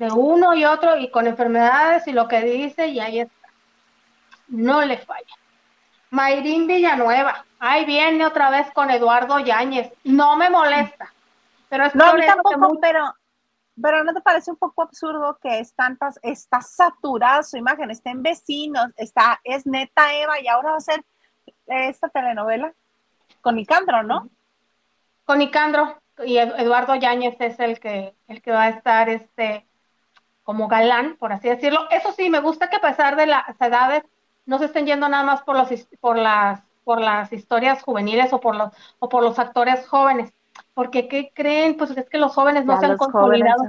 de 0.00 0.10
uno 0.10 0.54
y 0.54 0.64
otro 0.64 0.96
y 0.96 1.10
con 1.10 1.26
enfermedades 1.26 2.08
y 2.08 2.12
lo 2.12 2.26
que 2.26 2.40
dice 2.40 2.88
y 2.88 3.00
ahí 3.00 3.20
está. 3.20 3.48
No 4.48 4.82
le 4.82 4.96
falla. 4.96 5.34
Mayrín 6.08 6.66
Villanueva, 6.66 7.44
ahí 7.58 7.84
viene 7.84 8.24
otra 8.24 8.48
vez 8.48 8.72
con 8.72 8.90
Eduardo 8.90 9.38
Yáñez. 9.40 9.92
No 10.02 10.36
me 10.36 10.48
molesta. 10.48 11.12
Pero 11.68 11.84
es 11.84 11.94
no, 11.94 12.06
a 12.06 12.14
mí 12.14 12.22
tampoco, 12.26 12.78
pero, 12.80 13.14
pero 13.80 14.02
¿no 14.02 14.14
te 14.14 14.22
parece 14.22 14.50
un 14.50 14.56
poco 14.56 14.82
absurdo 14.82 15.38
que 15.40 15.60
es 15.60 15.74
tantas, 15.74 16.18
está 16.22 16.62
saturada 16.62 17.42
su 17.42 17.58
imagen, 17.58 17.90
está 17.90 18.10
en 18.10 18.22
vecinos, 18.22 18.86
está, 18.96 19.38
es 19.44 19.66
neta 19.66 20.14
Eva 20.14 20.40
y 20.40 20.48
ahora 20.48 20.70
va 20.70 20.76
a 20.78 20.80
ser 20.80 21.04
esta 21.66 22.08
telenovela 22.08 22.72
con 23.42 23.54
Nicandro, 23.54 24.02
¿no? 24.02 24.30
Con 25.26 25.38
Nicandro 25.38 25.98
y 26.24 26.38
Eduardo 26.38 26.94
Yáñez 26.94 27.36
es 27.38 27.60
el 27.60 27.78
que, 27.78 28.14
el 28.28 28.40
que 28.40 28.50
va 28.50 28.62
a 28.62 28.68
estar 28.70 29.10
este 29.10 29.69
como 30.50 30.66
galán, 30.66 31.14
por 31.16 31.32
así 31.32 31.48
decirlo. 31.48 31.88
Eso 31.92 32.10
sí, 32.10 32.28
me 32.28 32.40
gusta 32.40 32.68
que 32.68 32.74
a 32.74 32.80
pesar 32.80 33.14
de 33.14 33.26
las 33.26 33.60
edades 33.60 34.02
no 34.46 34.58
se 34.58 34.64
estén 34.64 34.84
yendo 34.84 35.08
nada 35.08 35.22
más 35.22 35.42
por 35.42 35.54
los 35.54 35.68
por 36.00 36.18
las 36.18 36.60
por 36.82 37.00
las 37.00 37.32
historias 37.32 37.84
juveniles 37.84 38.32
o 38.32 38.40
por 38.40 38.56
los 38.56 38.72
o 38.98 39.08
por 39.08 39.22
los 39.22 39.38
actores 39.38 39.86
jóvenes, 39.86 40.32
porque 40.74 41.06
qué 41.06 41.30
creen, 41.32 41.76
pues 41.76 41.92
es 41.92 42.08
que 42.08 42.18
los 42.18 42.34
jóvenes 42.34 42.64
no 42.64 42.80
se 42.80 42.86
han 42.86 42.96
consolidado. 42.96 43.62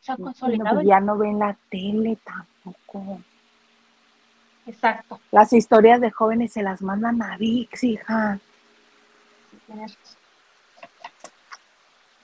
se 0.00 0.10
han 0.10 0.18
consolidado. 0.18 0.82
ya 0.82 0.98
no 0.98 1.16
ven 1.18 1.38
la 1.38 1.56
tele 1.70 2.18
tampoco. 2.24 3.20
Exacto. 4.66 5.20
Las 5.30 5.52
historias 5.52 6.00
de 6.00 6.10
jóvenes 6.10 6.52
se 6.52 6.64
las 6.64 6.82
mandan 6.82 7.22
a 7.22 7.36
VIX, 7.36 7.84
hija. 7.84 8.40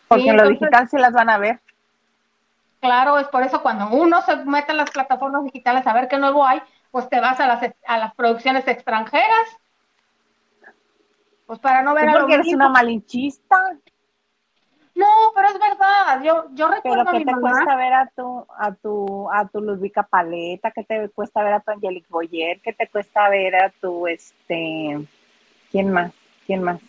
Porque 0.08 0.30
en 0.30 0.36
lo 0.36 0.48
digital 0.48 0.88
se 0.88 0.98
las 0.98 1.12
van 1.12 1.30
a 1.30 1.38
ver. 1.38 1.60
Claro, 2.82 3.16
es 3.20 3.28
por 3.28 3.44
eso 3.44 3.62
cuando 3.62 3.90
uno 3.90 4.22
se 4.22 4.34
mete 4.44 4.72
en 4.72 4.78
las 4.78 4.90
plataformas 4.90 5.44
digitales 5.44 5.86
a 5.86 5.92
ver 5.92 6.08
qué 6.08 6.18
nuevo 6.18 6.44
hay, 6.44 6.60
pues 6.90 7.08
te 7.08 7.20
vas 7.20 7.38
a 7.38 7.46
las, 7.46 7.62
a 7.86 7.96
las 7.96 8.12
producciones 8.16 8.66
extranjeras. 8.66 9.56
Pues 11.46 11.60
para 11.60 11.82
no 11.82 11.94
ver 11.94 12.08
a 12.08 12.12
porque 12.14 12.34
eres 12.34 12.52
una 12.52 12.70
malinchista. 12.70 13.56
No, 14.96 15.06
pero 15.32 15.48
es 15.50 15.60
verdad. 15.60 16.22
Yo, 16.24 16.46
yo 16.54 16.66
recuerdo 16.66 17.04
pero 17.04 17.18
¿qué 17.18 17.24
te 17.24 17.40
cuesta 17.40 17.76
ver 17.76 17.92
a 17.92 18.10
tu, 18.16 18.46
a 18.58 18.74
tu, 18.74 19.30
a 19.30 19.46
tu 19.46 19.60
Ludwika 19.60 20.02
Paleta? 20.02 20.72
¿Qué 20.72 20.82
te 20.82 21.08
cuesta 21.10 21.44
ver 21.44 21.52
a 21.52 21.60
tu 21.60 21.70
Angelique 21.70 22.08
Boyer? 22.10 22.60
¿Qué 22.62 22.72
te 22.72 22.88
cuesta 22.88 23.28
ver 23.28 23.54
a 23.54 23.70
tu, 23.70 24.08
este, 24.08 25.06
quién 25.70 25.92
más? 25.92 26.12
¿Quién 26.46 26.64
más? 26.64 26.80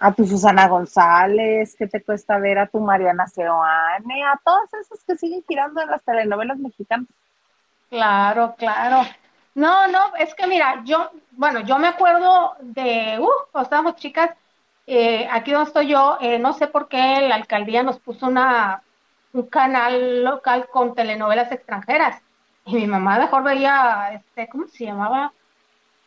A 0.00 0.12
tu 0.12 0.24
Susana 0.26 0.68
González, 0.68 1.74
¿qué 1.76 1.86
te 1.88 2.02
cuesta 2.02 2.38
ver 2.38 2.58
a 2.58 2.66
tu 2.66 2.80
Mariana 2.80 3.26
Seoane, 3.26 4.24
a 4.24 4.40
todas 4.44 4.72
esas 4.74 5.02
que 5.04 5.16
siguen 5.16 5.44
girando 5.46 5.80
en 5.80 5.90
las 5.90 6.02
telenovelas 6.02 6.58
mexicanas. 6.58 7.08
Claro, 7.90 8.54
claro. 8.56 9.02
No, 9.54 9.88
no, 9.88 10.14
es 10.16 10.34
que 10.34 10.46
mira, 10.46 10.82
yo, 10.84 11.10
bueno, 11.32 11.60
yo 11.60 11.78
me 11.78 11.88
acuerdo 11.88 12.54
de, 12.60 13.18
uh, 13.18 13.50
cuando 13.50 13.64
estábamos 13.64 13.96
chicas, 13.96 14.30
eh, 14.86 15.28
aquí 15.30 15.50
donde 15.50 15.68
estoy 15.68 15.88
yo, 15.88 16.16
eh, 16.20 16.38
no 16.38 16.52
sé 16.52 16.68
por 16.68 16.88
qué 16.88 17.20
la 17.22 17.34
alcaldía 17.34 17.82
nos 17.82 17.98
puso 17.98 18.26
una, 18.26 18.82
un 19.32 19.46
canal 19.48 20.22
local 20.22 20.68
con 20.70 20.94
telenovelas 20.94 21.50
extranjeras. 21.50 22.22
Y 22.66 22.76
mi 22.76 22.86
mamá 22.86 23.18
mejor 23.18 23.42
veía, 23.42 24.10
este, 24.12 24.48
¿cómo 24.48 24.68
se 24.68 24.84
llamaba? 24.84 25.32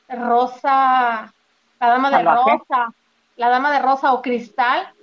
Rosa, 0.07 1.33
la 1.79 1.87
dama 1.87 2.09
de 2.09 2.23
Rosa 2.23 2.93
la 3.35 3.49
Dama 3.49 3.71
de 3.71 3.79
Rosa 3.79 4.13
o 4.13 4.21
Cristal. 4.21 4.93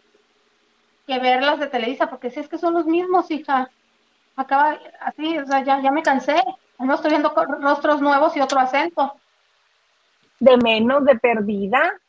que 1.06 1.18
ver 1.18 1.42
las 1.42 1.58
de 1.58 1.68
Televisa, 1.68 2.10
porque 2.10 2.30
si 2.30 2.40
es 2.40 2.48
que 2.48 2.58
son 2.58 2.74
los 2.74 2.86
mismos, 2.86 3.30
hija. 3.30 3.70
Acaba 4.36 4.78
así, 5.00 5.38
o 5.38 5.46
sea, 5.46 5.64
ya, 5.64 5.80
ya 5.80 5.90
me 5.90 6.02
cansé. 6.02 6.36
No 6.78 6.94
estoy 6.94 7.10
viendo 7.10 7.34
rostros 7.60 8.00
nuevos 8.00 8.36
y 8.36 8.40
otro 8.40 8.60
acento. 8.60 9.14
De 10.38 10.56
menos, 10.58 11.04
de 11.04 11.18
perdida. 11.18 12.00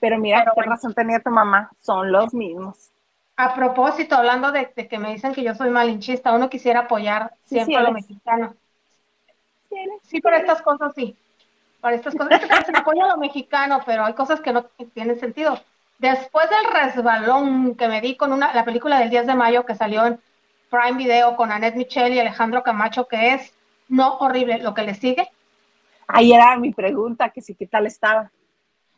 Pero 0.00 0.18
mira, 0.18 0.44
qué 0.54 0.62
razón 0.62 0.92
tenía 0.92 1.20
tu 1.20 1.30
mamá, 1.30 1.70
son 1.80 2.10
los 2.10 2.34
mismos. 2.34 2.90
A 3.36 3.54
propósito, 3.54 4.16
hablando 4.16 4.50
de, 4.50 4.72
que 4.72 4.98
me 4.98 5.12
dicen 5.12 5.32
que 5.32 5.44
yo 5.44 5.54
soy 5.54 5.70
malinchista, 5.70 6.32
uno 6.32 6.50
quisiera 6.50 6.80
apoyar 6.80 7.32
siempre 7.44 7.76
a 7.76 7.82
lo 7.82 7.92
mexicano. 7.92 8.54
Sí, 10.02 10.20
por 10.20 10.34
estas 10.34 10.60
cosas 10.60 10.92
sí. 10.94 11.16
Para 11.82 11.96
estas 11.96 12.14
cosas 12.14 12.40
se 12.40 12.78
apoya 12.78 13.06
a 13.06 13.08
lo 13.08 13.16
mexicano, 13.16 13.80
pero 13.84 14.04
hay 14.04 14.14
cosas 14.14 14.40
que 14.40 14.52
no 14.52 14.66
tienen 14.94 15.18
sentido. 15.18 15.60
Después 15.98 16.48
del 16.48 16.72
resbalón 16.72 17.74
que 17.74 17.88
me 17.88 18.00
di 18.00 18.16
con 18.16 18.32
una, 18.32 18.54
la 18.54 18.64
película 18.64 19.00
del 19.00 19.10
10 19.10 19.26
de 19.26 19.34
mayo 19.34 19.66
que 19.66 19.74
salió 19.74 20.06
en 20.06 20.20
Prime 20.70 20.96
Video 20.96 21.34
con 21.34 21.50
Annette 21.50 21.74
Michelle 21.74 22.14
y 22.14 22.20
Alejandro 22.20 22.62
Camacho, 22.62 23.08
que 23.08 23.34
es 23.34 23.52
no 23.88 24.18
horrible, 24.18 24.58
lo 24.58 24.74
que 24.74 24.84
le 24.84 24.94
sigue. 24.94 25.28
Ahí 26.06 26.32
era 26.32 26.56
mi 26.56 26.72
pregunta, 26.72 27.30
que 27.30 27.42
sí, 27.42 27.56
¿qué 27.56 27.66
tal 27.66 27.86
estaba? 27.86 28.30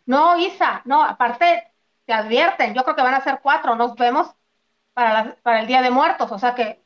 No, 0.04 0.38
Isa, 0.38 0.82
no, 0.84 1.02
aparte 1.02 1.72
te 2.04 2.12
advierten, 2.12 2.74
yo 2.74 2.84
creo 2.84 2.96
que 2.96 3.02
van 3.02 3.14
a 3.14 3.24
ser 3.24 3.40
cuatro, 3.42 3.76
nos 3.76 3.94
vemos 3.94 4.30
para, 4.92 5.36
para 5.42 5.60
el 5.60 5.66
Día 5.66 5.80
de 5.80 5.90
Muertos, 5.90 6.30
o 6.30 6.38
sea 6.38 6.54
que 6.54 6.84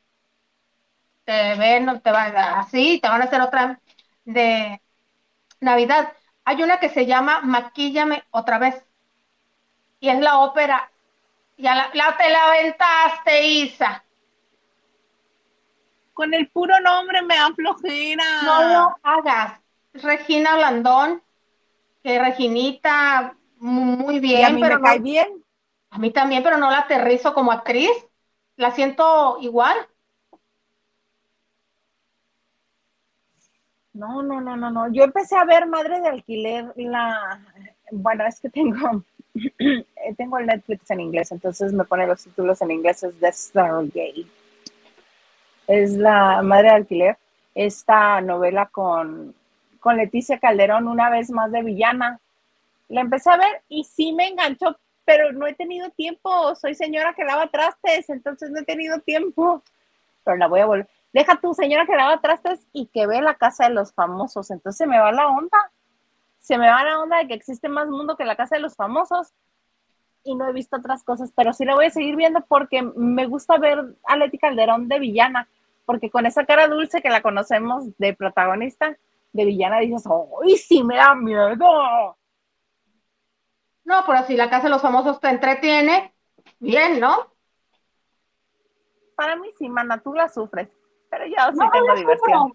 te 1.25 1.55
ven, 1.55 1.99
te 1.99 2.09
van 2.09 2.37
así, 2.37 3.01
te 3.01 3.09
van 3.09 3.21
a 3.21 3.25
hacer 3.25 3.41
otra 3.41 3.81
de 4.23 4.81
Navidad. 5.59 6.13
Hay 6.45 6.63
una 6.63 6.79
que 6.79 6.89
se 6.89 7.05
llama 7.05 7.41
Maquíllame 7.41 8.23
otra 8.31 8.57
vez, 8.57 8.83
y 9.99 10.09
es 10.09 10.19
la 10.19 10.39
ópera, 10.39 10.89
ya 11.57 11.75
la, 11.75 11.89
la 11.93 12.17
te 12.17 12.29
la 12.29 12.47
aventaste, 12.47 13.45
Isa. 13.45 14.03
Con 16.13 16.33
el 16.33 16.49
puro 16.49 16.79
nombre 16.79 17.21
me 17.21 17.35
da 17.35 17.49
flojera. 17.53 18.23
No 18.43 18.63
lo 18.63 18.97
hagas. 19.03 19.59
Regina 19.93 20.55
Blandón, 20.55 21.21
que 22.03 22.19
Reginita, 22.19 23.35
muy 23.57 24.19
bien. 24.19 24.45
a 24.45 24.49
mí 24.49 24.61
pero 24.61 24.79
me 24.79 24.83
cae 24.83 24.99
bien. 24.99 25.43
A 25.89 25.97
mí 25.97 26.11
también, 26.11 26.43
pero 26.43 26.57
no 26.57 26.69
la 26.69 26.79
aterrizo 26.79 27.33
como 27.33 27.51
actriz. 27.51 27.91
La 28.55 28.71
siento 28.71 29.37
igual. 29.41 29.77
No, 33.93 34.21
no, 34.21 34.39
no, 34.39 34.55
no, 34.55 34.69
no. 34.69 34.91
Yo 34.91 35.03
empecé 35.03 35.35
a 35.35 35.45
ver 35.45 35.65
Madre 35.65 35.99
de 36.01 36.07
Alquiler 36.07 36.71
la, 36.75 37.39
bueno, 37.91 38.25
es 38.25 38.39
que 38.39 38.49
tengo, 38.49 39.03
tengo 40.17 40.37
el 40.37 40.45
Netflix 40.45 40.89
en 40.91 41.01
inglés, 41.01 41.31
entonces 41.31 41.73
me 41.73 41.85
pone 41.85 42.07
los 42.07 42.23
títulos 42.23 42.61
en 42.61 42.71
inglés, 42.71 43.03
es 43.03 43.19
The 43.19 43.31
Stargate. 43.31 44.25
Es 45.67 45.93
la 45.93 46.41
Madre 46.41 46.69
de 46.69 46.75
Alquiler, 46.75 47.17
esta 47.55 48.21
novela 48.21 48.67
con 48.67 49.33
con 49.79 49.97
Leticia 49.97 50.39
Calderón 50.39 50.87
una 50.87 51.09
vez 51.09 51.29
más 51.29 51.51
de 51.51 51.63
villana. 51.63 52.19
La 52.87 53.01
empecé 53.01 53.29
a 53.29 53.37
ver 53.37 53.61
y 53.69 53.83
sí 53.83 54.13
me 54.13 54.27
enganchó, 54.27 54.77
pero 55.05 55.31
no 55.31 55.47
he 55.47 55.53
tenido 55.53 55.89
tiempo. 55.91 56.55
Soy 56.55 56.75
señora 56.75 57.13
que 57.13 57.23
lava 57.23 57.47
trastes, 57.47 58.09
entonces 58.09 58.49
no 58.51 58.59
he 58.59 58.65
tenido 58.65 58.99
tiempo. 58.99 59.63
Pero 60.23 60.37
la 60.37 60.47
voy 60.47 60.59
a 60.59 60.65
volver. 60.65 60.87
Deja 61.11 61.39
tu 61.39 61.53
señora 61.53 61.85
que 61.85 61.95
lava 61.95 62.21
trastes 62.21 62.67
y 62.71 62.87
que 62.87 63.07
ve 63.07 63.21
la 63.21 63.35
casa 63.35 63.67
de 63.67 63.73
los 63.73 63.93
famosos. 63.93 64.51
Entonces 64.51 64.77
se 64.77 64.87
me 64.87 64.99
va 64.99 65.11
la 65.11 65.27
onda. 65.27 65.57
Se 66.39 66.57
me 66.57 66.69
va 66.69 66.83
la 66.83 66.99
onda 66.99 67.17
de 67.17 67.27
que 67.27 67.33
existe 67.33 67.67
más 67.69 67.87
mundo 67.87 68.15
que 68.15 68.25
la 68.25 68.35
casa 68.35 68.55
de 68.55 68.61
los 68.61 68.75
famosos. 68.75 69.33
Y 70.23 70.35
no 70.35 70.47
he 70.47 70.53
visto 70.53 70.77
otras 70.77 71.03
cosas, 71.03 71.31
pero 71.35 71.53
sí 71.53 71.65
la 71.65 71.75
voy 71.75 71.85
a 71.85 71.91
seguir 71.91 72.15
viendo 72.15 72.41
porque 72.47 72.81
me 72.81 73.25
gusta 73.25 73.57
ver 73.57 73.95
a 74.05 74.17
Leti 74.17 74.37
Calderón 74.37 74.87
de 74.87 74.99
villana. 74.99 75.49
Porque 75.85 76.11
con 76.11 76.25
esa 76.25 76.45
cara 76.45 76.67
dulce 76.67 77.01
que 77.01 77.09
la 77.09 77.21
conocemos 77.21 77.97
de 77.97 78.13
protagonista, 78.13 78.97
de 79.31 79.45
villana 79.45 79.79
dices, 79.79 80.03
¡ay, 80.43 80.57
sí 80.57 80.83
me 80.83 80.97
da 80.97 81.15
miedo! 81.15 82.17
No, 83.89 84.03
pero 84.05 84.23
si 84.27 84.35
la 84.37 84.51
casa 84.51 84.63
de 84.65 84.69
los 84.69 84.83
famosos 84.83 85.19
te 85.19 85.29
entretiene, 85.29 86.13
bien, 86.59 86.99
¿no? 86.99 87.33
Para 89.15 89.35
mí 89.35 89.49
sí, 89.57 89.67
mana, 89.67 89.99
tú 89.99 90.13
la 90.13 90.29
sufres, 90.29 90.69
pero 91.09 91.25
yo 91.25 91.35
sí 91.53 91.69
tengo 91.71 91.95
diversión. 91.95 92.53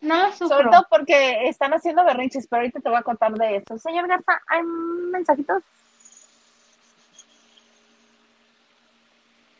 No. 0.00 0.32
Sobre 0.32 0.68
todo 0.68 0.86
porque 0.90 1.48
están 1.48 1.72
haciendo 1.72 2.04
berrinches, 2.04 2.46
pero 2.46 2.60
ahorita 2.60 2.80
te 2.80 2.88
voy 2.88 2.98
a 2.98 3.02
contar 3.02 3.32
de 3.32 3.56
eso. 3.56 3.78
Señor 3.78 4.06
Garza, 4.06 4.40
¿hay 4.48 4.62
mensajitos? 4.62 5.62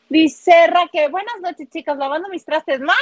Dice 0.08 0.70
que 0.92 1.08
buenas 1.08 1.40
noches, 1.40 1.68
chicas, 1.70 1.96
lavando 1.96 2.28
mis 2.28 2.44
trastes. 2.44 2.78
Mana, 2.78 2.94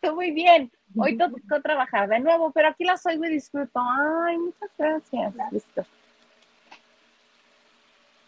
te 0.00 0.12
muy 0.12 0.30
bien. 0.30 0.70
Hoy 0.96 1.16
que 1.16 1.60
trabajar 1.60 2.08
de 2.08 2.20
nuevo, 2.20 2.52
pero 2.52 2.68
aquí 2.68 2.84
las 2.84 3.04
oigo 3.06 3.24
y 3.24 3.30
disfruto. 3.30 3.80
Ay, 3.80 4.38
muchas 4.38 4.70
gracias. 4.76 5.34
Listo. 5.50 5.84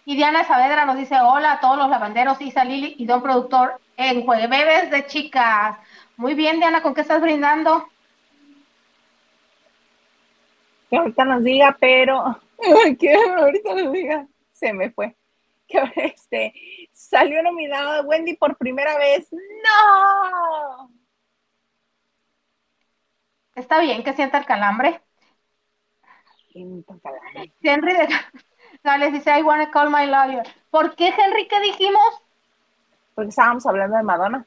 Y 0.04 0.16
Diana 0.16 0.44
Saavedra 0.44 0.84
nos 0.84 0.96
dice, 0.96 1.14
hola 1.22 1.52
a 1.52 1.60
todos 1.60 1.76
los 1.78 1.88
lavanderos, 1.88 2.40
Isa 2.40 2.64
Lili 2.64 2.96
y 2.98 3.06
Don 3.06 3.22
Productor 3.22 3.80
en 3.96 4.24
Jueves 4.24 4.90
de 4.90 5.06
Chicas. 5.06 5.76
Muy 6.22 6.34
bien, 6.34 6.60
Diana, 6.60 6.82
¿con 6.82 6.94
qué 6.94 7.00
estás 7.00 7.20
brindando? 7.20 7.84
Que 10.88 10.96
ahorita 10.96 11.24
nos 11.24 11.42
diga, 11.42 11.76
pero... 11.80 12.40
que 13.00 13.12
ahorita 13.12 13.74
nos 13.74 13.92
diga. 13.92 14.28
Se 14.52 14.72
me 14.72 14.92
fue. 14.92 15.16
Que 15.66 15.82
este, 15.96 16.54
salió 16.92 17.42
nominada 17.42 18.02
Wendy 18.02 18.36
por 18.36 18.56
primera 18.56 18.96
vez. 18.98 19.32
¡No! 19.32 20.92
Está 23.56 23.80
bien 23.80 24.04
que 24.04 24.12
sienta 24.12 24.38
el 24.38 24.46
calambre. 24.46 25.00
Henry 26.54 27.94
de 27.94 28.08
Gales 28.84 29.12
dice, 29.12 29.36
I 29.36 29.42
wanna 29.42 29.72
call 29.72 29.90
my 29.90 30.06
lawyer. 30.06 30.44
¿Por 30.70 30.94
qué, 30.94 31.08
Henry? 31.08 31.48
¿Qué 31.48 31.58
dijimos? 31.62 32.22
Porque 33.16 33.30
estábamos 33.30 33.66
hablando 33.66 33.96
de 33.96 34.04
Madonna. 34.04 34.46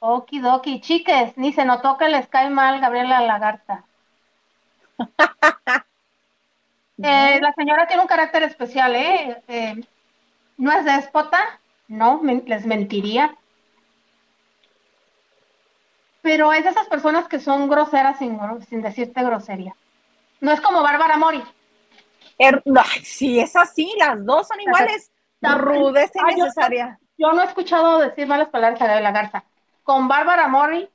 Okidoki, 0.00 0.80
chiques, 0.80 1.36
ni 1.36 1.52
se 1.52 1.64
notó 1.64 1.96
que 1.96 2.08
les 2.08 2.26
cae 2.28 2.50
mal 2.50 2.80
Gabriela 2.80 3.20
Lagarta. 3.20 3.84
Eh, 7.02 7.40
la 7.40 7.54
señora 7.54 7.86
tiene 7.86 8.02
un 8.02 8.08
carácter 8.08 8.42
especial, 8.42 8.94
¿eh? 8.94 9.42
¿eh? 9.48 9.74
no 10.58 10.70
es 10.70 10.84
déspota, 10.84 11.58
no, 11.88 12.20
les 12.44 12.66
mentiría 12.66 13.34
pero 16.22 16.52
es 16.52 16.64
de 16.64 16.70
esas 16.70 16.86
personas 16.88 17.28
que 17.28 17.40
son 17.40 17.68
groseras 17.68 18.18
sin, 18.18 18.38
sin 18.68 18.82
decirte 18.82 19.22
grosería. 19.22 19.74
No 20.40 20.52
es 20.52 20.60
como 20.60 20.82
Bárbara 20.82 21.16
Mori. 21.16 21.42
Er, 22.38 22.62
sí, 23.02 23.40
es 23.40 23.54
así, 23.56 23.92
las 23.98 24.24
dos 24.24 24.48
son 24.48 24.60
iguales. 24.60 25.10
La 25.40 25.56
rudeza 25.56 26.20
innecesaria. 26.30 26.98
Yo, 27.16 27.32
no 27.32 27.42
he 27.42 27.46
escuchado 27.46 27.98
decir 27.98 28.26
malas 28.26 28.48
palabras 28.48 28.80
a 28.80 29.00
la 29.00 29.10
garza. 29.10 29.44
Con 29.90 30.06
Bárbara 30.06 30.46
Mori, 30.46 30.88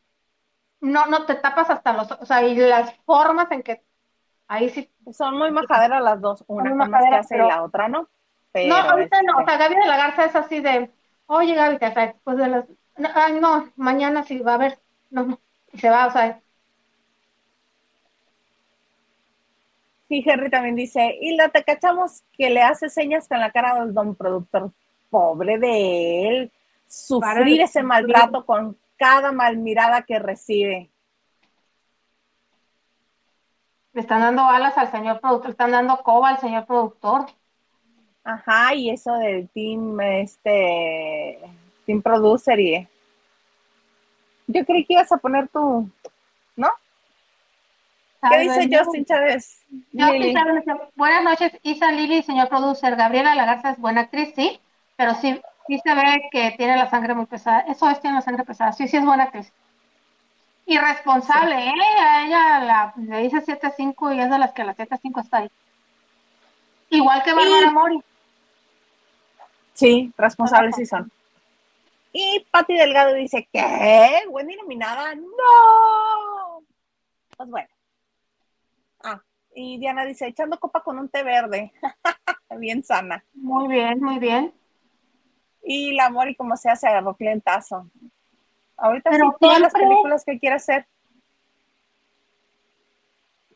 no, 0.80 1.06
no 1.08 1.26
te 1.26 1.36
tapas 1.36 1.70
hasta 1.70 1.91
los, 1.91 2.10
o 2.14 2.26
sea, 2.26 2.43
y 2.43 2.56
las 2.56 2.96
formas 3.06 3.52
en 3.52 3.62
que 3.62 3.82
ahí 4.48 4.70
sí. 4.70 4.89
Son 5.12 5.38
muy 5.38 5.52
majaderas 5.52 6.02
las 6.02 6.22
dos, 6.22 6.46
una 6.48 6.70
con 6.70 6.78
más 6.78 7.04
que 7.04 7.16
hace 7.16 7.36
y 7.36 7.39
la 7.39 7.62
otra 7.62 7.89
no. 7.89 8.08
no, 8.54 8.74
ahorita 8.74 9.22
no, 9.24 9.39
o 9.39 9.46
sea, 9.46 9.58
Gaby 9.58 9.76
de 9.76 9.86
la 9.86 9.98
Garza 9.98 10.24
es 10.24 10.36
así 10.38 10.62
de, 10.62 10.89
oye 11.26 11.56
Gaby, 11.56 11.78
te 11.78 12.16
pues 12.24 12.38
de 12.38 12.48
las, 12.48 12.66
no, 12.96 13.39
no, 13.41 13.70
mañana 13.76 14.24
sí 14.24 14.39
va 14.39 14.54
a 14.54 14.56
haber, 14.56 14.80
no, 15.10 15.39
y 15.74 15.78
se 15.78 15.89
va, 15.89 16.08
o 16.08 16.12
sea. 16.12 16.39
Sí, 20.08 20.24
Henry 20.26 20.50
también 20.50 20.78
dice, 20.78 21.18
y 21.20 21.36
la 21.36 21.50
te 21.50 21.66
cachamos 21.66 22.24
que 22.32 22.50
le 22.50 22.62
hace 22.62 22.89
señas 22.89 23.28
con 23.28 23.41
la 23.41 23.52
cara 23.52 23.76
del 23.76 23.93
don 23.93 24.16
productor. 24.16 24.72
Pobre 25.10 25.58
de 25.58 26.30
él, 26.30 26.52
sufrir 26.88 27.62
ese 27.62 27.84
maltrato 27.84 28.46
con 28.46 28.78
cada 28.98 29.32
mal 29.32 29.58
mirada 29.58 30.04
que 30.04 30.20
recibe. 30.20 30.89
Le 33.93 34.02
están 34.02 34.22
dando 34.22 34.43
alas 34.43 34.78
al 34.78 34.91
señor 34.91 35.22
productor, 35.22 35.48
le 35.48 35.52
están 35.52 35.72
dando 35.72 35.98
coba 36.04 36.30
al 36.30 36.39
señor 36.39 36.66
productor. 36.66 37.26
Ajá, 38.24 38.74
y 38.74 38.89
eso 38.89 39.14
del 39.14 39.50
team, 39.50 40.00
este, 40.02 41.39
team 41.86 42.02
producer 42.02 42.60
y 42.60 42.88
yo 44.48 44.66
creí 44.66 44.86
que 44.86 44.93
ibas 44.93 45.12
a 45.12 45.18
poner 45.18 45.48
tu, 45.48 45.89
¿no? 46.56 46.70
¿Qué 48.30 48.39
dice 48.39 48.70
Justin 48.72 49.06
Chávez? 49.06 49.66
buenas 50.96 51.24
noches, 51.24 51.52
Isa 51.64 51.91
Lili, 51.91 52.24
señor 52.24 52.50
producer. 52.50 52.96
Gabriela 52.96 53.36
Lagarza 53.36 53.72
es 53.72 53.78
buena 53.78 54.02
actriz, 54.02 54.34
sí, 54.36 54.60
pero 54.96 55.14
sí, 55.16 55.39
sí 55.68 55.80
se 55.84 55.95
ve 55.95 56.30
que 56.32 56.53
tiene 56.57 56.76
la 56.78 56.89
sangre 56.89 57.13
muy 57.13 57.26
pesada. 57.26 57.61
Eso 57.61 57.89
es, 57.89 57.99
tiene 57.99 58.18
la 58.18 58.22
sangre 58.22 58.43
pesada. 58.43 58.72
Sí, 58.72 58.88
sí 58.88 58.97
es 58.97 59.05
buena 59.05 59.24
actriz. 59.24 59.51
Irresponsable, 60.66 61.68
¿eh? 61.68 61.99
A 61.99 62.26
ella 62.26 62.59
la, 62.59 62.93
le 62.97 63.22
dice 63.22 63.38
7-5 63.38 64.16
y 64.16 64.20
es 64.20 64.30
de 64.30 64.39
las 64.39 64.51
que 64.53 64.63
la 64.63 64.76
7-5 64.76 65.22
está 65.22 65.38
ahí. 65.38 65.51
Igual 66.89 67.24
que 67.24 67.34
Bárbara 67.34 67.72
Mori. 67.72 68.01
Sí, 69.74 70.11
responsables 70.18 70.76
sí 70.76 70.86
son. 70.86 71.11
Y 72.13 72.45
Patti 72.49 72.74
Delgado 72.74 73.13
dice, 73.13 73.47
¿qué? 73.51 74.24
¿Wendy 74.30 74.55
nominada? 74.55 75.13
¡No! 75.16 76.63
Pues 77.36 77.49
bueno. 77.49 77.68
Ah, 79.03 79.22
y 79.53 79.78
Diana 79.78 80.05
dice, 80.05 80.28
echando 80.28 80.57
copa 80.57 80.82
con 80.82 80.97
un 80.97 81.09
té 81.09 81.24
verde. 81.24 81.74
bien 82.57 82.84
sana. 82.84 83.24
Muy 83.34 83.68
bien, 83.68 83.99
muy 84.01 84.20
bien. 84.20 84.53
Y 85.66 85.93
la 85.95 86.09
Mori, 86.09 86.36
como 86.36 86.55
sea, 86.55 86.76
se 86.76 86.88
agarró 86.88 87.16
clientazo. 87.16 87.88
Ahorita 88.78 89.11
sí, 89.11 89.20
todas 89.39 89.59
las 89.59 89.74
películas 89.74 90.24
que 90.24 90.39
quiere 90.39 90.57
hacer. 90.57 90.86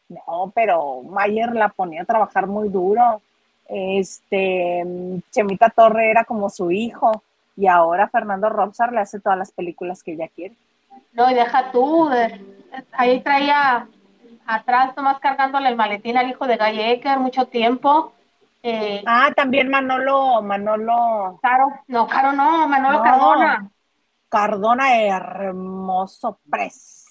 No, 0.07 0.51
pero 0.55 1.03
Mayer 1.03 1.53
la 1.53 1.69
ponía 1.69 2.01
a 2.01 2.05
trabajar 2.05 2.47
muy 2.47 2.69
duro. 2.69 3.21
Este, 3.67 4.83
Chemita 5.29 5.69
Torre 5.69 6.09
era 6.09 6.25
como 6.25 6.49
su 6.49 6.71
hijo 6.71 7.21
y 7.55 7.67
ahora 7.67 8.07
Fernando 8.07 8.49
Robsar 8.49 8.91
le 8.91 9.01
hace 9.01 9.19
todas 9.19 9.37
las 9.37 9.51
películas 9.51 10.01
que 10.01 10.13
ella 10.13 10.27
quiere. 10.27 10.55
No, 11.13 11.29
y 11.29 11.35
deja 11.35 11.71
tú, 11.71 12.09
ahí 12.93 13.21
traía 13.21 13.87
atrás 14.47 14.95
nomás 14.97 15.19
cargándole 15.19 15.69
el 15.69 15.75
maletín 15.75 16.17
al 16.17 16.29
hijo 16.29 16.47
de 16.47 16.55
Ecker 16.55 17.19
mucho 17.19 17.45
tiempo. 17.45 18.13
Eh, 18.61 19.03
ah, 19.05 19.31
también 19.35 19.69
Manolo, 19.69 20.41
Manolo. 20.41 21.39
Caro, 21.41 21.71
no, 21.87 22.07
Caro 22.07 22.33
no, 22.33 22.67
Manolo 22.67 23.01
Cardona. 23.01 23.71
Cardona 24.27 24.95
hermoso, 24.95 26.39
precioso. 26.49 27.07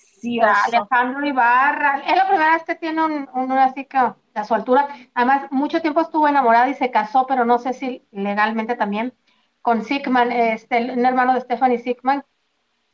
Alejandro 0.66 1.26
Ibarra. 1.26 2.00
Es 2.06 2.16
la 2.16 2.28
primera 2.28 2.52
vez 2.54 2.64
que 2.64 2.74
tiene 2.74 3.04
un, 3.04 3.28
un 3.32 3.52
así 3.52 3.86
que 3.86 3.98
a 3.98 4.44
su 4.44 4.54
altura. 4.54 4.88
Además, 5.14 5.48
mucho 5.50 5.80
tiempo 5.80 6.00
estuvo 6.00 6.28
enamorada 6.28 6.68
y 6.68 6.74
se 6.74 6.90
casó, 6.90 7.26
pero 7.26 7.44
no 7.44 7.58
sé 7.58 7.72
si 7.72 8.06
legalmente 8.10 8.76
también, 8.76 9.14
con 9.62 9.82
Sigman, 9.82 10.30
este, 10.32 10.92
un 10.92 11.04
hermano 11.04 11.34
de 11.34 11.40
Stephanie 11.40 11.78
Sigman, 11.78 12.24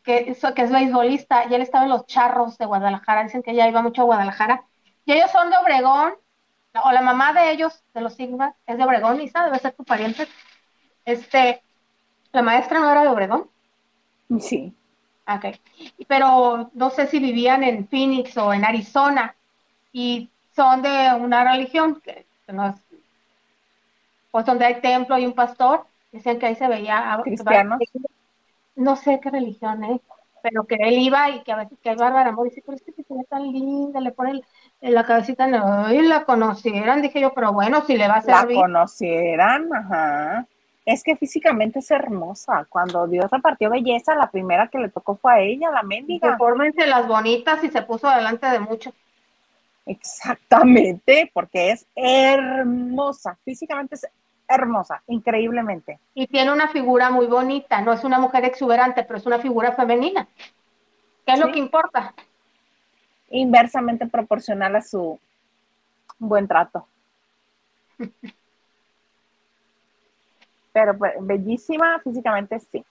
que, 0.02 0.34
que 0.54 0.62
es 0.62 0.70
beisbolista, 0.70 1.44
y 1.46 1.54
él 1.54 1.62
estaba 1.62 1.84
en 1.84 1.90
los 1.90 2.06
charros 2.06 2.56
de 2.58 2.66
Guadalajara. 2.66 3.24
Dicen 3.24 3.42
que 3.42 3.50
ella 3.50 3.68
iba 3.68 3.82
mucho 3.82 4.02
a 4.02 4.06
Guadalajara. 4.06 4.64
Y 5.04 5.12
ellos 5.12 5.30
son 5.30 5.50
de 5.50 5.56
Obregón, 5.58 6.14
o 6.82 6.92
la 6.92 7.02
mamá 7.02 7.32
de 7.32 7.52
ellos, 7.52 7.82
de 7.94 8.00
los 8.00 8.14
Sigman, 8.14 8.54
es 8.66 8.76
de 8.76 8.84
Obregón, 8.84 9.20
Isa, 9.20 9.44
debe 9.44 9.58
ser 9.58 9.72
tu 9.72 9.84
pariente. 9.84 10.26
Este, 11.04 11.62
la 12.32 12.42
maestra 12.42 12.80
no 12.80 12.90
era 12.90 13.02
de 13.02 13.08
Obregón. 13.08 13.48
Sí. 14.40 14.74
Ok. 15.28 15.56
Pero 16.08 16.70
no 16.74 16.90
sé 16.90 17.06
si 17.06 17.18
vivían 17.18 17.62
en 17.62 17.86
Phoenix 17.88 18.36
o 18.36 18.52
en 18.52 18.64
Arizona 18.64 19.36
y 19.92 20.30
son 20.54 20.82
de 20.82 21.14
una 21.18 21.44
religión 21.44 22.00
que, 22.00 22.26
no 22.48 22.68
es, 22.68 22.76
pues 24.30 24.44
donde 24.44 24.64
hay 24.64 24.80
templo 24.80 25.18
y 25.18 25.26
un 25.26 25.32
pastor. 25.32 25.86
Dicen 26.12 26.38
que 26.38 26.46
ahí 26.46 26.56
se 26.56 26.68
veía. 26.68 27.18
Cristianos. 27.22 27.80
No 28.76 28.96
sé 28.96 29.20
qué 29.20 29.30
religión 29.30 29.84
es, 29.84 30.00
pero 30.42 30.64
que 30.64 30.74
él 30.74 30.98
iba 30.98 31.30
y 31.30 31.42
que 31.42 31.52
a 31.52 31.56
veces 31.56 31.78
que 31.80 31.90
hay 31.90 31.96
Bárbara 31.96 32.30
Amor 32.30 32.48
dice, 32.48 32.62
pero 32.66 32.76
es 32.76 32.82
que 32.82 32.92
se 32.92 33.14
ve 33.14 33.24
tan 33.28 33.44
linda, 33.52 34.00
le 34.00 34.10
pone 34.10 34.42
la 34.90 35.04
cabecita, 35.04 35.46
no, 35.46 35.92
y 35.92 36.02
la 36.02 36.24
conocieran. 36.24 37.02
Dije 37.02 37.20
yo, 37.20 37.32
pero 37.34 37.52
bueno, 37.52 37.84
si 37.86 37.96
le 37.96 38.08
va 38.08 38.16
a 38.16 38.22
servir. 38.22 38.56
La 38.56 38.62
conocieran, 38.62 39.68
ajá 39.74 40.46
es 40.84 41.02
que 41.02 41.16
físicamente 41.16 41.78
es 41.78 41.90
hermosa. 41.90 42.66
Cuando 42.68 43.06
Dios 43.06 43.30
repartió 43.30 43.70
belleza, 43.70 44.14
la 44.14 44.30
primera 44.30 44.68
que 44.68 44.78
le 44.78 44.88
tocó 44.88 45.16
fue 45.16 45.32
a 45.32 45.40
ella, 45.40 45.70
la 45.70 45.82
mendiga. 45.82 46.36
Fórmense 46.36 46.86
las 46.86 47.06
bonitas 47.06 47.62
y 47.64 47.70
se 47.70 47.82
puso 47.82 48.08
delante 48.10 48.46
de 48.46 48.60
muchos. 48.60 48.92
Exactamente, 49.86 51.30
porque 51.32 51.70
es 51.70 51.86
hermosa, 51.94 53.36
físicamente 53.44 53.96
es 53.96 54.06
hermosa, 54.48 55.02
increíblemente. 55.06 55.98
Y 56.14 56.26
tiene 56.26 56.52
una 56.52 56.68
figura 56.68 57.10
muy 57.10 57.26
bonita, 57.26 57.80
no 57.82 57.92
es 57.92 58.02
una 58.04 58.18
mujer 58.18 58.44
exuberante, 58.44 59.04
pero 59.04 59.18
es 59.18 59.26
una 59.26 59.38
figura 59.38 59.72
femenina. 59.72 60.26
¿Qué 61.26 61.32
es 61.32 61.38
lo 61.38 61.50
que 61.50 61.58
importa? 61.58 62.14
Inversamente 63.36 64.06
proporcional 64.06 64.76
a 64.76 64.82
su 64.82 65.18
buen 66.18 66.46
trato. 66.46 66.86
pero 70.72 70.96
pues, 70.98 71.14
bellísima 71.20 72.00
físicamente 72.00 72.60
sí. 72.60 72.84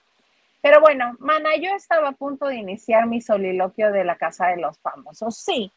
Pero 0.60 0.80
bueno, 0.80 1.14
mana, 1.18 1.56
yo 1.56 1.74
estaba 1.74 2.08
a 2.08 2.12
punto 2.12 2.46
de 2.46 2.56
iniciar 2.56 3.06
mi 3.06 3.20
soliloquio 3.20 3.92
de 3.92 4.04
la 4.04 4.16
Casa 4.16 4.48
de 4.48 4.56
los 4.56 4.78
Famosos. 4.78 5.36
Sí, 5.36 5.70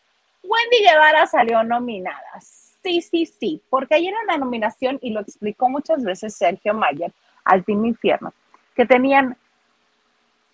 Wendy 0.43 0.83
Guevara 0.89 1.27
salió 1.27 1.63
nominada. 1.63 2.39
Sí, 2.41 3.01
sí, 3.01 3.25
sí, 3.25 3.61
porque 3.69 3.95
ayer 3.95 4.13
era 4.13 4.23
una 4.23 4.37
nominación 4.37 4.97
y 5.01 5.11
lo 5.11 5.19
explicó 5.19 5.69
muchas 5.69 6.03
veces 6.03 6.35
Sergio 6.35 6.73
Mayer 6.73 7.13
al 7.43 7.65
Team 7.65 7.85
Infierno, 7.85 8.33
que 8.75 8.85
tenían 8.85 9.35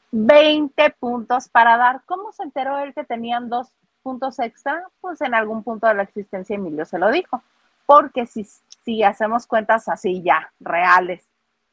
20 0.09 0.89
puntos 0.99 1.49
para 1.49 1.77
dar. 1.77 2.01
¿Cómo 2.05 2.31
se 2.31 2.43
enteró 2.43 2.79
él 2.79 2.93
que 2.93 3.03
tenían 3.03 3.49
dos 3.49 3.71
puntos 4.03 4.37
extra? 4.39 4.87
Pues 5.01 5.21
en 5.21 5.33
algún 5.33 5.63
punto 5.63 5.87
de 5.87 5.95
la 5.95 6.03
existencia 6.03 6.55
Emilio 6.55 6.85
se 6.85 6.99
lo 6.99 7.09
dijo. 7.09 7.41
Porque 7.85 8.25
si, 8.25 8.45
si 8.83 9.03
hacemos 9.03 9.47
cuentas 9.47 9.89
así 9.89 10.21
ya, 10.21 10.51
reales, 10.59 11.27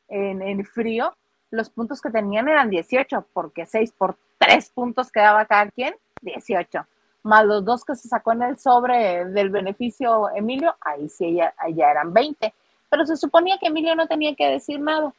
en, 0.08 0.42
el 0.42 0.66
frío, 0.66 1.14
los 1.50 1.70
puntos 1.70 2.00
que 2.00 2.10
tenían 2.10 2.48
eran 2.48 2.70
18, 2.70 3.26
porque 3.32 3.66
6 3.66 3.92
por 3.92 4.16
3 4.38 4.70
puntos 4.70 5.10
quedaba 5.10 5.44
cada 5.44 5.70
quien, 5.70 5.94
18. 6.22 6.86
Más 7.22 7.44
los 7.44 7.64
dos 7.64 7.84
que 7.84 7.94
se 7.94 8.08
sacó 8.08 8.32
en 8.32 8.42
el 8.42 8.58
sobre 8.58 9.26
del 9.26 9.50
beneficio 9.50 10.30
Emilio, 10.34 10.74
ahí 10.80 11.08
sí 11.08 11.34
ya, 11.34 11.54
ya 11.74 11.90
eran 11.90 12.12
20. 12.12 12.54
Pero 12.88 13.06
se 13.06 13.16
suponía 13.16 13.58
que 13.58 13.66
Emilio 13.66 13.94
no 13.94 14.06
tenía 14.06 14.34
que 14.34 14.48
decir 14.48 14.80
nada. 14.80 15.12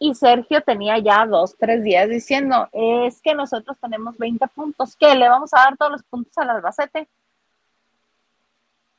Y 0.00 0.14
Sergio 0.14 0.60
tenía 0.62 0.98
ya 0.98 1.24
dos, 1.26 1.56
tres 1.56 1.84
días 1.84 2.08
diciendo, 2.08 2.68
es 2.72 3.20
que 3.22 3.34
nosotros 3.34 3.76
tenemos 3.80 4.18
20 4.18 4.44
puntos, 4.48 4.96
¿qué? 4.96 5.14
¿Le 5.14 5.28
vamos 5.28 5.54
a 5.54 5.58
dar 5.58 5.76
todos 5.76 5.92
los 5.92 6.02
puntos 6.02 6.36
al 6.38 6.50
Albacete? 6.50 7.06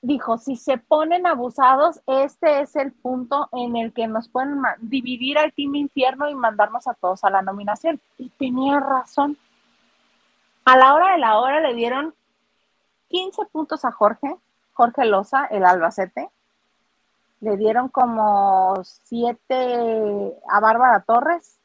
dijo, 0.02 0.38
si 0.38 0.56
se 0.56 0.78
ponen 0.78 1.28
abusados, 1.28 2.02
este 2.08 2.62
es 2.62 2.76
el 2.76 2.92
punto 2.92 3.50
en 3.52 3.76
el 3.76 3.94
que 3.94 4.08
nos 4.08 4.30
pueden 4.30 4.62
dividir 4.80 5.38
al 5.38 5.54
Team 5.54 5.76
Infierno 5.76 6.30
y 6.30 6.36
mandarnos 6.36 6.88
a 6.88 6.94
todos 6.96 7.24
a 7.24 7.30
la 7.30 7.42
nominación. 7.42 8.02
Y 8.18 8.30
tenía 8.30 8.80
razón. 8.80 9.38
A 10.66 10.78
la 10.78 10.94
hora 10.94 11.14
de 11.14 11.20
la 11.20 11.40
hora 11.40 11.60
le 11.60 11.74
dieron 11.76 12.14
15 13.10 13.46
puntos 13.52 13.86
a 13.86 13.92
Jorge, 13.92 14.36
Jorge 14.74 15.06
Loza, 15.06 15.46
el 15.46 15.66
Albacete. 15.66 16.30
Le 17.42 17.58
dieron 17.58 17.90
como 17.90 18.76
7 18.84 20.34
a 20.50 20.60
Bárbara 20.60 21.02
Torres. 21.02 21.60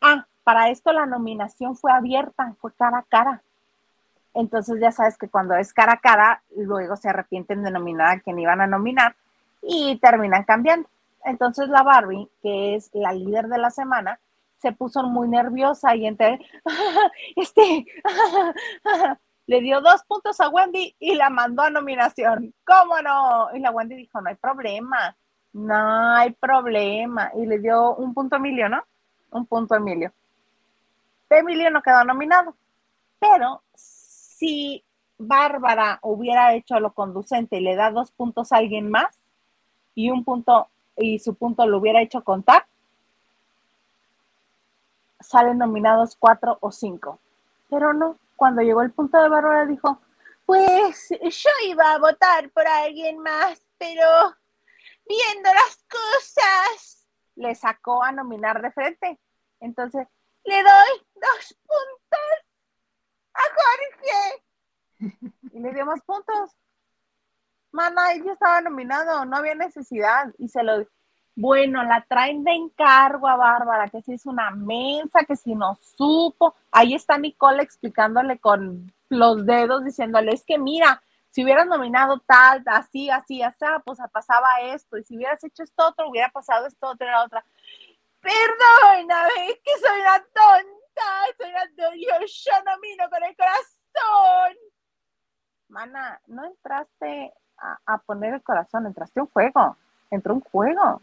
Ah, 0.00 0.26
para 0.44 0.70
esto 0.70 0.92
la 0.92 1.06
nominación 1.06 1.76
fue 1.76 1.92
abierta, 1.92 2.54
fue 2.60 2.72
cara 2.72 2.98
a 2.98 3.02
cara. 3.02 3.42
Entonces 4.32 4.78
ya 4.80 4.92
sabes 4.92 5.16
que 5.18 5.28
cuando 5.28 5.54
es 5.54 5.72
cara 5.72 5.94
a 5.94 6.00
cara, 6.00 6.42
luego 6.56 6.96
se 6.96 7.08
arrepienten 7.08 7.62
de 7.62 7.70
nominar 7.70 8.08
a 8.08 8.20
quien 8.20 8.38
iban 8.38 8.60
a 8.60 8.66
nominar 8.66 9.16
y 9.62 9.98
terminan 9.98 10.44
cambiando. 10.44 10.88
Entonces 11.24 11.68
la 11.68 11.82
Barbie, 11.82 12.28
que 12.42 12.76
es 12.76 12.90
la 12.92 13.12
líder 13.12 13.48
de 13.48 13.58
la 13.58 13.70
semana, 13.70 14.20
se 14.58 14.72
puso 14.72 15.02
muy 15.02 15.28
nerviosa 15.28 15.96
y 15.96 16.06
entre, 16.06 16.38
este, 17.36 17.86
le 19.46 19.60
dio 19.60 19.80
dos 19.80 20.02
puntos 20.04 20.40
a 20.40 20.48
Wendy 20.48 20.94
y 20.98 21.14
la 21.14 21.30
mandó 21.30 21.62
a 21.62 21.70
nominación. 21.70 22.52
¿Cómo 22.64 23.00
no? 23.00 23.54
Y 23.54 23.60
la 23.60 23.70
Wendy 23.70 23.94
dijo, 23.94 24.20
no 24.20 24.28
hay 24.28 24.34
problema, 24.34 25.16
no 25.52 26.14
hay 26.14 26.32
problema. 26.32 27.30
Y 27.36 27.46
le 27.46 27.58
dio 27.58 27.94
un 27.94 28.12
punto 28.12 28.36
a 28.36 28.38
Emilio, 28.38 28.68
¿no? 28.68 28.82
Un 29.30 29.46
punto 29.46 29.74
a 29.74 29.78
Emilio. 29.78 30.12
Emilio 31.30 31.70
no 31.70 31.82
quedó 31.82 32.04
nominado, 32.04 32.54
pero 33.18 33.62
si 33.74 34.84
Bárbara 35.18 35.98
hubiera 36.02 36.54
hecho 36.54 36.78
lo 36.78 36.92
conducente 36.92 37.56
y 37.56 37.60
le 37.60 37.74
da 37.74 37.90
dos 37.90 38.12
puntos 38.12 38.52
a 38.52 38.56
alguien 38.56 38.90
más 38.90 39.20
y 39.94 40.10
un 40.10 40.24
punto 40.24 40.68
y 40.96 41.18
su 41.18 41.34
punto 41.34 41.66
lo 41.66 41.78
hubiera 41.78 42.00
hecho 42.00 42.22
contar, 42.22 42.66
salen 45.20 45.58
nominados 45.58 46.16
cuatro 46.16 46.58
o 46.60 46.70
cinco. 46.70 47.18
Pero 47.68 47.92
no, 47.92 48.16
cuando 48.36 48.62
llegó 48.62 48.82
el 48.82 48.92
punto 48.92 49.20
de 49.20 49.28
Bárbara 49.28 49.66
dijo, 49.66 50.00
pues 50.44 51.08
yo 51.10 51.50
iba 51.64 51.92
a 51.92 51.98
votar 51.98 52.50
por 52.50 52.66
alguien 52.66 53.18
más, 53.18 53.60
pero 53.78 54.06
viendo 55.06 55.50
las 55.52 55.84
cosas, 55.88 57.08
le 57.34 57.54
sacó 57.54 58.02
a 58.02 58.12
nominar 58.12 58.62
de 58.62 58.70
frente. 58.70 59.20
Entonces, 59.60 60.06
le 60.44 60.62
doy 60.62 61.06
dos 61.14 61.58
puntos 61.66 62.46
a 63.34 63.42
Jorge. 63.42 64.44
Y 65.52 65.60
le 65.60 65.72
dio 65.72 65.86
más 65.86 66.00
puntos. 66.02 66.56
Mana, 67.70 68.12
ella 68.12 68.32
estaba 68.32 68.60
nominado, 68.60 69.24
no 69.24 69.36
había 69.36 69.54
necesidad. 69.54 70.32
Y 70.38 70.48
se 70.48 70.62
lo. 70.62 70.86
Bueno, 71.38 71.84
la 71.84 72.00
traen 72.00 72.44
de 72.44 72.52
encargo 72.52 73.28
a 73.28 73.36
Bárbara, 73.36 73.90
que 73.90 74.00
si 74.00 74.14
es 74.14 74.24
una 74.24 74.50
mesa, 74.52 75.24
que 75.28 75.36
si 75.36 75.54
no 75.54 75.76
supo. 75.76 76.54
Ahí 76.72 76.94
está 76.94 77.18
Nicole 77.18 77.62
explicándole 77.62 78.38
con 78.38 78.90
los 79.10 79.44
dedos, 79.44 79.84
diciéndole, 79.84 80.32
es 80.32 80.46
que 80.46 80.56
mira, 80.56 81.02
si 81.28 81.44
hubieras 81.44 81.66
nominado 81.66 82.20
tal, 82.20 82.62
así, 82.64 83.10
así, 83.10 83.42
así, 83.42 83.66
pues 83.84 83.98
pasaba 84.10 84.60
esto, 84.62 84.96
y 84.96 85.04
si 85.04 85.14
hubieras 85.18 85.44
hecho 85.44 85.62
esto 85.62 85.88
otro, 85.88 86.08
hubiera 86.08 86.30
pasado 86.30 86.66
esto 86.66 86.88
otro, 86.88 87.06
la 87.06 87.24
otra. 87.24 87.44
Perdóname, 88.20 89.50
es 89.50 89.60
que 89.62 89.78
soy 89.78 90.00
una 90.00 90.18
tonta, 90.18 91.08
soy 91.36 91.50
una 91.50 91.66
tonta, 91.66 91.96
yo, 91.96 92.26
yo 92.26 92.64
nomino 92.64 93.10
con 93.10 93.22
el 93.22 93.36
corazón. 93.36 94.56
Mana, 95.68 96.18
no 96.28 96.46
entraste 96.46 97.34
a, 97.58 97.78
a 97.84 97.98
poner 97.98 98.32
el 98.32 98.42
corazón, 98.42 98.86
entraste 98.86 99.20
a 99.20 99.24
un 99.24 99.28
juego, 99.28 99.76
entró 100.10 100.32
un 100.32 100.40
juego 100.40 101.02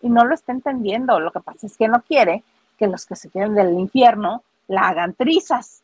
y 0.00 0.08
no 0.08 0.24
lo 0.24 0.34
está 0.34 0.52
entendiendo. 0.52 1.20
Lo 1.20 1.32
que 1.32 1.40
pasa 1.40 1.66
es 1.66 1.76
que 1.76 1.88
no 1.88 2.02
quiere 2.02 2.42
que 2.78 2.86
los 2.86 3.06
que 3.06 3.16
se 3.16 3.30
queden 3.30 3.54
del 3.54 3.78
infierno 3.78 4.42
la 4.68 4.88
hagan 4.88 5.14
trizas. 5.14 5.82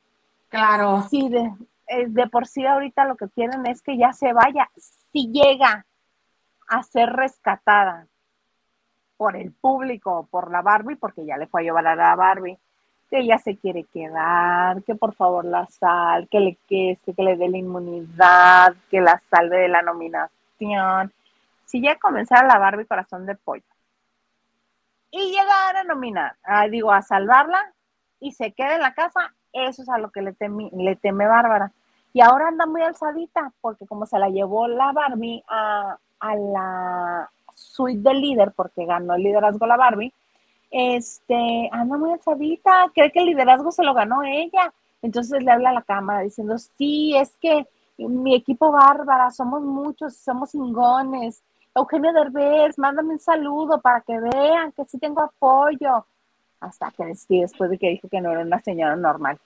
Claro. 0.49 1.07
Sí, 1.11 1.29
de, 1.29 1.53
eh, 1.89 2.07
de 2.09 2.29
por 2.29 2.47
sí 2.47 2.65
ahorita 2.65 3.05
lo 3.05 3.17
que 3.17 3.29
quieren 3.29 3.67
es 3.67 3.83
que 3.83 3.97
ya 3.97 4.13
se 4.13 4.33
vaya. 4.33 4.71
Si 5.13 5.31
llega 5.33 5.85
a 6.69 6.83
ser 6.83 7.11
rescatada 7.11 8.07
por 9.17 9.37
el 9.37 9.53
público, 9.53 10.29
por 10.31 10.51
la 10.51 10.63
Barbie, 10.63 10.97
porque 10.97 11.25
ya 11.25 11.37
le 11.37 11.47
fue 11.47 11.63
a 11.63 11.65
llevar 11.65 11.87
a 11.87 11.97
la 11.97 12.15
Barbie, 12.15 12.59
que 13.11 13.19
ella 13.19 13.39
se 13.39 13.57
quiere 13.57 13.85
quedar, 13.85 14.83
que 14.83 14.95
por 14.95 15.15
favor 15.15 15.45
la 15.45 15.67
sal, 15.67 16.29
que 16.29 16.41
le 16.41 16.59
que, 16.69 16.99
que 17.05 17.23
le 17.23 17.37
dé 17.37 17.49
la 17.49 17.59
inmunidad, 17.59 18.75
que 18.91 19.01
la 19.01 19.21
salve 19.31 19.59
de 19.59 19.69
la 19.69 19.83
nominación. 19.83 21.13
Si 21.65 21.81
ya 21.81 21.97
comenzara 21.97 22.47
la 22.47 22.59
Barbie 22.59 22.87
corazón 22.87 23.27
de 23.27 23.35
pollo 23.35 23.63
y 25.15 25.31
llegar 25.31 25.77
a 25.77 25.85
nominar, 25.85 26.35
digo, 26.71 26.91
a 26.91 27.01
salvarla 27.01 27.73
y 28.19 28.33
se 28.33 28.53
queda 28.53 28.75
en 28.75 28.81
la 28.81 28.95
casa, 28.95 29.33
eso 29.53 29.83
es 29.83 29.89
a 29.89 29.99
lo 29.99 30.11
que 30.11 30.23
le, 30.23 30.35
le 30.77 30.97
teme 30.97 31.29
Bárbara. 31.29 31.71
Y 32.13 32.21
ahora 32.21 32.49
anda 32.49 32.67
muy 32.67 32.83
alzadita, 32.83 33.53
porque 33.61 33.87
como 33.87 34.07
se 34.07 34.19
la 34.19 34.29
llevó 34.29 34.67
la 34.67 34.91
Barbie 34.93 35.45
a, 35.49 35.99
a 36.19 36.35
la 36.35 37.31
suite 37.55 38.01
del 38.09 38.21
líder, 38.21 38.53
porque 38.57 38.87
ganó 38.87 39.15
el 39.15 39.23
liderazgo 39.23 39.67
la 39.67 39.77
Barbie, 39.77 40.13
este, 40.73 41.69
anda 41.71 41.97
muy 41.97 42.13
alzadita, 42.13 42.91
cree 42.93 43.13
que 43.13 43.21
el 43.21 43.27
liderazgo 43.27 43.71
se 43.71 43.85
lo 43.85 43.95
ganó 43.95 44.25
ella. 44.25 44.73
Entonces 45.01 45.45
le 45.45 45.53
habla 45.53 45.71
a 45.71 45.75
la 45.75 45.83
cámara 45.83 46.21
diciendo, 46.23 46.59
sí, 46.59 47.17
es 47.17 47.37
que 47.41 47.69
mi 47.99 48.35
equipo 48.35 48.73
Bárbara, 48.73 49.31
somos 49.31 49.63
muchos, 49.63 50.17
somos 50.17 50.57
ingones, 50.57 51.41
Eugenio 51.75 52.13
Derbez, 52.13 52.79
mándame 52.79 53.15
un 53.15 53.19
saludo 53.19 53.81
para 53.81 54.01
que 54.01 54.19
vean 54.19 54.73
que 54.73 54.85
sí 54.85 54.99
tengo 54.99 55.23
apoyo. 55.23 56.07
Hasta 56.61 56.91
que 56.93 57.05
después 57.29 57.71
de 57.71 57.79
que 57.79 57.91
dijo 57.91 58.09
que 58.09 58.21
no 58.21 58.31
era 58.31 58.41
una 58.41 58.61
señora 58.61 58.97
normal. 58.97 59.39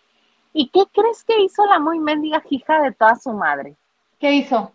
¿Y 0.53 0.69
qué 0.69 0.85
crees 0.93 1.25
que 1.25 1.41
hizo 1.41 1.65
la 1.67 1.79
muy 1.79 1.99
mendiga 1.99 2.43
hija 2.49 2.83
de 2.83 2.93
toda 2.93 3.17
su 3.17 3.33
madre? 3.33 3.77
¿Qué 4.19 4.33
hizo? 4.33 4.73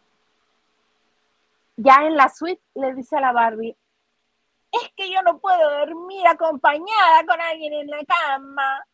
Ya 1.77 2.05
en 2.05 2.15
la 2.15 2.29
suite 2.29 2.61
le 2.75 2.93
dice 2.93 3.17
a 3.17 3.21
la 3.21 3.31
Barbie, 3.31 3.75
es 4.71 4.91
que 4.95 5.11
yo 5.11 5.21
no 5.21 5.37
puedo 5.37 5.79
dormir 5.79 6.27
acompañada 6.27 7.25
con 7.27 7.39
alguien 7.39 7.73
en 7.73 7.87
la 7.87 8.03
cama. 8.05 8.85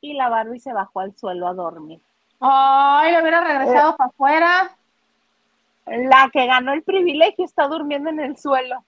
Y 0.00 0.14
la 0.14 0.28
Barbie 0.28 0.60
se 0.60 0.72
bajó 0.72 1.00
al 1.00 1.16
suelo 1.16 1.48
a 1.48 1.54
dormir. 1.54 2.00
Ay, 2.40 3.12
le 3.12 3.20
hubiera 3.20 3.40
regresado 3.42 3.90
eh, 3.90 3.94
para 3.98 4.10
afuera. 4.10 4.77
La 5.90 6.30
que 6.32 6.46
ganó 6.46 6.72
el 6.72 6.82
privilegio 6.82 7.44
está 7.44 7.68
durmiendo 7.68 8.10
en 8.10 8.20
el 8.20 8.36
suelo. 8.36 8.84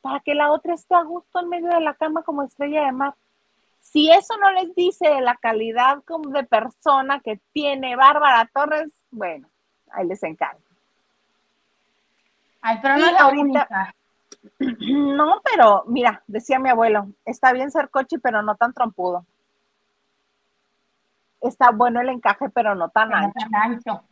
Para 0.00 0.20
que 0.20 0.34
la 0.34 0.50
otra 0.50 0.74
esté 0.74 0.94
a 0.94 1.02
gusto 1.02 1.40
en 1.40 1.48
medio 1.48 1.68
de 1.68 1.80
la 1.80 1.94
cama 1.94 2.22
como 2.22 2.42
estrella 2.42 2.84
de 2.84 2.92
mar. 2.92 3.14
Si 3.80 4.10
eso 4.10 4.36
no 4.38 4.50
les 4.52 4.74
dice 4.74 5.20
la 5.20 5.36
calidad 5.36 6.02
como 6.04 6.30
de 6.30 6.44
persona 6.44 7.20
que 7.20 7.40
tiene 7.52 7.96
Bárbara 7.96 8.48
Torres, 8.52 8.92
bueno, 9.10 9.48
ahí 9.90 10.06
les 10.06 10.22
encargo. 10.22 10.60
Ay, 12.60 12.78
pero 12.82 12.98
no 12.98 13.06
es 13.06 13.20
ahorita, 13.20 13.94
No, 14.58 15.40
pero 15.42 15.84
mira, 15.86 16.22
decía 16.26 16.58
mi 16.58 16.68
abuelo, 16.68 17.08
está 17.24 17.52
bien 17.52 17.70
ser 17.70 17.90
coche, 17.90 18.18
pero 18.18 18.42
no 18.42 18.56
tan 18.56 18.72
trompudo. 18.72 19.26
Está 21.40 21.70
bueno 21.70 22.00
el 22.00 22.10
encaje, 22.10 22.50
pero 22.50 22.74
no 22.74 22.90
tan 22.90 23.12
ancho. 23.14 24.04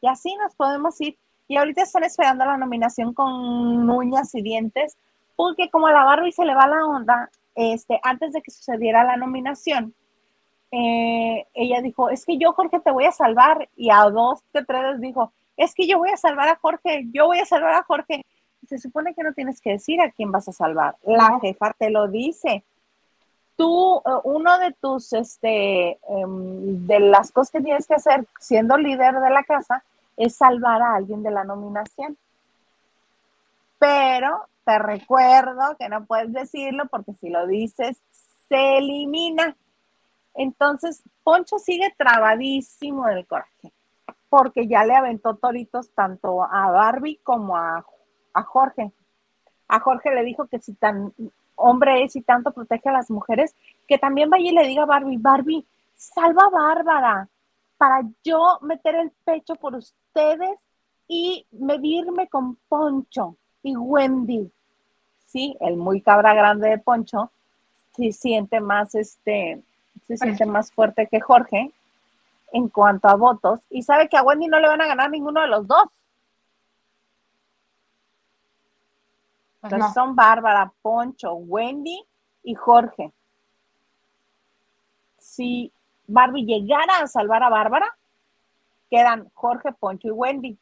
Y 0.00 0.08
así 0.08 0.34
nos 0.36 0.54
podemos 0.54 1.00
ir. 1.00 1.16
Y 1.48 1.56
ahorita 1.56 1.82
están 1.82 2.04
esperando 2.04 2.44
la 2.44 2.56
nominación 2.56 3.14
con 3.14 3.88
uñas 3.88 4.34
y 4.34 4.42
dientes, 4.42 4.96
porque 5.34 5.70
como 5.70 5.86
a 5.86 5.92
la 5.92 6.04
Barbie 6.04 6.32
se 6.32 6.44
le 6.44 6.54
va 6.54 6.66
la 6.66 6.84
onda, 6.84 7.30
este, 7.54 7.98
antes 8.02 8.32
de 8.32 8.42
que 8.42 8.50
sucediera 8.50 9.04
la 9.04 9.16
nominación, 9.16 9.94
eh, 10.70 11.46
ella 11.54 11.80
dijo, 11.80 12.10
es 12.10 12.26
que 12.26 12.36
yo, 12.36 12.52
Jorge, 12.52 12.80
te 12.80 12.90
voy 12.90 13.04
a 13.04 13.12
salvar. 13.12 13.68
Y 13.76 13.90
a 13.90 14.02
dos 14.10 14.40
de 14.52 14.64
tres 14.64 15.00
dijo, 15.00 15.32
es 15.56 15.74
que 15.74 15.86
yo 15.86 15.98
voy 15.98 16.10
a 16.10 16.16
salvar 16.16 16.48
a 16.48 16.56
Jorge, 16.56 17.06
yo 17.12 17.26
voy 17.26 17.38
a 17.38 17.46
salvar 17.46 17.74
a 17.74 17.82
Jorge. 17.82 18.24
Se 18.68 18.78
supone 18.78 19.14
que 19.14 19.22
no 19.22 19.32
tienes 19.32 19.60
que 19.60 19.70
decir 19.70 20.00
a 20.00 20.10
quién 20.10 20.30
vas 20.30 20.48
a 20.48 20.52
salvar. 20.52 20.96
La 21.02 21.38
jefa 21.40 21.74
te 21.78 21.90
lo 21.90 22.08
dice. 22.08 22.62
Tú, 23.56 24.02
eh, 24.04 24.10
uno 24.24 24.58
de 24.58 24.72
tus, 24.72 25.12
este, 25.14 25.98
em, 26.08 26.86
de 26.86 27.00
las 27.00 27.32
cosas 27.32 27.50
que 27.50 27.60
tienes 27.60 27.86
que 27.86 27.94
hacer 27.94 28.26
siendo 28.38 28.76
líder 28.76 29.18
de 29.18 29.30
la 29.30 29.42
casa 29.42 29.82
es 30.18 30.36
salvar 30.36 30.82
a 30.82 30.96
alguien 30.96 31.22
de 31.22 31.30
la 31.30 31.44
nominación. 31.44 32.18
Pero 33.78 34.46
te 34.64 34.78
recuerdo 34.78 35.76
que 35.78 35.88
no 35.88 36.04
puedes 36.04 36.32
decirlo 36.32 36.86
porque 36.90 37.14
si 37.14 37.30
lo 37.30 37.46
dices, 37.46 38.02
se 38.48 38.78
elimina. 38.78 39.56
Entonces, 40.34 41.02
Poncho 41.22 41.58
sigue 41.58 41.94
trabadísimo 41.96 43.06
del 43.06 43.26
coraje, 43.26 43.72
porque 44.28 44.66
ya 44.66 44.84
le 44.84 44.94
aventó 44.94 45.36
toritos 45.36 45.92
tanto 45.94 46.42
a 46.42 46.70
Barbie 46.70 47.20
como 47.22 47.56
a, 47.56 47.84
a 48.34 48.42
Jorge. 48.42 48.92
A 49.68 49.80
Jorge 49.80 50.14
le 50.14 50.24
dijo 50.24 50.46
que 50.46 50.58
si 50.58 50.74
tan 50.74 51.12
hombre 51.54 52.04
es 52.04 52.16
y 52.16 52.22
tanto 52.22 52.52
protege 52.52 52.88
a 52.88 52.92
las 52.92 53.10
mujeres, 53.10 53.54
que 53.86 53.98
también 53.98 54.30
vaya 54.30 54.50
y 54.50 54.54
le 54.54 54.66
diga 54.66 54.82
a 54.82 54.86
Barbie, 54.86 55.18
Barbie, 55.18 55.66
salva 55.94 56.44
a 56.44 56.50
Bárbara, 56.50 57.28
para 57.78 58.02
yo 58.24 58.58
meter 58.60 58.96
el 58.96 59.10
pecho 59.24 59.54
por 59.54 59.80
ustedes 60.18 60.58
y 61.06 61.46
medirme 61.52 62.28
con 62.28 62.56
Poncho 62.68 63.36
y 63.62 63.76
Wendy. 63.76 64.50
Sí, 65.26 65.56
el 65.60 65.76
muy 65.76 66.00
cabra 66.00 66.34
grande 66.34 66.70
de 66.70 66.78
Poncho 66.78 67.30
se 67.94 68.12
siente 68.12 68.60
más 68.60 68.94
este, 68.94 69.62
se 70.06 70.16
siente 70.16 70.46
más 70.46 70.72
fuerte 70.72 71.06
que 71.06 71.20
Jorge 71.20 71.72
en 72.52 72.68
cuanto 72.68 73.08
a 73.08 73.14
votos 73.14 73.60
y 73.70 73.82
sabe 73.82 74.08
que 74.08 74.16
a 74.16 74.22
Wendy 74.22 74.48
no 74.48 74.58
le 74.58 74.68
van 74.68 74.80
a 74.80 74.86
ganar 74.86 75.10
ninguno 75.10 75.40
de 75.40 75.48
los 75.48 75.66
dos. 75.66 75.84
Pues 79.60 79.72
Entonces 79.72 79.94
son 79.94 80.14
Bárbara, 80.16 80.72
Poncho, 80.82 81.34
Wendy 81.34 82.00
y 82.42 82.54
Jorge. 82.54 83.12
Si 85.18 85.72
Barbie 86.06 86.44
llegara 86.44 87.00
a 87.00 87.06
salvar 87.06 87.42
a 87.42 87.50
Bárbara, 87.50 87.98
quedan 88.90 89.30
Jorge, 89.34 89.72
Poncho 89.72 90.08
y 90.08 90.10
Wendy. 90.12 90.58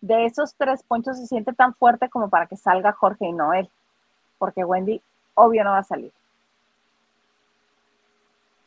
De 0.00 0.26
esos 0.26 0.54
tres, 0.56 0.82
Poncho 0.82 1.12
se 1.12 1.26
siente 1.26 1.52
tan 1.52 1.74
fuerte 1.74 2.08
como 2.08 2.28
para 2.28 2.46
que 2.46 2.56
salga 2.56 2.92
Jorge 2.92 3.26
y 3.26 3.32
no 3.32 3.52
él, 3.52 3.68
porque 4.38 4.64
Wendy 4.64 5.02
obvio 5.34 5.64
no 5.64 5.70
va 5.70 5.78
a 5.78 5.84
salir. 5.84 6.12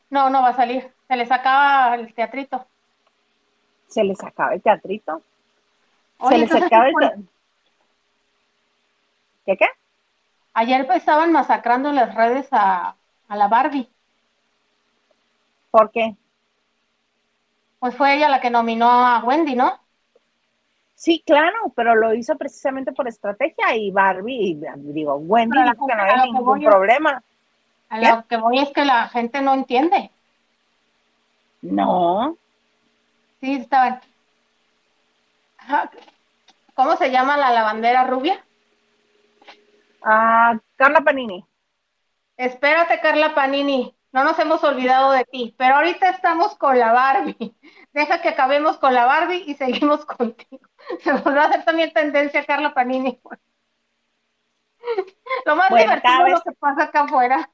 No, 0.10 0.30
no 0.30 0.42
va 0.42 0.50
a 0.50 0.56
salir. 0.56 0.94
Se 1.08 1.16
les 1.16 1.32
acaba 1.32 1.96
el 1.96 2.14
teatrito. 2.14 2.66
Se 3.88 4.04
les 4.04 4.22
acaba 4.24 4.54
el 4.54 4.62
teatrito. 4.62 5.22
se 6.28 6.38
les 6.38 6.54
acaba 6.54 6.88
el 6.88 6.96
teatrito. 6.96 7.32
¿Qué 9.46 9.58
qué? 9.58 9.66
Ayer 10.54 10.86
estaban 10.92 11.32
masacrando 11.32 11.92
las 11.94 12.14
redes 12.14 12.48
a, 12.52 12.96
a 13.28 13.36
la 13.36 13.48
Barbie. 13.48 13.90
¿Por 15.72 15.92
qué? 15.92 16.16
Pues 17.82 17.96
fue 17.96 18.16
ella 18.16 18.30
la 18.30 18.40
que 18.40 18.52
nominó 18.52 18.88
a 18.88 19.24
Wendy, 19.24 19.56
¿no? 19.56 19.80
Sí, 20.94 21.24
claro, 21.26 21.74
pero 21.76 21.96
lo 21.96 22.14
hizo 22.14 22.38
precisamente 22.38 22.92
por 22.92 23.08
estrategia 23.08 23.76
y 23.76 23.90
Barbie, 23.90 24.56
digo, 24.76 25.16
Wendy 25.16 25.64
dijo 25.64 25.88
que 25.88 25.96
no 25.96 26.02
había 26.04 26.26
ningún 26.26 26.62
problema. 26.62 27.24
A 27.90 28.00
lo 28.00 28.28
que 28.28 28.38
voy 28.38 28.60
es 28.60 28.70
que 28.70 28.86
la 28.86 29.10
gente 29.10 29.42
no 29.42 29.56
entiende. 29.56 30.12
No. 31.64 32.38
Sí, 33.40 33.56
estaban. 33.56 34.00
¿Cómo 36.76 36.96
se 36.98 37.10
llama 37.10 37.36
la 37.36 37.52
lavandera 37.52 38.06
rubia? 38.06 38.46
Ah, 40.04 40.56
Carla 40.76 41.02
Panini. 41.02 41.44
Espérate, 42.38 43.00
Carla 43.00 43.34
Panini. 43.34 43.92
No 44.12 44.26
nos 44.26 44.38
hemos 44.40 44.62
olvidado 44.64 45.12
de 45.12 45.24
ti, 45.24 45.56
pero 45.58 45.76
ahorita 45.76 46.10
estamos 46.10 46.56
con 46.58 46.78
la 46.78 46.92
Barbie. 46.92 47.56
Deja 47.94 48.22
que 48.22 48.30
acabemos 48.30 48.78
con 48.78 48.94
la 48.94 49.06
Barbie 49.06 49.44
y 49.48 49.56
seguimos 49.56 50.06
contigo. 50.18 50.68
Se 51.00 51.14
volvió 51.14 51.42
a 51.42 51.46
hacer 51.46 51.64
también 51.64 51.94
tendencia 51.94 52.46
Carla 52.46 52.74
Panini. 52.74 53.22
Lo 55.46 55.56
más 55.56 55.70
divertido 55.70 56.26
es 56.26 56.34
lo 56.34 56.42
que 56.42 56.52
pasa 56.54 56.84
acá 56.84 57.02
afuera. 57.02 57.50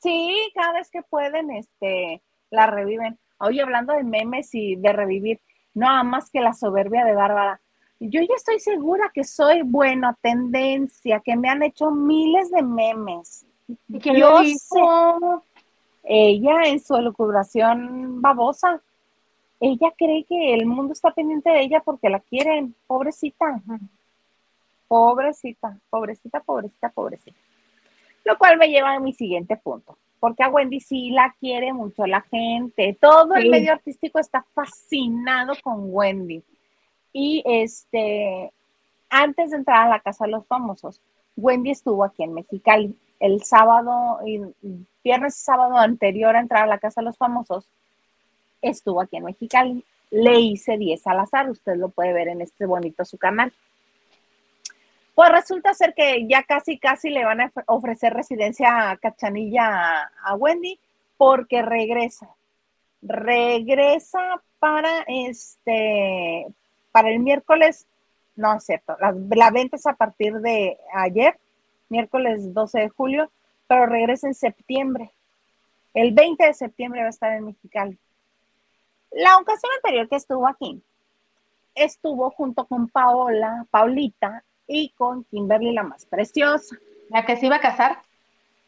Sí, 0.00 0.52
cada 0.54 0.72
vez 0.72 0.90
que 0.90 1.02
pueden, 1.02 1.50
este, 1.52 2.22
la 2.50 2.66
reviven. 2.66 3.18
Oye, 3.38 3.62
hablando 3.62 3.94
de 3.94 4.02
memes 4.02 4.52
y 4.52 4.76
de 4.76 4.92
revivir, 4.92 5.40
no 5.72 6.04
más 6.04 6.30
que 6.30 6.40
la 6.40 6.52
soberbia 6.52 7.04
de 7.04 7.14
Bárbara. 7.14 7.60
Yo 8.00 8.20
ya 8.20 8.34
estoy 8.34 8.58
segura 8.58 9.12
que 9.14 9.22
soy 9.22 9.62
buena 9.62 10.18
tendencia, 10.20 11.20
que 11.24 11.36
me 11.36 11.48
han 11.48 11.62
hecho 11.62 11.92
miles 11.92 12.50
de 12.50 12.62
memes. 12.62 13.46
¿Y 13.88 14.00
quién 14.00 14.18
lo 14.18 14.40
dijo? 14.40 15.44
Ella 16.02 16.64
en 16.66 16.80
su 16.80 16.96
elucubración 16.96 18.20
babosa, 18.20 18.82
ella 19.60 19.92
cree 19.96 20.24
que 20.24 20.54
el 20.54 20.66
mundo 20.66 20.92
está 20.92 21.12
pendiente 21.12 21.50
de 21.50 21.60
ella 21.60 21.82
porque 21.84 22.08
la 22.08 22.20
quieren, 22.20 22.74
pobrecita. 22.86 23.62
Pobrecita, 24.88 25.78
pobrecita, 25.88 26.40
pobrecita, 26.40 26.88
pobrecita. 26.90 27.38
Lo 28.24 28.36
cual 28.38 28.58
me 28.58 28.68
lleva 28.68 28.94
a 28.94 29.00
mi 29.00 29.12
siguiente 29.12 29.56
punto, 29.56 29.96
porque 30.20 30.42
a 30.42 30.48
Wendy 30.48 30.80
sí 30.80 31.10
la 31.10 31.34
quiere 31.40 31.72
mucho 31.72 32.06
la 32.06 32.20
gente. 32.22 32.96
Todo 33.00 33.34
el 33.36 33.50
medio 33.50 33.72
artístico 33.72 34.18
está 34.18 34.44
fascinado 34.52 35.54
con 35.62 35.86
Wendy. 35.94 36.42
Y 37.12 37.42
este, 37.46 38.52
antes 39.10 39.50
de 39.50 39.56
entrar 39.56 39.86
a 39.86 39.90
la 39.90 40.00
Casa 40.00 40.24
de 40.24 40.32
los 40.32 40.46
Famosos, 40.46 41.00
Wendy 41.36 41.70
estuvo 41.70 42.04
aquí 42.04 42.22
en 42.22 42.34
Mexicali. 42.34 42.96
El 43.18 43.42
sábado, 43.44 44.18
viernes 45.02 45.38
y 45.38 45.44
sábado 45.44 45.76
anterior 45.76 46.36
a 46.36 46.40
entrar 46.40 46.64
a 46.64 46.66
la 46.66 46.78
Casa 46.78 47.00
de 47.00 47.06
los 47.06 47.16
Famosos, 47.16 47.68
estuvo 48.60 49.00
aquí 49.00 49.16
en 49.16 49.24
Mexicali. 49.24 49.84
Le 50.10 50.40
hice 50.40 50.76
10 50.76 51.06
al 51.06 51.20
azar, 51.20 51.50
usted 51.50 51.76
lo 51.76 51.88
puede 51.88 52.12
ver 52.12 52.28
en 52.28 52.42
este 52.42 52.66
bonito 52.66 53.04
su 53.04 53.18
canal. 53.18 53.52
Pues 55.14 55.30
resulta 55.30 55.74
ser 55.74 55.94
que 55.94 56.26
ya 56.26 56.42
casi, 56.42 56.78
casi 56.78 57.10
le 57.10 57.24
van 57.24 57.40
a 57.42 57.52
ofrecer 57.66 58.14
residencia 58.14 58.90
a 58.90 58.96
Cachanilla 58.96 60.10
a, 60.24 60.34
Wendy 60.36 60.78
porque 61.18 61.62
regresa. 61.62 62.28
Regresa 63.02 64.42
para 64.58 65.04
este, 65.06 66.46
para 66.92 67.10
el 67.10 67.18
miércoles, 67.18 67.86
no 68.36 68.54
es 68.54 68.64
cierto, 68.64 68.96
la, 69.00 69.14
la 69.30 69.50
venta 69.50 69.76
es 69.76 69.86
a 69.86 69.94
partir 69.94 70.34
de 70.40 70.78
ayer, 70.94 71.36
miércoles 71.88 72.54
12 72.54 72.80
de 72.80 72.88
julio, 72.88 73.30
pero 73.72 73.86
regresa 73.86 74.26
en 74.26 74.34
septiembre. 74.34 75.12
El 75.94 76.12
20 76.12 76.44
de 76.44 76.52
septiembre 76.52 77.00
va 77.00 77.06
a 77.06 77.10
estar 77.10 77.32
en 77.32 77.46
Mexicali. 77.46 77.98
La 79.12 79.38
ocasión 79.38 79.72
anterior 79.76 80.10
que 80.10 80.16
estuvo 80.16 80.46
aquí, 80.46 80.82
estuvo 81.74 82.30
junto 82.32 82.66
con 82.66 82.88
Paola, 82.88 83.66
Paulita 83.70 84.44
y 84.66 84.90
con 84.90 85.24
Kimberly, 85.24 85.72
la 85.72 85.84
más 85.84 86.04
preciosa. 86.04 86.76
¿La 87.08 87.24
que 87.24 87.38
se 87.38 87.46
iba 87.46 87.56
a 87.56 87.60
casar? 87.60 88.02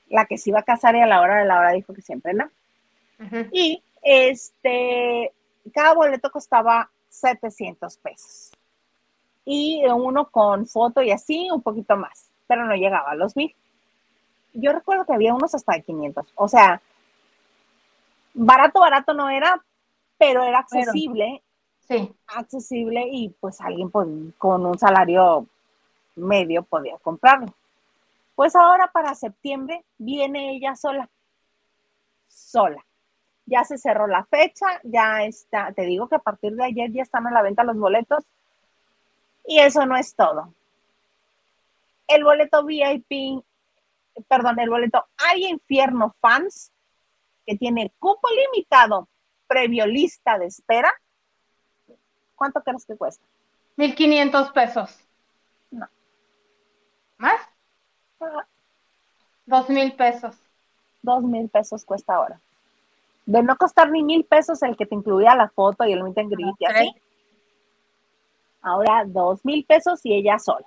La 0.09 0.25
que 0.25 0.39
se 0.39 0.49
iba 0.49 0.61
a 0.61 0.63
casar 0.63 0.97
y 0.97 1.03
a 1.03 1.07
la 1.07 1.21
hora 1.21 1.41
de 1.41 1.45
la 1.45 1.59
hora 1.59 1.73
dijo 1.73 1.93
que 1.93 2.01
siempre 2.01 2.33
no. 2.33 2.49
Y 3.53 3.83
este, 4.01 5.33
cada 5.75 5.93
boleto 5.93 6.31
costaba 6.31 6.89
700 7.11 7.99
pesos. 7.99 8.53
Y 9.45 9.83
uno 9.85 10.31
con 10.31 10.67
foto 10.67 11.03
y 11.03 11.11
así, 11.11 11.51
un 11.51 11.61
poquito 11.61 11.95
más, 11.95 12.31
pero 12.47 12.65
no 12.65 12.75
llegaba 12.75 13.11
a 13.11 13.17
los 13.17 13.37
mil. 13.37 13.55
Yo 14.55 14.73
recuerdo 14.73 15.05
que 15.05 15.13
había 15.15 15.35
unos 15.35 15.55
hasta 15.55 15.75
de 15.75 15.83
500. 15.83 16.33
O 16.37 16.49
sea, 16.49 16.81
barato, 18.33 18.81
barato 18.81 19.13
no 19.13 19.29
era, 19.29 19.63
pero 20.17 20.43
era 20.43 20.61
accesible. 20.61 21.43
sí. 21.87 22.15
Accesible 22.27 23.07
y 23.11 23.29
pues 23.41 23.61
alguien 23.61 23.91
con 23.91 24.67
un 24.67 24.79
salario 24.79 25.47
medio 26.17 26.63
podía 26.63 26.97
comprarlo. 26.99 27.53
Pues 28.35 28.57
ahora 28.57 28.91
para 28.93 29.15
septiembre 29.15 29.85
viene 29.99 30.57
ella 30.57 30.75
sola. 30.75 31.09
Sola. 32.29 32.85
Ya 33.47 33.65
se 33.65 33.79
cerró 33.79 34.07
la 34.07 34.25
fecha, 34.25 34.67
ya 34.83 35.25
está, 35.25 35.73
te 35.73 35.83
digo 35.83 36.09
que 36.09 36.17
a 36.17 36.21
partir 36.21 36.55
de 36.55 36.65
ayer 36.65 36.91
ya 36.93 37.03
están 37.03 37.27
a 37.27 37.31
la 37.31 37.43
venta 37.43 37.63
los 37.63 37.77
boletos. 37.77 38.25
Y 39.47 39.59
eso 39.59 39.85
no 39.85 39.97
es 39.97 40.15
todo. 40.15 40.53
El 42.09 42.25
boleto 42.25 42.65
VIP, 42.65 43.45
perdón, 44.29 44.59
el 44.61 44.71
boleto 44.71 45.07
Hay 45.17 45.47
Infierno 45.47 46.15
Fans, 46.21 46.73
que 47.47 47.57
tiene 47.57 47.93
cupo 47.99 48.29
limitado, 48.31 49.09
previo 49.47 49.87
lista 49.87 50.39
de 50.39 50.47
espera. 50.47 50.93
¿Cuánto 52.35 52.63
crees 52.63 52.85
que 52.85 52.97
cuesta? 52.97 53.25
1.500 53.77 54.53
pesos. 54.53 55.01
¿Más? 57.19 57.41
Dos 59.47 59.69
mil 59.69 59.93
pesos. 59.93 60.37
Dos 61.03 61.23
mil 61.23 61.49
pesos 61.49 61.85
cuesta 61.85 62.15
ahora. 62.15 62.41
De 63.27 63.43
no 63.43 63.57
costar 63.57 63.91
ni 63.91 64.03
mil 64.03 64.25
pesos 64.25 64.63
el 64.63 64.77
que 64.77 64.87
te 64.87 64.95
incluía 64.95 65.35
la 65.35 65.49
foto 65.49 65.85
y 65.85 65.93
el 65.93 66.03
meet 66.03 66.19
and 66.19 66.31
greet 66.31 66.55
y 66.59 66.65
así. 66.67 66.95
Ahora 68.63 69.05
dos 69.07 69.45
mil 69.45 69.65
pesos 69.65 70.01
y 70.05 70.15
ella 70.15 70.39
sola. 70.39 70.67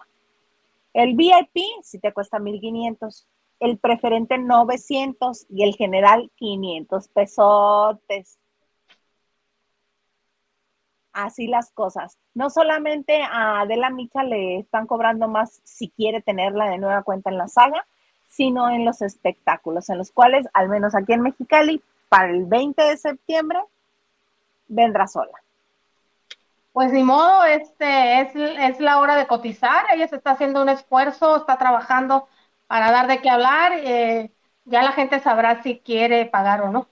El 0.94 1.16
VIP 1.16 1.58
si 1.84 2.00
te 2.00 2.14
cuesta 2.14 2.40
mil 2.40 2.60
quinientos. 2.60 3.28
El 3.60 3.78
preferente 3.78 4.38
900 4.38 5.46
y 5.50 5.64
el 5.64 5.76
general 5.76 6.32
500 6.36 7.08
pesotes 7.10 8.38
así 11.18 11.48
las 11.48 11.72
cosas. 11.72 12.18
No 12.34 12.50
solamente 12.50 13.24
a 13.24 13.62
Adela 13.62 13.90
Micha 13.90 14.24
le 14.24 14.60
están 14.60 14.86
cobrando 14.86 15.28
más 15.28 15.62
si 15.64 15.90
quiere 15.90 16.22
tenerla 16.22 16.70
de 16.70 16.78
nueva 16.78 17.04
cuenta 17.04 17.30
en 17.30 17.38
la 17.38 17.48
saga, 17.48 17.86
sino 18.28 18.70
en 18.70 18.86
los 18.86 19.02
espectáculos, 19.02 19.90
en 19.90 19.98
los 19.98 20.12
cuales, 20.12 20.48
al 20.54 20.70
menos 20.70 20.94
aquí 20.94 21.14
en 21.14 21.22
Mexicali, 21.22 21.82
para 22.10 22.30
el 22.30 22.46
20 22.46 22.82
de 22.82 22.98
septiembre, 22.98 23.60
vendrá 24.68 25.08
sola. 25.08 25.32
Pues 26.72 26.92
ni 26.94 27.04
modo, 27.04 27.44
este 27.46 28.22
es, 28.22 28.36
es 28.36 28.80
la 28.80 29.00
hora 29.00 29.16
de 29.16 29.26
cotizar, 29.26 29.86
ella 29.92 30.08
se 30.08 30.18
está 30.18 30.32
haciendo 30.32 30.62
un 30.62 30.70
esfuerzo, 30.70 31.38
está 31.38 31.58
trabajando 31.58 32.28
para 32.68 32.92
dar 32.92 33.08
de 33.08 33.22
qué 33.22 33.30
hablar, 33.30 33.74
eh, 33.76 34.32
ya 34.66 34.84
la 34.84 34.92
gente 34.92 35.20
sabrá 35.20 35.64
si 35.64 35.80
quiere 35.80 36.26
pagar 36.26 36.62
o 36.62 36.72
no. 36.72 36.88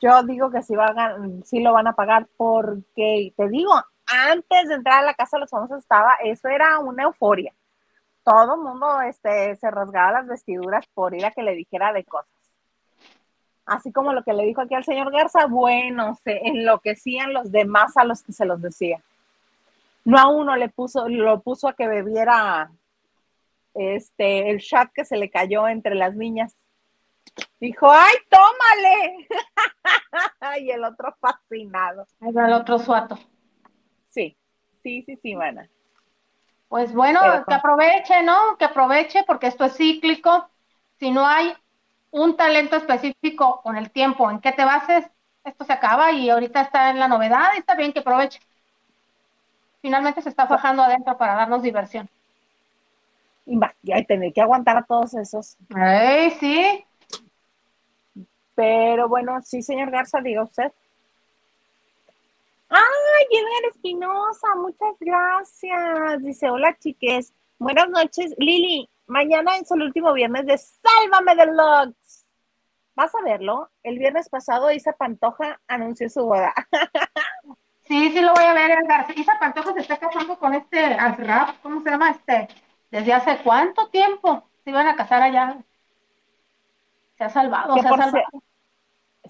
Yo 0.00 0.22
digo 0.24 0.50
que 0.50 0.62
sí, 0.62 0.74
lo 0.74 1.72
van 1.72 1.86
a 1.86 1.92
pagar 1.92 2.26
porque, 2.36 3.32
te 3.36 3.48
digo, 3.48 3.72
antes 4.06 4.68
de 4.68 4.74
entrar 4.74 5.00
a 5.00 5.06
la 5.06 5.14
casa 5.14 5.36
de 5.36 5.42
los 5.42 5.50
famosos 5.50 5.78
estaba, 5.78 6.14
eso 6.24 6.48
era 6.48 6.80
una 6.80 7.04
euforia. 7.04 7.52
Todo 8.24 8.54
el 8.54 8.60
mundo 8.60 9.00
este, 9.02 9.54
se 9.56 9.70
rasgaba 9.70 10.12
las 10.12 10.26
vestiduras 10.26 10.86
por 10.88 11.14
ir 11.14 11.24
a 11.24 11.30
que 11.30 11.42
le 11.42 11.54
dijera 11.54 11.92
de 11.92 12.04
cosas. 12.04 12.30
Así 13.64 13.92
como 13.92 14.12
lo 14.12 14.24
que 14.24 14.32
le 14.32 14.44
dijo 14.44 14.60
aquí 14.60 14.74
al 14.74 14.84
señor 14.84 15.12
Garza, 15.12 15.46
bueno, 15.46 16.18
se 16.24 16.48
enloquecían 16.48 17.32
los 17.32 17.52
demás 17.52 17.96
a 17.96 18.04
los 18.04 18.22
que 18.22 18.32
se 18.32 18.44
los 18.44 18.60
decía. 18.60 19.00
No 20.04 20.18
a 20.18 20.28
uno 20.28 20.56
le 20.56 20.68
puso, 20.68 21.08
lo 21.08 21.40
puso 21.40 21.68
a 21.68 21.74
que 21.74 21.86
bebiera 21.86 22.72
este, 23.74 24.50
el 24.50 24.58
shot 24.58 24.90
que 24.92 25.04
se 25.04 25.16
le 25.16 25.30
cayó 25.30 25.68
entre 25.68 25.94
las 25.94 26.14
niñas. 26.14 26.56
Dijo, 27.60 27.90
¡ay, 27.90 28.14
tómale! 28.28 29.28
y 30.60 30.70
el 30.70 30.84
otro 30.84 31.16
fascinado. 31.20 32.06
El 32.20 32.52
otro 32.52 32.78
suato. 32.78 33.18
Sí, 34.10 34.36
sí, 34.82 35.02
sí, 35.06 35.16
sí, 35.22 35.34
mana. 35.34 35.68
Pues 36.68 36.92
bueno, 36.92 37.20
que 37.46 37.54
aproveche, 37.54 38.22
¿no? 38.22 38.56
Que 38.58 38.64
aproveche 38.64 39.24
porque 39.26 39.46
esto 39.46 39.64
es 39.64 39.76
cíclico. 39.76 40.48
Si 40.98 41.10
no 41.10 41.26
hay 41.26 41.52
un 42.10 42.36
talento 42.36 42.76
específico 42.76 43.60
con 43.62 43.76
el 43.76 43.90
tiempo 43.90 44.30
en 44.30 44.40
que 44.40 44.52
te 44.52 44.64
bases, 44.64 45.04
esto 45.44 45.64
se 45.64 45.72
acaba 45.72 46.12
y 46.12 46.30
ahorita 46.30 46.62
está 46.62 46.90
en 46.90 46.98
la 46.98 47.08
novedad 47.08 47.50
y 47.54 47.58
está 47.58 47.74
bien 47.74 47.92
que 47.92 48.00
aproveche. 48.00 48.40
Finalmente 49.80 50.22
se 50.22 50.28
está 50.28 50.46
fajando 50.46 50.82
adentro 50.82 51.18
para 51.18 51.34
darnos 51.34 51.62
diversión. 51.62 52.08
Y 53.44 53.58
tener 54.04 54.32
que 54.32 54.40
aguantar 54.40 54.76
a 54.76 54.84
todos 54.84 55.14
esos. 55.14 55.56
Ay, 55.74 56.30
sí. 56.38 56.84
Pero 58.54 59.08
bueno, 59.08 59.40
sí, 59.42 59.62
señor 59.62 59.90
Garza, 59.90 60.20
diga 60.20 60.42
usted. 60.42 60.72
¡Ay, 62.68 63.26
Edgar 63.30 63.70
Espinosa! 63.72 64.48
Muchas 64.56 64.94
gracias. 65.00 66.22
Dice, 66.22 66.50
hola 66.50 66.76
chiques. 66.78 67.32
Buenas 67.58 67.88
noches. 67.88 68.34
Lili, 68.38 68.88
mañana 69.06 69.56
es 69.56 69.70
el 69.70 69.82
último 69.82 70.12
viernes 70.12 70.46
de 70.46 70.58
Sálvame 70.58 71.34
de 71.36 71.46
Lux. 71.46 72.26
¿Vas 72.94 73.14
a 73.14 73.22
verlo? 73.22 73.70
El 73.82 73.98
viernes 73.98 74.28
pasado 74.28 74.70
Isa 74.70 74.92
Pantoja 74.92 75.60
anunció 75.66 76.08
su 76.08 76.24
boda. 76.24 76.52
Sí, 77.84 78.10
sí 78.12 78.20
lo 78.22 78.32
voy 78.32 78.44
a 78.44 78.54
ver, 78.54 78.70
Edgar. 78.70 79.06
Isa 79.14 79.38
Pantoja 79.38 79.74
se 79.74 79.80
está 79.80 79.98
casando 79.98 80.38
con 80.38 80.54
este 80.54 80.82
Azraf, 80.82 81.58
¿cómo 81.62 81.82
se 81.82 81.90
llama 81.90 82.10
este? 82.10 82.48
¿Desde 82.92 83.14
hace 83.14 83.38
cuánto 83.42 83.88
tiempo 83.88 84.44
se 84.62 84.70
iban 84.70 84.86
a 84.86 84.94
casar 84.94 85.22
allá? 85.22 85.56
Se 87.16 87.24
ha 87.24 87.30
salvado, 87.30 87.74
se 87.74 87.80
ha 87.80 87.96
salvado. 87.96 88.26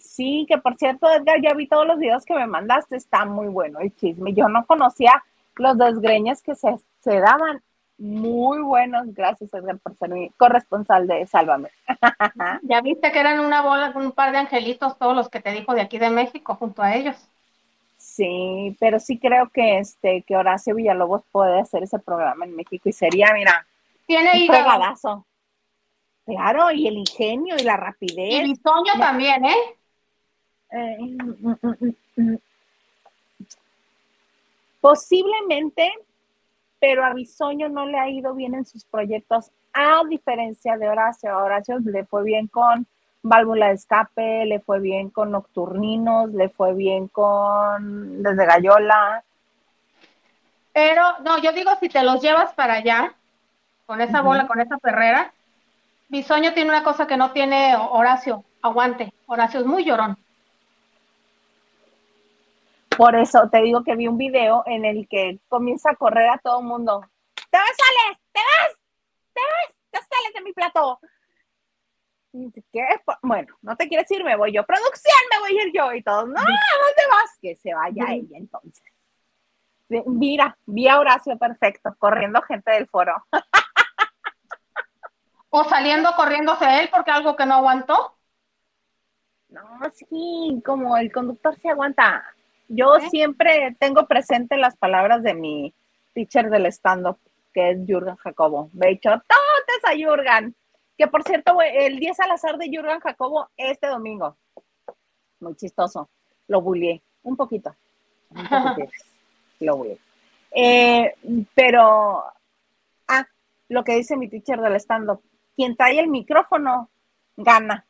Sí, 0.01 0.47
que 0.49 0.59
por 0.59 0.77
cierto, 0.77 1.09
Edgar, 1.09 1.41
ya 1.41 1.55
vi 1.55 1.69
todos 1.69 1.87
los 1.87 1.97
videos 1.99 2.25
que 2.25 2.35
me 2.35 2.49
mandaste, 2.49 2.97
está 2.97 3.25
muy 3.25 3.47
bueno 3.47 3.79
el 3.79 3.95
chisme. 3.95 4.35
Yo 4.35 4.49
no 4.49 4.67
conocía 4.67 5.23
los 5.55 5.79
desgreñes 5.79 6.43
que 6.43 6.57
se, 6.57 6.75
se 6.99 7.21
daban. 7.21 7.63
muy 7.99 8.61
buenos. 8.63 9.15
Gracias, 9.15 9.55
Edgar, 9.55 9.79
por 9.79 9.95
ser 9.97 10.11
mi 10.11 10.31
corresponsal 10.31 11.07
de 11.07 11.25
Sálvame. 11.29 11.69
ya 12.63 12.81
viste 12.81 13.13
que 13.13 13.21
eran 13.21 13.39
una 13.39 13.63
bola, 13.63 13.93
un 13.95 14.11
par 14.11 14.33
de 14.33 14.39
angelitos 14.39 14.99
todos 14.99 15.15
los 15.15 15.29
que 15.29 15.41
te 15.41 15.53
dijo 15.53 15.73
de 15.73 15.83
aquí 15.83 15.99
de 15.99 16.11
México 16.11 16.57
junto 16.57 16.83
a 16.83 16.97
ellos. 16.97 17.29
Sí, 18.03 18.77
pero 18.81 18.99
sí 18.99 19.17
creo 19.17 19.49
que 19.49 19.79
este 19.79 20.23
que 20.23 20.37
Horacio 20.37 20.75
Villalobos 20.75 21.23
puede 21.31 21.61
hacer 21.61 21.85
ese 21.85 22.01
programa 22.01 22.45
en 22.45 22.57
México 22.57 22.89
y 22.89 22.93
sería, 22.93 23.31
mira, 23.33 23.65
tiene 24.07 24.33
un 24.41 24.47
fregadazo. 24.49 25.25
Claro, 26.27 26.73
y 26.73 26.89
el 26.89 26.99
ingenio 26.99 27.55
y 27.57 27.63
la 27.63 27.77
rapidez. 27.77 28.35
Y 28.35 28.43
Bisoño 28.43 28.95
también, 28.99 29.45
¿eh? 29.45 29.57
eh 30.73 30.99
mm, 31.01 31.51
mm, 31.63 31.95
mm, 32.17 32.37
Posiblemente, 34.81 35.93
pero 36.81 37.05
a 37.05 37.15
Bisoño 37.15 37.69
no 37.69 37.87
le 37.87 38.01
ha 38.01 38.11
ido 38.11 38.35
bien 38.35 38.55
en 38.55 38.67
sus 38.67 38.85
proyectos, 38.85 39.53
a 39.73 40.03
diferencia 40.09 40.77
de 40.77 40.89
Horacio. 40.89 41.31
A 41.31 41.45
Horacio 41.45 41.79
le 41.79 42.05
fue 42.05 42.25
bien 42.25 42.49
con 42.49 42.85
válvula 43.23 43.69
de 43.69 43.75
escape, 43.75 44.47
le 44.47 44.61
fue 44.61 44.81
bien 44.81 45.11
con 45.11 45.31
nocturninos, 45.31 46.33
le 46.33 46.49
fue 46.49 46.75
bien 46.75 47.09
con 47.09 48.23
desde 48.23 48.47
Gallola. 48.47 49.25
Pero, 50.73 51.19
no, 51.21 51.39
yo 51.39 51.53
digo, 51.53 51.71
si 51.81 51.89
te 51.89 52.03
los 52.03 52.21
llevas 52.21 52.53
para 52.55 52.75
allá, 52.75 53.15
con 53.87 54.01
esa 54.01 54.23
bola, 54.23 54.47
con 54.47 54.61
esa 54.61 54.79
perrera, 54.79 55.33
Bisoño 56.09 56.53
tiene 56.53 56.71
una 56.71 56.83
cosa 56.83 57.07
que 57.07 57.17
no 57.17 57.33
tiene 57.33 57.75
Horacio, 57.77 58.45
aguante. 58.61 59.13
Horacio 59.27 59.61
es 59.61 59.67
muy 59.67 59.85
llorón. 59.85 60.17
Por 62.97 63.17
eso 63.17 63.49
te 63.51 63.63
digo 63.63 63.83
que 63.83 63.97
vi 63.97 64.07
un 64.07 64.19
video 64.19 64.63
en 64.67 64.85
el 64.85 65.09
que 65.09 65.39
comienza 65.49 65.91
a 65.91 65.97
correr 65.97 66.29
a 66.29 66.39
todo 66.39 66.61
el 66.61 66.67
mundo. 66.67 67.05
¡Te 67.51 67.59
vas, 67.59 67.67
sales! 67.67 68.19
¡Te 68.33 68.41
vas! 68.41 68.79
¡Te 69.33 69.41
vas! 69.41 69.75
¡Te 69.91 69.99
sales 69.99 70.35
de 70.35 70.41
mi 70.43 70.53
plato! 70.53 71.01
¿Qué? 72.73 72.87
Bueno, 73.23 73.55
no 73.61 73.77
te 73.77 73.89
quieres 73.89 74.11
ir, 74.11 74.25
me 74.25 74.37
voy 74.37 74.53
yo. 74.53 74.65
Producción, 74.65 75.15
me 75.31 75.41
voy 75.41 75.59
a 75.59 75.67
ir 75.67 75.73
yo 75.75 75.93
y 75.93 76.03
todos. 76.03 76.27
No, 76.27 76.35
¿dónde 76.35 77.03
vas? 77.11 77.39
Que 77.41 77.57
se 77.57 77.75
vaya 77.75 78.05
ella 78.09 78.39
entonces. 78.39 78.85
Mira, 80.07 80.57
vi 80.65 80.89
a 80.89 80.99
Horacio 80.99 81.39
perfecto, 81.39 81.95
corriendo 81.99 82.41
gente 82.43 82.73
del 82.73 82.89
foro. 82.89 83.27
o 85.51 85.65
saliendo 85.65 86.11
corriéndose 86.17 86.81
él 86.81 86.89
porque 86.91 87.11
algo 87.11 87.37
que 87.37 87.45
no 87.45 87.57
aguantó. 87.57 88.17
No, 89.51 89.63
sí, 89.95 90.63
como 90.65 90.97
el 90.97 91.13
conductor 91.13 91.55
se 91.61 91.69
aguanta. 91.69 92.25
Yo 92.69 92.99
siempre 93.11 93.77
tengo 93.79 94.07
presente 94.07 94.57
las 94.57 94.75
palabras 94.77 95.23
de 95.23 95.35
mi 95.35 95.75
teacher 96.15 96.49
del 96.49 96.65
stand-up, 96.67 97.19
que 97.53 97.73
es 97.73 97.79
Jürgen 97.87 98.17
Jacobo. 98.17 98.71
De 98.73 98.93
hecho, 98.93 99.11
todos 99.11 99.85
a 99.85 99.95
Jürgen. 99.95 100.57
Que 101.03 101.09
por 101.09 101.25
cierto, 101.25 101.61
el 101.61 101.99
10 101.99 102.21
al 102.21 102.31
azar 102.31 102.59
de 102.59 102.69
Jürgen 102.69 103.01
Jacobo 103.01 103.49
este 103.57 103.89
domingo. 103.89 104.37
Muy 105.41 105.57
chistoso. 105.57 106.09
Lo 106.47 106.61
bullié 106.61 107.03
un 107.25 107.37
poquito. 107.37 107.75
Un 108.31 108.47
poquito. 108.49 108.93
Lo 109.59 109.79
bullié. 109.79 109.99
Eh, 110.53 111.13
pero, 111.57 112.23
ah, 113.09 113.27
lo 113.69 113.83
que 113.83 113.97
dice 113.97 114.17
mi 114.17 114.29
teacher 114.29 114.61
del 114.61 114.77
stand-up. 114.77 115.21
Quien 115.57 115.75
trae 115.75 115.99
el 115.99 116.07
micrófono 116.07 116.89
gana. 117.37 117.85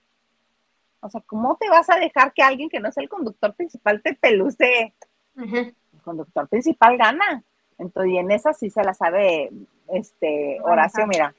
O 1.01 1.11
sea, 1.11 1.21
¿cómo 1.21 1.59
te 1.61 1.69
vas 1.69 1.91
a 1.91 1.97
dejar 1.97 2.33
que 2.33 2.43
alguien 2.43 2.71
que 2.71 2.81
no 2.81 2.89
es 2.89 2.97
el 2.97 3.11
conductor 3.11 3.55
principal 3.55 4.01
te 4.01 4.15
peluce? 4.15 4.95
El 5.37 5.75
conductor 6.03 6.49
principal 6.49 6.97
gana. 6.97 7.45
Entonces, 7.77 8.11
y 8.11 8.17
en 8.17 8.31
esa 8.31 8.55
sí 8.55 8.71
se 8.71 8.83
la 8.83 8.95
sabe 8.95 9.51
este 9.89 10.61
Horacio, 10.63 11.07
mira. 11.07 11.35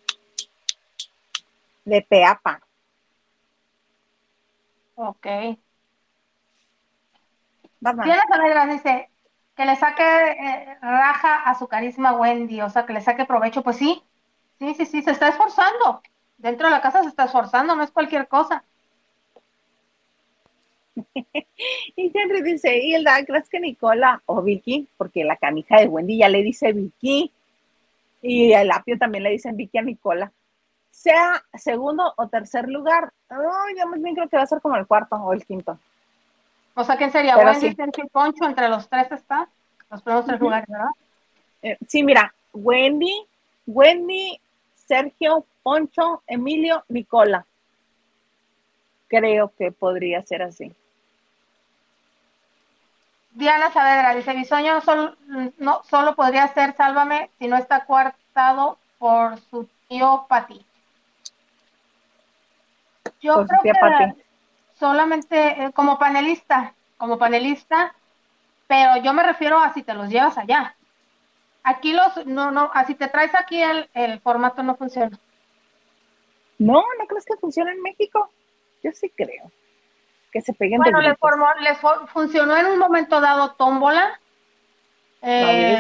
De 1.86 2.02
peapa. 2.02 2.62
Ok. 4.96 5.28
Tiene 7.84 8.22
que 8.30 8.74
dice 8.74 9.10
que 9.56 9.66
le 9.66 9.76
saque 9.76 10.04
eh, 10.04 10.78
raja 10.82 11.44
a 11.44 11.56
su 11.56 11.68
carisma 11.68 12.14
Wendy, 12.14 12.62
o 12.62 12.70
sea, 12.70 12.86
que 12.86 12.94
le 12.94 13.02
saque 13.02 13.26
provecho, 13.26 13.62
pues 13.62 13.78
sí, 13.78 14.02
sí, 14.60 14.74
sí, 14.76 14.86
sí, 14.86 15.02
se 15.02 15.12
está 15.12 15.28
esforzando. 15.28 16.02
Dentro 16.38 16.68
de 16.68 16.72
la 16.72 16.82
casa 16.82 17.04
se 17.04 17.10
está 17.10 17.26
esforzando, 17.26 17.76
no 17.76 17.84
es 17.84 17.92
cualquier 17.92 18.28
cosa. 18.28 18.64
y 21.96 22.12
Henry 22.14 22.42
dice, 22.42 22.78
Hilda, 22.78 23.24
¿crees 23.26 23.50
que 23.50 23.60
Nicola 23.60 24.22
o 24.26 24.42
Vicky, 24.42 24.88
porque 24.98 25.24
la 25.24 25.36
canija 25.36 25.80
de 25.80 25.88
Wendy 25.88 26.18
ya 26.18 26.30
le 26.30 26.42
dice 26.42 26.72
Vicky, 26.72 27.32
y 28.22 28.54
el 28.54 28.72
apio 28.72 28.98
también 28.98 29.24
le 29.24 29.32
dicen 29.32 29.58
Vicky 29.58 29.78
a 29.78 29.82
Nicola, 29.82 30.32
sea 30.94 31.44
segundo 31.56 32.14
o 32.18 32.28
tercer 32.28 32.70
lugar, 32.70 33.12
oh, 33.32 33.66
yo 33.76 33.88
más 33.88 34.00
bien 34.00 34.14
creo 34.14 34.30
que 34.30 34.38
va 34.38 34.44
a 34.44 34.48
ser 34.48 34.62
como 34.62 34.78
el 34.78 34.86
cuarto 34.86 35.16
o 35.16 35.34
el 35.34 35.44
quinto. 35.44 35.80
O 36.76 36.84
sea, 36.84 36.98
¿quién 36.98 37.12
sería? 37.12 37.36
Wendy, 37.36 37.76
y 37.76 38.08
Poncho, 38.10 38.46
entre 38.46 38.70
los 38.70 38.88
tres 38.88 39.12
está, 39.12 39.50
los 39.90 40.04
primeros 40.04 40.28
tres 40.28 40.40
lugares, 40.40 40.70
¿verdad? 40.70 40.92
Eh, 41.64 41.78
sí, 41.88 42.04
mira, 42.04 42.34
Wendy, 42.54 43.26
Wendy, 43.66 44.40
Sergio, 44.76 45.46
Poncho, 45.64 46.22
Emilio, 46.28 46.84
Nicola. 46.90 47.44
Creo 49.08 49.52
que 49.58 49.72
podría 49.72 50.22
ser 50.22 50.44
así. 50.44 50.72
Diana 53.32 53.72
Saavedra 53.72 54.14
dice, 54.14 54.34
Bisoño 54.34 54.80
solo, 54.82 55.16
no, 55.58 55.82
solo 55.90 56.16
podría 56.16 56.48
ser 56.54 56.76
Sálvame 56.76 57.32
si 57.40 57.48
no 57.48 57.58
está 57.58 57.86
coartado 57.86 58.78
por 59.00 59.40
su 59.50 59.68
tío 59.88 60.28
Pati. 60.30 60.64
Yo 63.24 63.46
creo 63.48 63.62
que 63.64 64.14
solamente 64.74 65.64
eh, 65.64 65.72
como 65.74 65.98
panelista, 65.98 66.76
como 66.98 67.18
panelista, 67.18 67.96
pero 68.68 68.98
yo 68.98 69.14
me 69.14 69.24
refiero 69.24 69.60
a 69.60 69.74
si 69.74 69.82
te 69.82 69.94
los 69.94 70.10
llevas 70.10 70.38
allá. 70.38 70.76
Aquí 71.64 71.94
los, 71.94 72.26
no, 72.26 72.52
no, 72.52 72.70
así 72.74 72.94
te 72.94 73.08
traes 73.08 73.34
aquí 73.34 73.62
el, 73.62 73.90
el 73.94 74.20
formato 74.20 74.62
no 74.62 74.76
funciona. 74.76 75.18
No, 76.60 76.84
¿no 77.00 77.08
crees 77.08 77.26
que 77.26 77.38
funciona 77.38 77.72
en 77.72 77.82
México? 77.82 78.30
Yo 78.84 78.92
sí 78.92 79.10
creo 79.16 79.52
que 80.34 80.42
se 80.42 80.54
peguen 80.54 80.80
bueno, 80.80 81.00
le, 81.00 81.16
formó, 81.16 81.48
le 81.62 81.76
funcionó 82.08 82.58
en 82.58 82.66
un 82.66 82.80
momento 82.80 83.22
dado 83.22 83.52
tómbola. 83.54 84.20
Eh, 85.22 85.76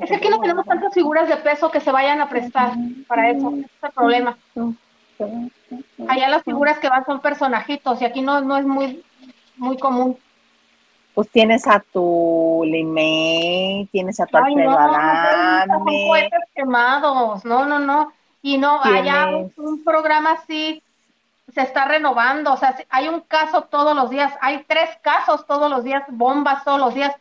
es 0.00 0.08
que 0.08 0.14
aquí 0.14 0.28
no 0.30 0.40
tenemos 0.40 0.64
tantas 0.64 0.94
figuras 0.94 1.28
de 1.28 1.36
peso 1.36 1.70
que 1.70 1.80
se 1.80 1.92
vayan 1.92 2.20
a 2.22 2.28
prestar 2.28 2.72
para 3.06 3.28
eso, 3.28 3.50
ese 3.50 3.60
es 3.60 3.82
el 3.82 3.90
problema. 3.90 4.38
Allá 6.08 6.28
las 6.28 6.42
figuras 6.42 6.78
que 6.78 6.88
van 6.88 7.04
son 7.04 7.20
personajitos 7.20 8.00
y 8.02 8.04
aquí 8.04 8.20
no, 8.20 8.40
no 8.40 8.56
es 8.56 8.66
muy, 8.66 9.04
muy 9.56 9.78
común. 9.78 10.18
Pues 11.14 11.30
tienes 11.30 11.66
a 11.66 11.80
tu 11.80 12.62
Limé, 12.66 13.88
tienes 13.90 14.20
a 14.20 14.26
tu 14.26 14.36
Alfredo 14.36 14.70
no, 14.70 14.78
Adame. 14.78 16.28
Quemados, 16.54 17.44
no, 17.44 17.64
no, 17.64 17.78
no. 17.78 18.12
Y 18.42 18.58
no, 18.58 18.80
allá 18.82 19.28
un 19.56 19.82
programa 19.82 20.32
así 20.32 20.82
se 21.52 21.62
está 21.62 21.86
renovando, 21.86 22.52
o 22.52 22.56
sea, 22.56 22.76
hay 22.90 23.08
un 23.08 23.20
caso 23.20 23.62
todos 23.62 23.96
los 23.96 24.10
días, 24.10 24.32
hay 24.40 24.64
tres 24.68 24.90
casos 25.00 25.46
todos 25.46 25.70
los 25.70 25.84
días, 25.84 26.02
bombas 26.08 26.64
todos 26.64 26.78
los 26.78 26.94
días. 26.94 27.14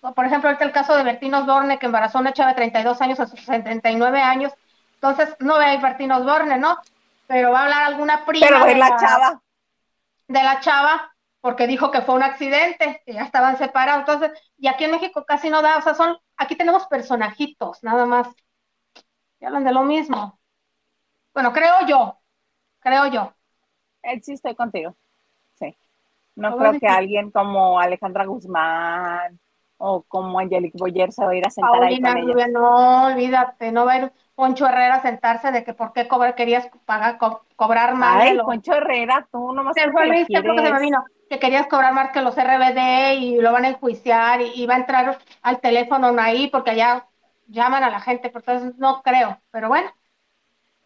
Por 0.00 0.24
ejemplo, 0.24 0.48
ahorita 0.48 0.64
el 0.64 0.72
caso 0.72 0.96
de 0.96 1.02
Bertino 1.02 1.40
Osborne, 1.40 1.78
que 1.78 1.86
embarazó 1.86 2.18
a 2.18 2.20
una 2.20 2.32
chava 2.32 2.50
de 2.50 2.56
32 2.56 3.00
años 3.02 3.20
a 3.20 3.26
sus 3.26 3.40
79 3.40 4.20
años. 4.20 4.52
Entonces, 4.96 5.36
no 5.40 5.58
ve 5.58 5.66
a 5.66 5.80
Bertino 5.80 6.16
Osborne, 6.16 6.58
¿no? 6.58 6.78
Pero 7.26 7.52
va 7.52 7.60
a 7.60 7.64
hablar 7.64 7.82
alguna 7.84 8.24
prima. 8.24 8.46
Pero 8.46 8.64
de 8.64 8.74
la, 8.74 8.96
chava. 8.96 9.42
De 10.28 10.42
la 10.42 10.60
chava, 10.60 11.14
porque 11.40 11.66
dijo 11.66 11.90
que 11.90 12.02
fue 12.02 12.14
un 12.14 12.22
accidente, 12.22 13.02
que 13.04 13.12
ya 13.12 13.22
estaban 13.22 13.58
separados. 13.58 14.00
Entonces, 14.00 14.52
y 14.58 14.68
aquí 14.68 14.84
en 14.84 14.92
México 14.92 15.24
casi 15.26 15.50
no 15.50 15.62
da, 15.62 15.78
o 15.78 15.82
sea, 15.82 15.94
son, 15.94 16.16
aquí 16.36 16.56
tenemos 16.56 16.86
personajitos, 16.86 17.82
nada 17.82 18.06
más. 18.06 18.28
Y 19.40 19.44
hablan 19.44 19.64
de 19.64 19.72
lo 19.72 19.82
mismo. 19.82 20.38
Bueno, 21.34 21.52
creo 21.52 21.86
yo, 21.86 22.18
creo 22.80 23.06
yo. 23.06 23.32
Eh, 24.02 24.20
sí, 24.22 24.32
estoy 24.32 24.54
contigo. 24.54 24.96
Sí. 25.54 25.76
No 26.34 26.56
creo 26.56 26.78
que 26.78 26.86
alguien 26.86 27.30
como 27.30 27.78
Alejandra 27.78 28.24
Guzmán 28.24 29.38
o 29.78 30.02
como 30.02 30.38
Angelique 30.38 30.78
Boyer 30.78 31.12
se 31.12 31.24
va 31.24 31.32
a 31.32 31.34
ir 31.34 31.46
a 31.46 31.50
sentar 31.50 31.82
ahí 31.82 32.00
con 32.00 32.16
ellos. 32.16 32.36
No, 32.50 33.06
olvídate, 33.06 33.72
no 33.72 33.84
va 33.84 33.92
a 33.92 33.98
ir 33.98 34.12
Poncho 34.36 34.68
Herrera 34.68 35.02
sentarse 35.02 35.50
de 35.50 35.64
que 35.64 35.74
por 35.74 35.92
qué 35.92 36.06
querías 36.36 36.68
pagar, 36.84 37.18
cobrar 37.56 37.94
más. 37.94 38.22
Ay, 38.22 38.38
Poncho 38.38 38.74
Herrera, 38.74 39.26
tú 39.32 39.52
nomás 39.52 39.74
se 39.74 39.90
fue 39.90 40.08
que, 40.08 40.26
se 40.26 40.42
me 40.42 40.80
vino, 40.80 41.04
que 41.28 41.40
querías 41.40 41.66
cobrar 41.66 41.92
más 41.92 42.12
que 42.12 42.22
los 42.22 42.36
RBD 42.36 43.14
y 43.18 43.40
lo 43.40 43.50
van 43.50 43.64
a 43.64 43.68
enjuiciar 43.70 44.40
y, 44.42 44.64
va 44.66 44.74
a 44.74 44.78
entrar 44.78 45.18
al 45.42 45.60
teléfono 45.60 46.14
ahí 46.20 46.46
porque 46.48 46.70
allá 46.70 47.06
llaman 47.48 47.82
a 47.82 47.90
la 47.90 47.98
gente, 47.98 48.30
entonces 48.32 48.76
no 48.76 49.02
creo, 49.02 49.40
pero 49.50 49.66
bueno. 49.68 49.90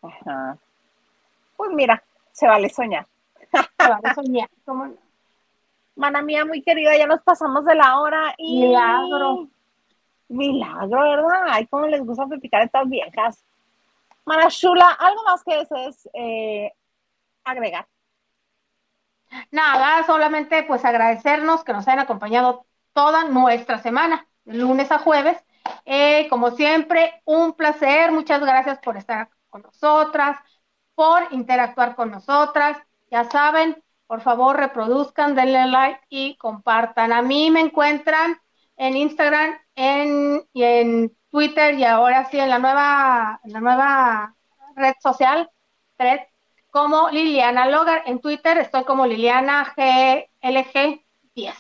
Ajá 0.01 0.57
pues 1.61 1.73
mira, 1.73 2.03
se 2.33 2.47
vale 2.47 2.71
soñar. 2.71 3.07
Se 3.53 3.87
vale 3.87 4.15
soñar, 4.15 4.49
¿cómo 4.65 4.95
Mana 5.95 6.23
mía, 6.23 6.47
muy 6.47 6.63
querida, 6.63 6.97
ya 6.97 7.07
nos 7.07 7.21
pasamos 7.21 7.67
de 7.67 7.75
la 7.75 8.01
hora 8.01 8.33
y... 8.39 8.63
Milagro, 8.63 9.49
¿verdad? 10.31 11.45
Ay, 11.51 11.67
cómo 11.67 11.87
les 11.87 12.05
gusta 12.05 12.27
platicar 12.27 12.63
estas 12.63 12.89
viejas. 12.89 13.45
Manashula, 14.25 14.89
¿algo 14.91 15.25
más 15.25 15.43
que 15.43 15.57
desees 15.57 16.09
eh, 16.15 16.73
agregar? 17.45 17.87
Nada, 19.51 20.05
solamente 20.07 20.63
pues 20.65 20.85
agradecernos 20.85 21.65
que 21.65 21.73
nos 21.73 21.87
hayan 21.87 22.01
acompañado 22.01 22.67
toda 22.93 23.25
nuestra 23.25 23.79
semana, 23.79 24.27
lunes 24.45 24.91
a 24.93 24.99
jueves. 24.99 25.43
Eh, 25.85 26.29
como 26.29 26.51
siempre, 26.53 27.23
un 27.25 27.53
placer. 27.55 28.13
Muchas 28.13 28.41
gracias 28.41 28.79
por 28.79 28.97
estar 28.97 29.29
con 29.49 29.63
nosotras, 29.63 30.39
por 30.95 31.23
interactuar 31.33 31.95
con 31.97 32.11
nosotras. 32.11 32.79
Ya 33.11 33.25
saben, 33.25 33.83
por 34.07 34.21
favor, 34.21 34.57
reproduzcan, 34.57 35.35
denle 35.35 35.67
like 35.67 36.01
y 36.09 36.37
compartan. 36.37 37.13
A 37.13 37.23
mí 37.23 37.51
me 37.51 37.61
encuentran 37.61 38.41
en 38.77 38.97
Instagram 38.97 39.59
en, 39.81 40.43
y 40.53 40.63
en 40.63 41.17
Twitter 41.31 41.75
y 41.75 41.85
ahora 41.85 42.29
sí 42.31 42.39
en 42.39 42.51
la 42.51 42.59
nueva, 42.59 43.41
la 43.45 43.61
nueva 43.61 44.37
red 44.77 44.95
social, 45.01 45.51
red 45.99 46.21
como 46.71 47.09
Liliana 47.11 47.67
Logar. 47.69 48.03
En 48.07 48.21
Twitter 48.21 48.59
estoy 48.59 48.85
como 48.85 49.07
Liliana 49.07 49.73
GLG10. 49.77 51.55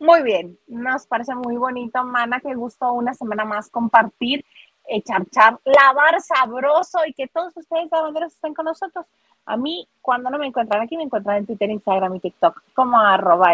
Muy 0.00 0.22
bien, 0.22 0.58
nos 0.66 1.06
parece 1.06 1.34
muy 1.34 1.56
bonito, 1.56 2.02
Mana, 2.02 2.40
que 2.40 2.54
gustó 2.54 2.92
una 2.92 3.12
semana 3.14 3.44
más 3.44 3.68
compartir, 3.70 4.44
echar, 4.88 5.26
char, 5.30 5.60
lavar 5.64 6.20
sabroso 6.22 7.00
y 7.06 7.12
que 7.12 7.28
todos 7.28 7.54
ustedes 7.56 7.88
lavanderos 7.92 8.32
estén 8.32 8.54
con 8.54 8.64
nosotros. 8.64 9.06
A 9.50 9.56
mí, 9.56 9.86
cuando 10.00 10.30
no 10.30 10.38
me 10.38 10.46
encuentran 10.46 10.82
aquí, 10.82 10.96
me 10.96 11.02
encuentran 11.04 11.38
en 11.38 11.46
Twitter, 11.46 11.70
Instagram 11.70 12.14
y 12.16 12.20
TikTok 12.20 12.62
como 12.74 12.98
arroba 12.98 13.50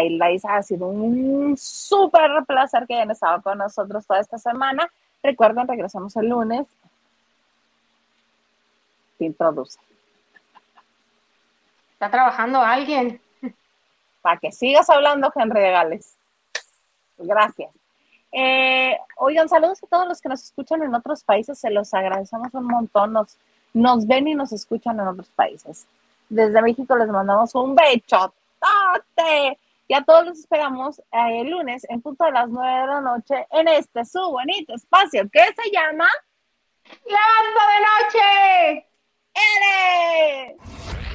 Ha 0.49 0.63
sido 0.63 0.87
un 0.87 1.55
súper 1.57 2.45
placer 2.45 2.85
que 2.87 2.95
hayan 2.95 3.11
estado 3.11 3.41
con 3.41 3.57
nosotros 3.57 4.05
toda 4.05 4.19
esta 4.19 4.37
semana. 4.37 4.89
Recuerden, 5.23 5.67
regresamos 5.67 6.15
el 6.17 6.29
lunes 6.29 6.67
te 9.17 9.25
introduce. 9.25 9.79
Está 11.93 12.09
trabajando 12.09 12.61
alguien. 12.61 13.21
Para 14.21 14.37
que 14.37 14.51
sigas 14.51 14.89
hablando, 14.89 15.31
Henry 15.35 15.61
de 15.61 15.71
Gales. 15.71 16.17
Gracias. 17.17 17.71
Eh, 18.31 18.97
oigan, 19.17 19.49
saludos 19.49 19.83
a 19.83 19.87
todos 19.87 20.07
los 20.07 20.21
que 20.21 20.29
nos 20.29 20.43
escuchan 20.43 20.83
en 20.83 20.93
otros 20.93 21.23
países, 21.23 21.57
se 21.57 21.71
los 21.71 21.93
agradecemos 21.93 22.53
un 22.53 22.65
montón, 22.65 23.13
nos, 23.13 23.37
nos 23.77 24.07
ven 24.07 24.27
y 24.27 24.33
nos 24.33 24.51
escuchan 24.51 24.99
en 24.99 25.07
otros 25.07 25.29
países. 25.29 25.85
Desde 26.29 26.61
México 26.61 26.95
les 26.97 27.07
mandamos 27.07 27.53
un 27.55 27.75
bechote 27.75 28.35
y 29.87 29.93
a 29.93 30.03
todos 30.03 30.25
los 30.25 30.39
esperamos 30.39 30.99
eh, 30.99 31.41
el 31.41 31.51
lunes 31.51 31.85
en 31.89 32.01
punto 32.01 32.25
de 32.25 32.31
las 32.31 32.49
nueve 32.49 32.81
de 32.81 32.87
la 32.87 33.01
noche 33.01 33.47
en 33.51 33.67
este 33.69 34.03
su 34.03 34.19
bonito 34.19 34.73
espacio 34.73 35.29
que 35.31 35.39
se 35.39 35.71
llama 35.71 36.07
Lavando 37.05 37.61
de 37.71 37.79
Noche. 37.87 38.87
¡Eres! 39.33 41.06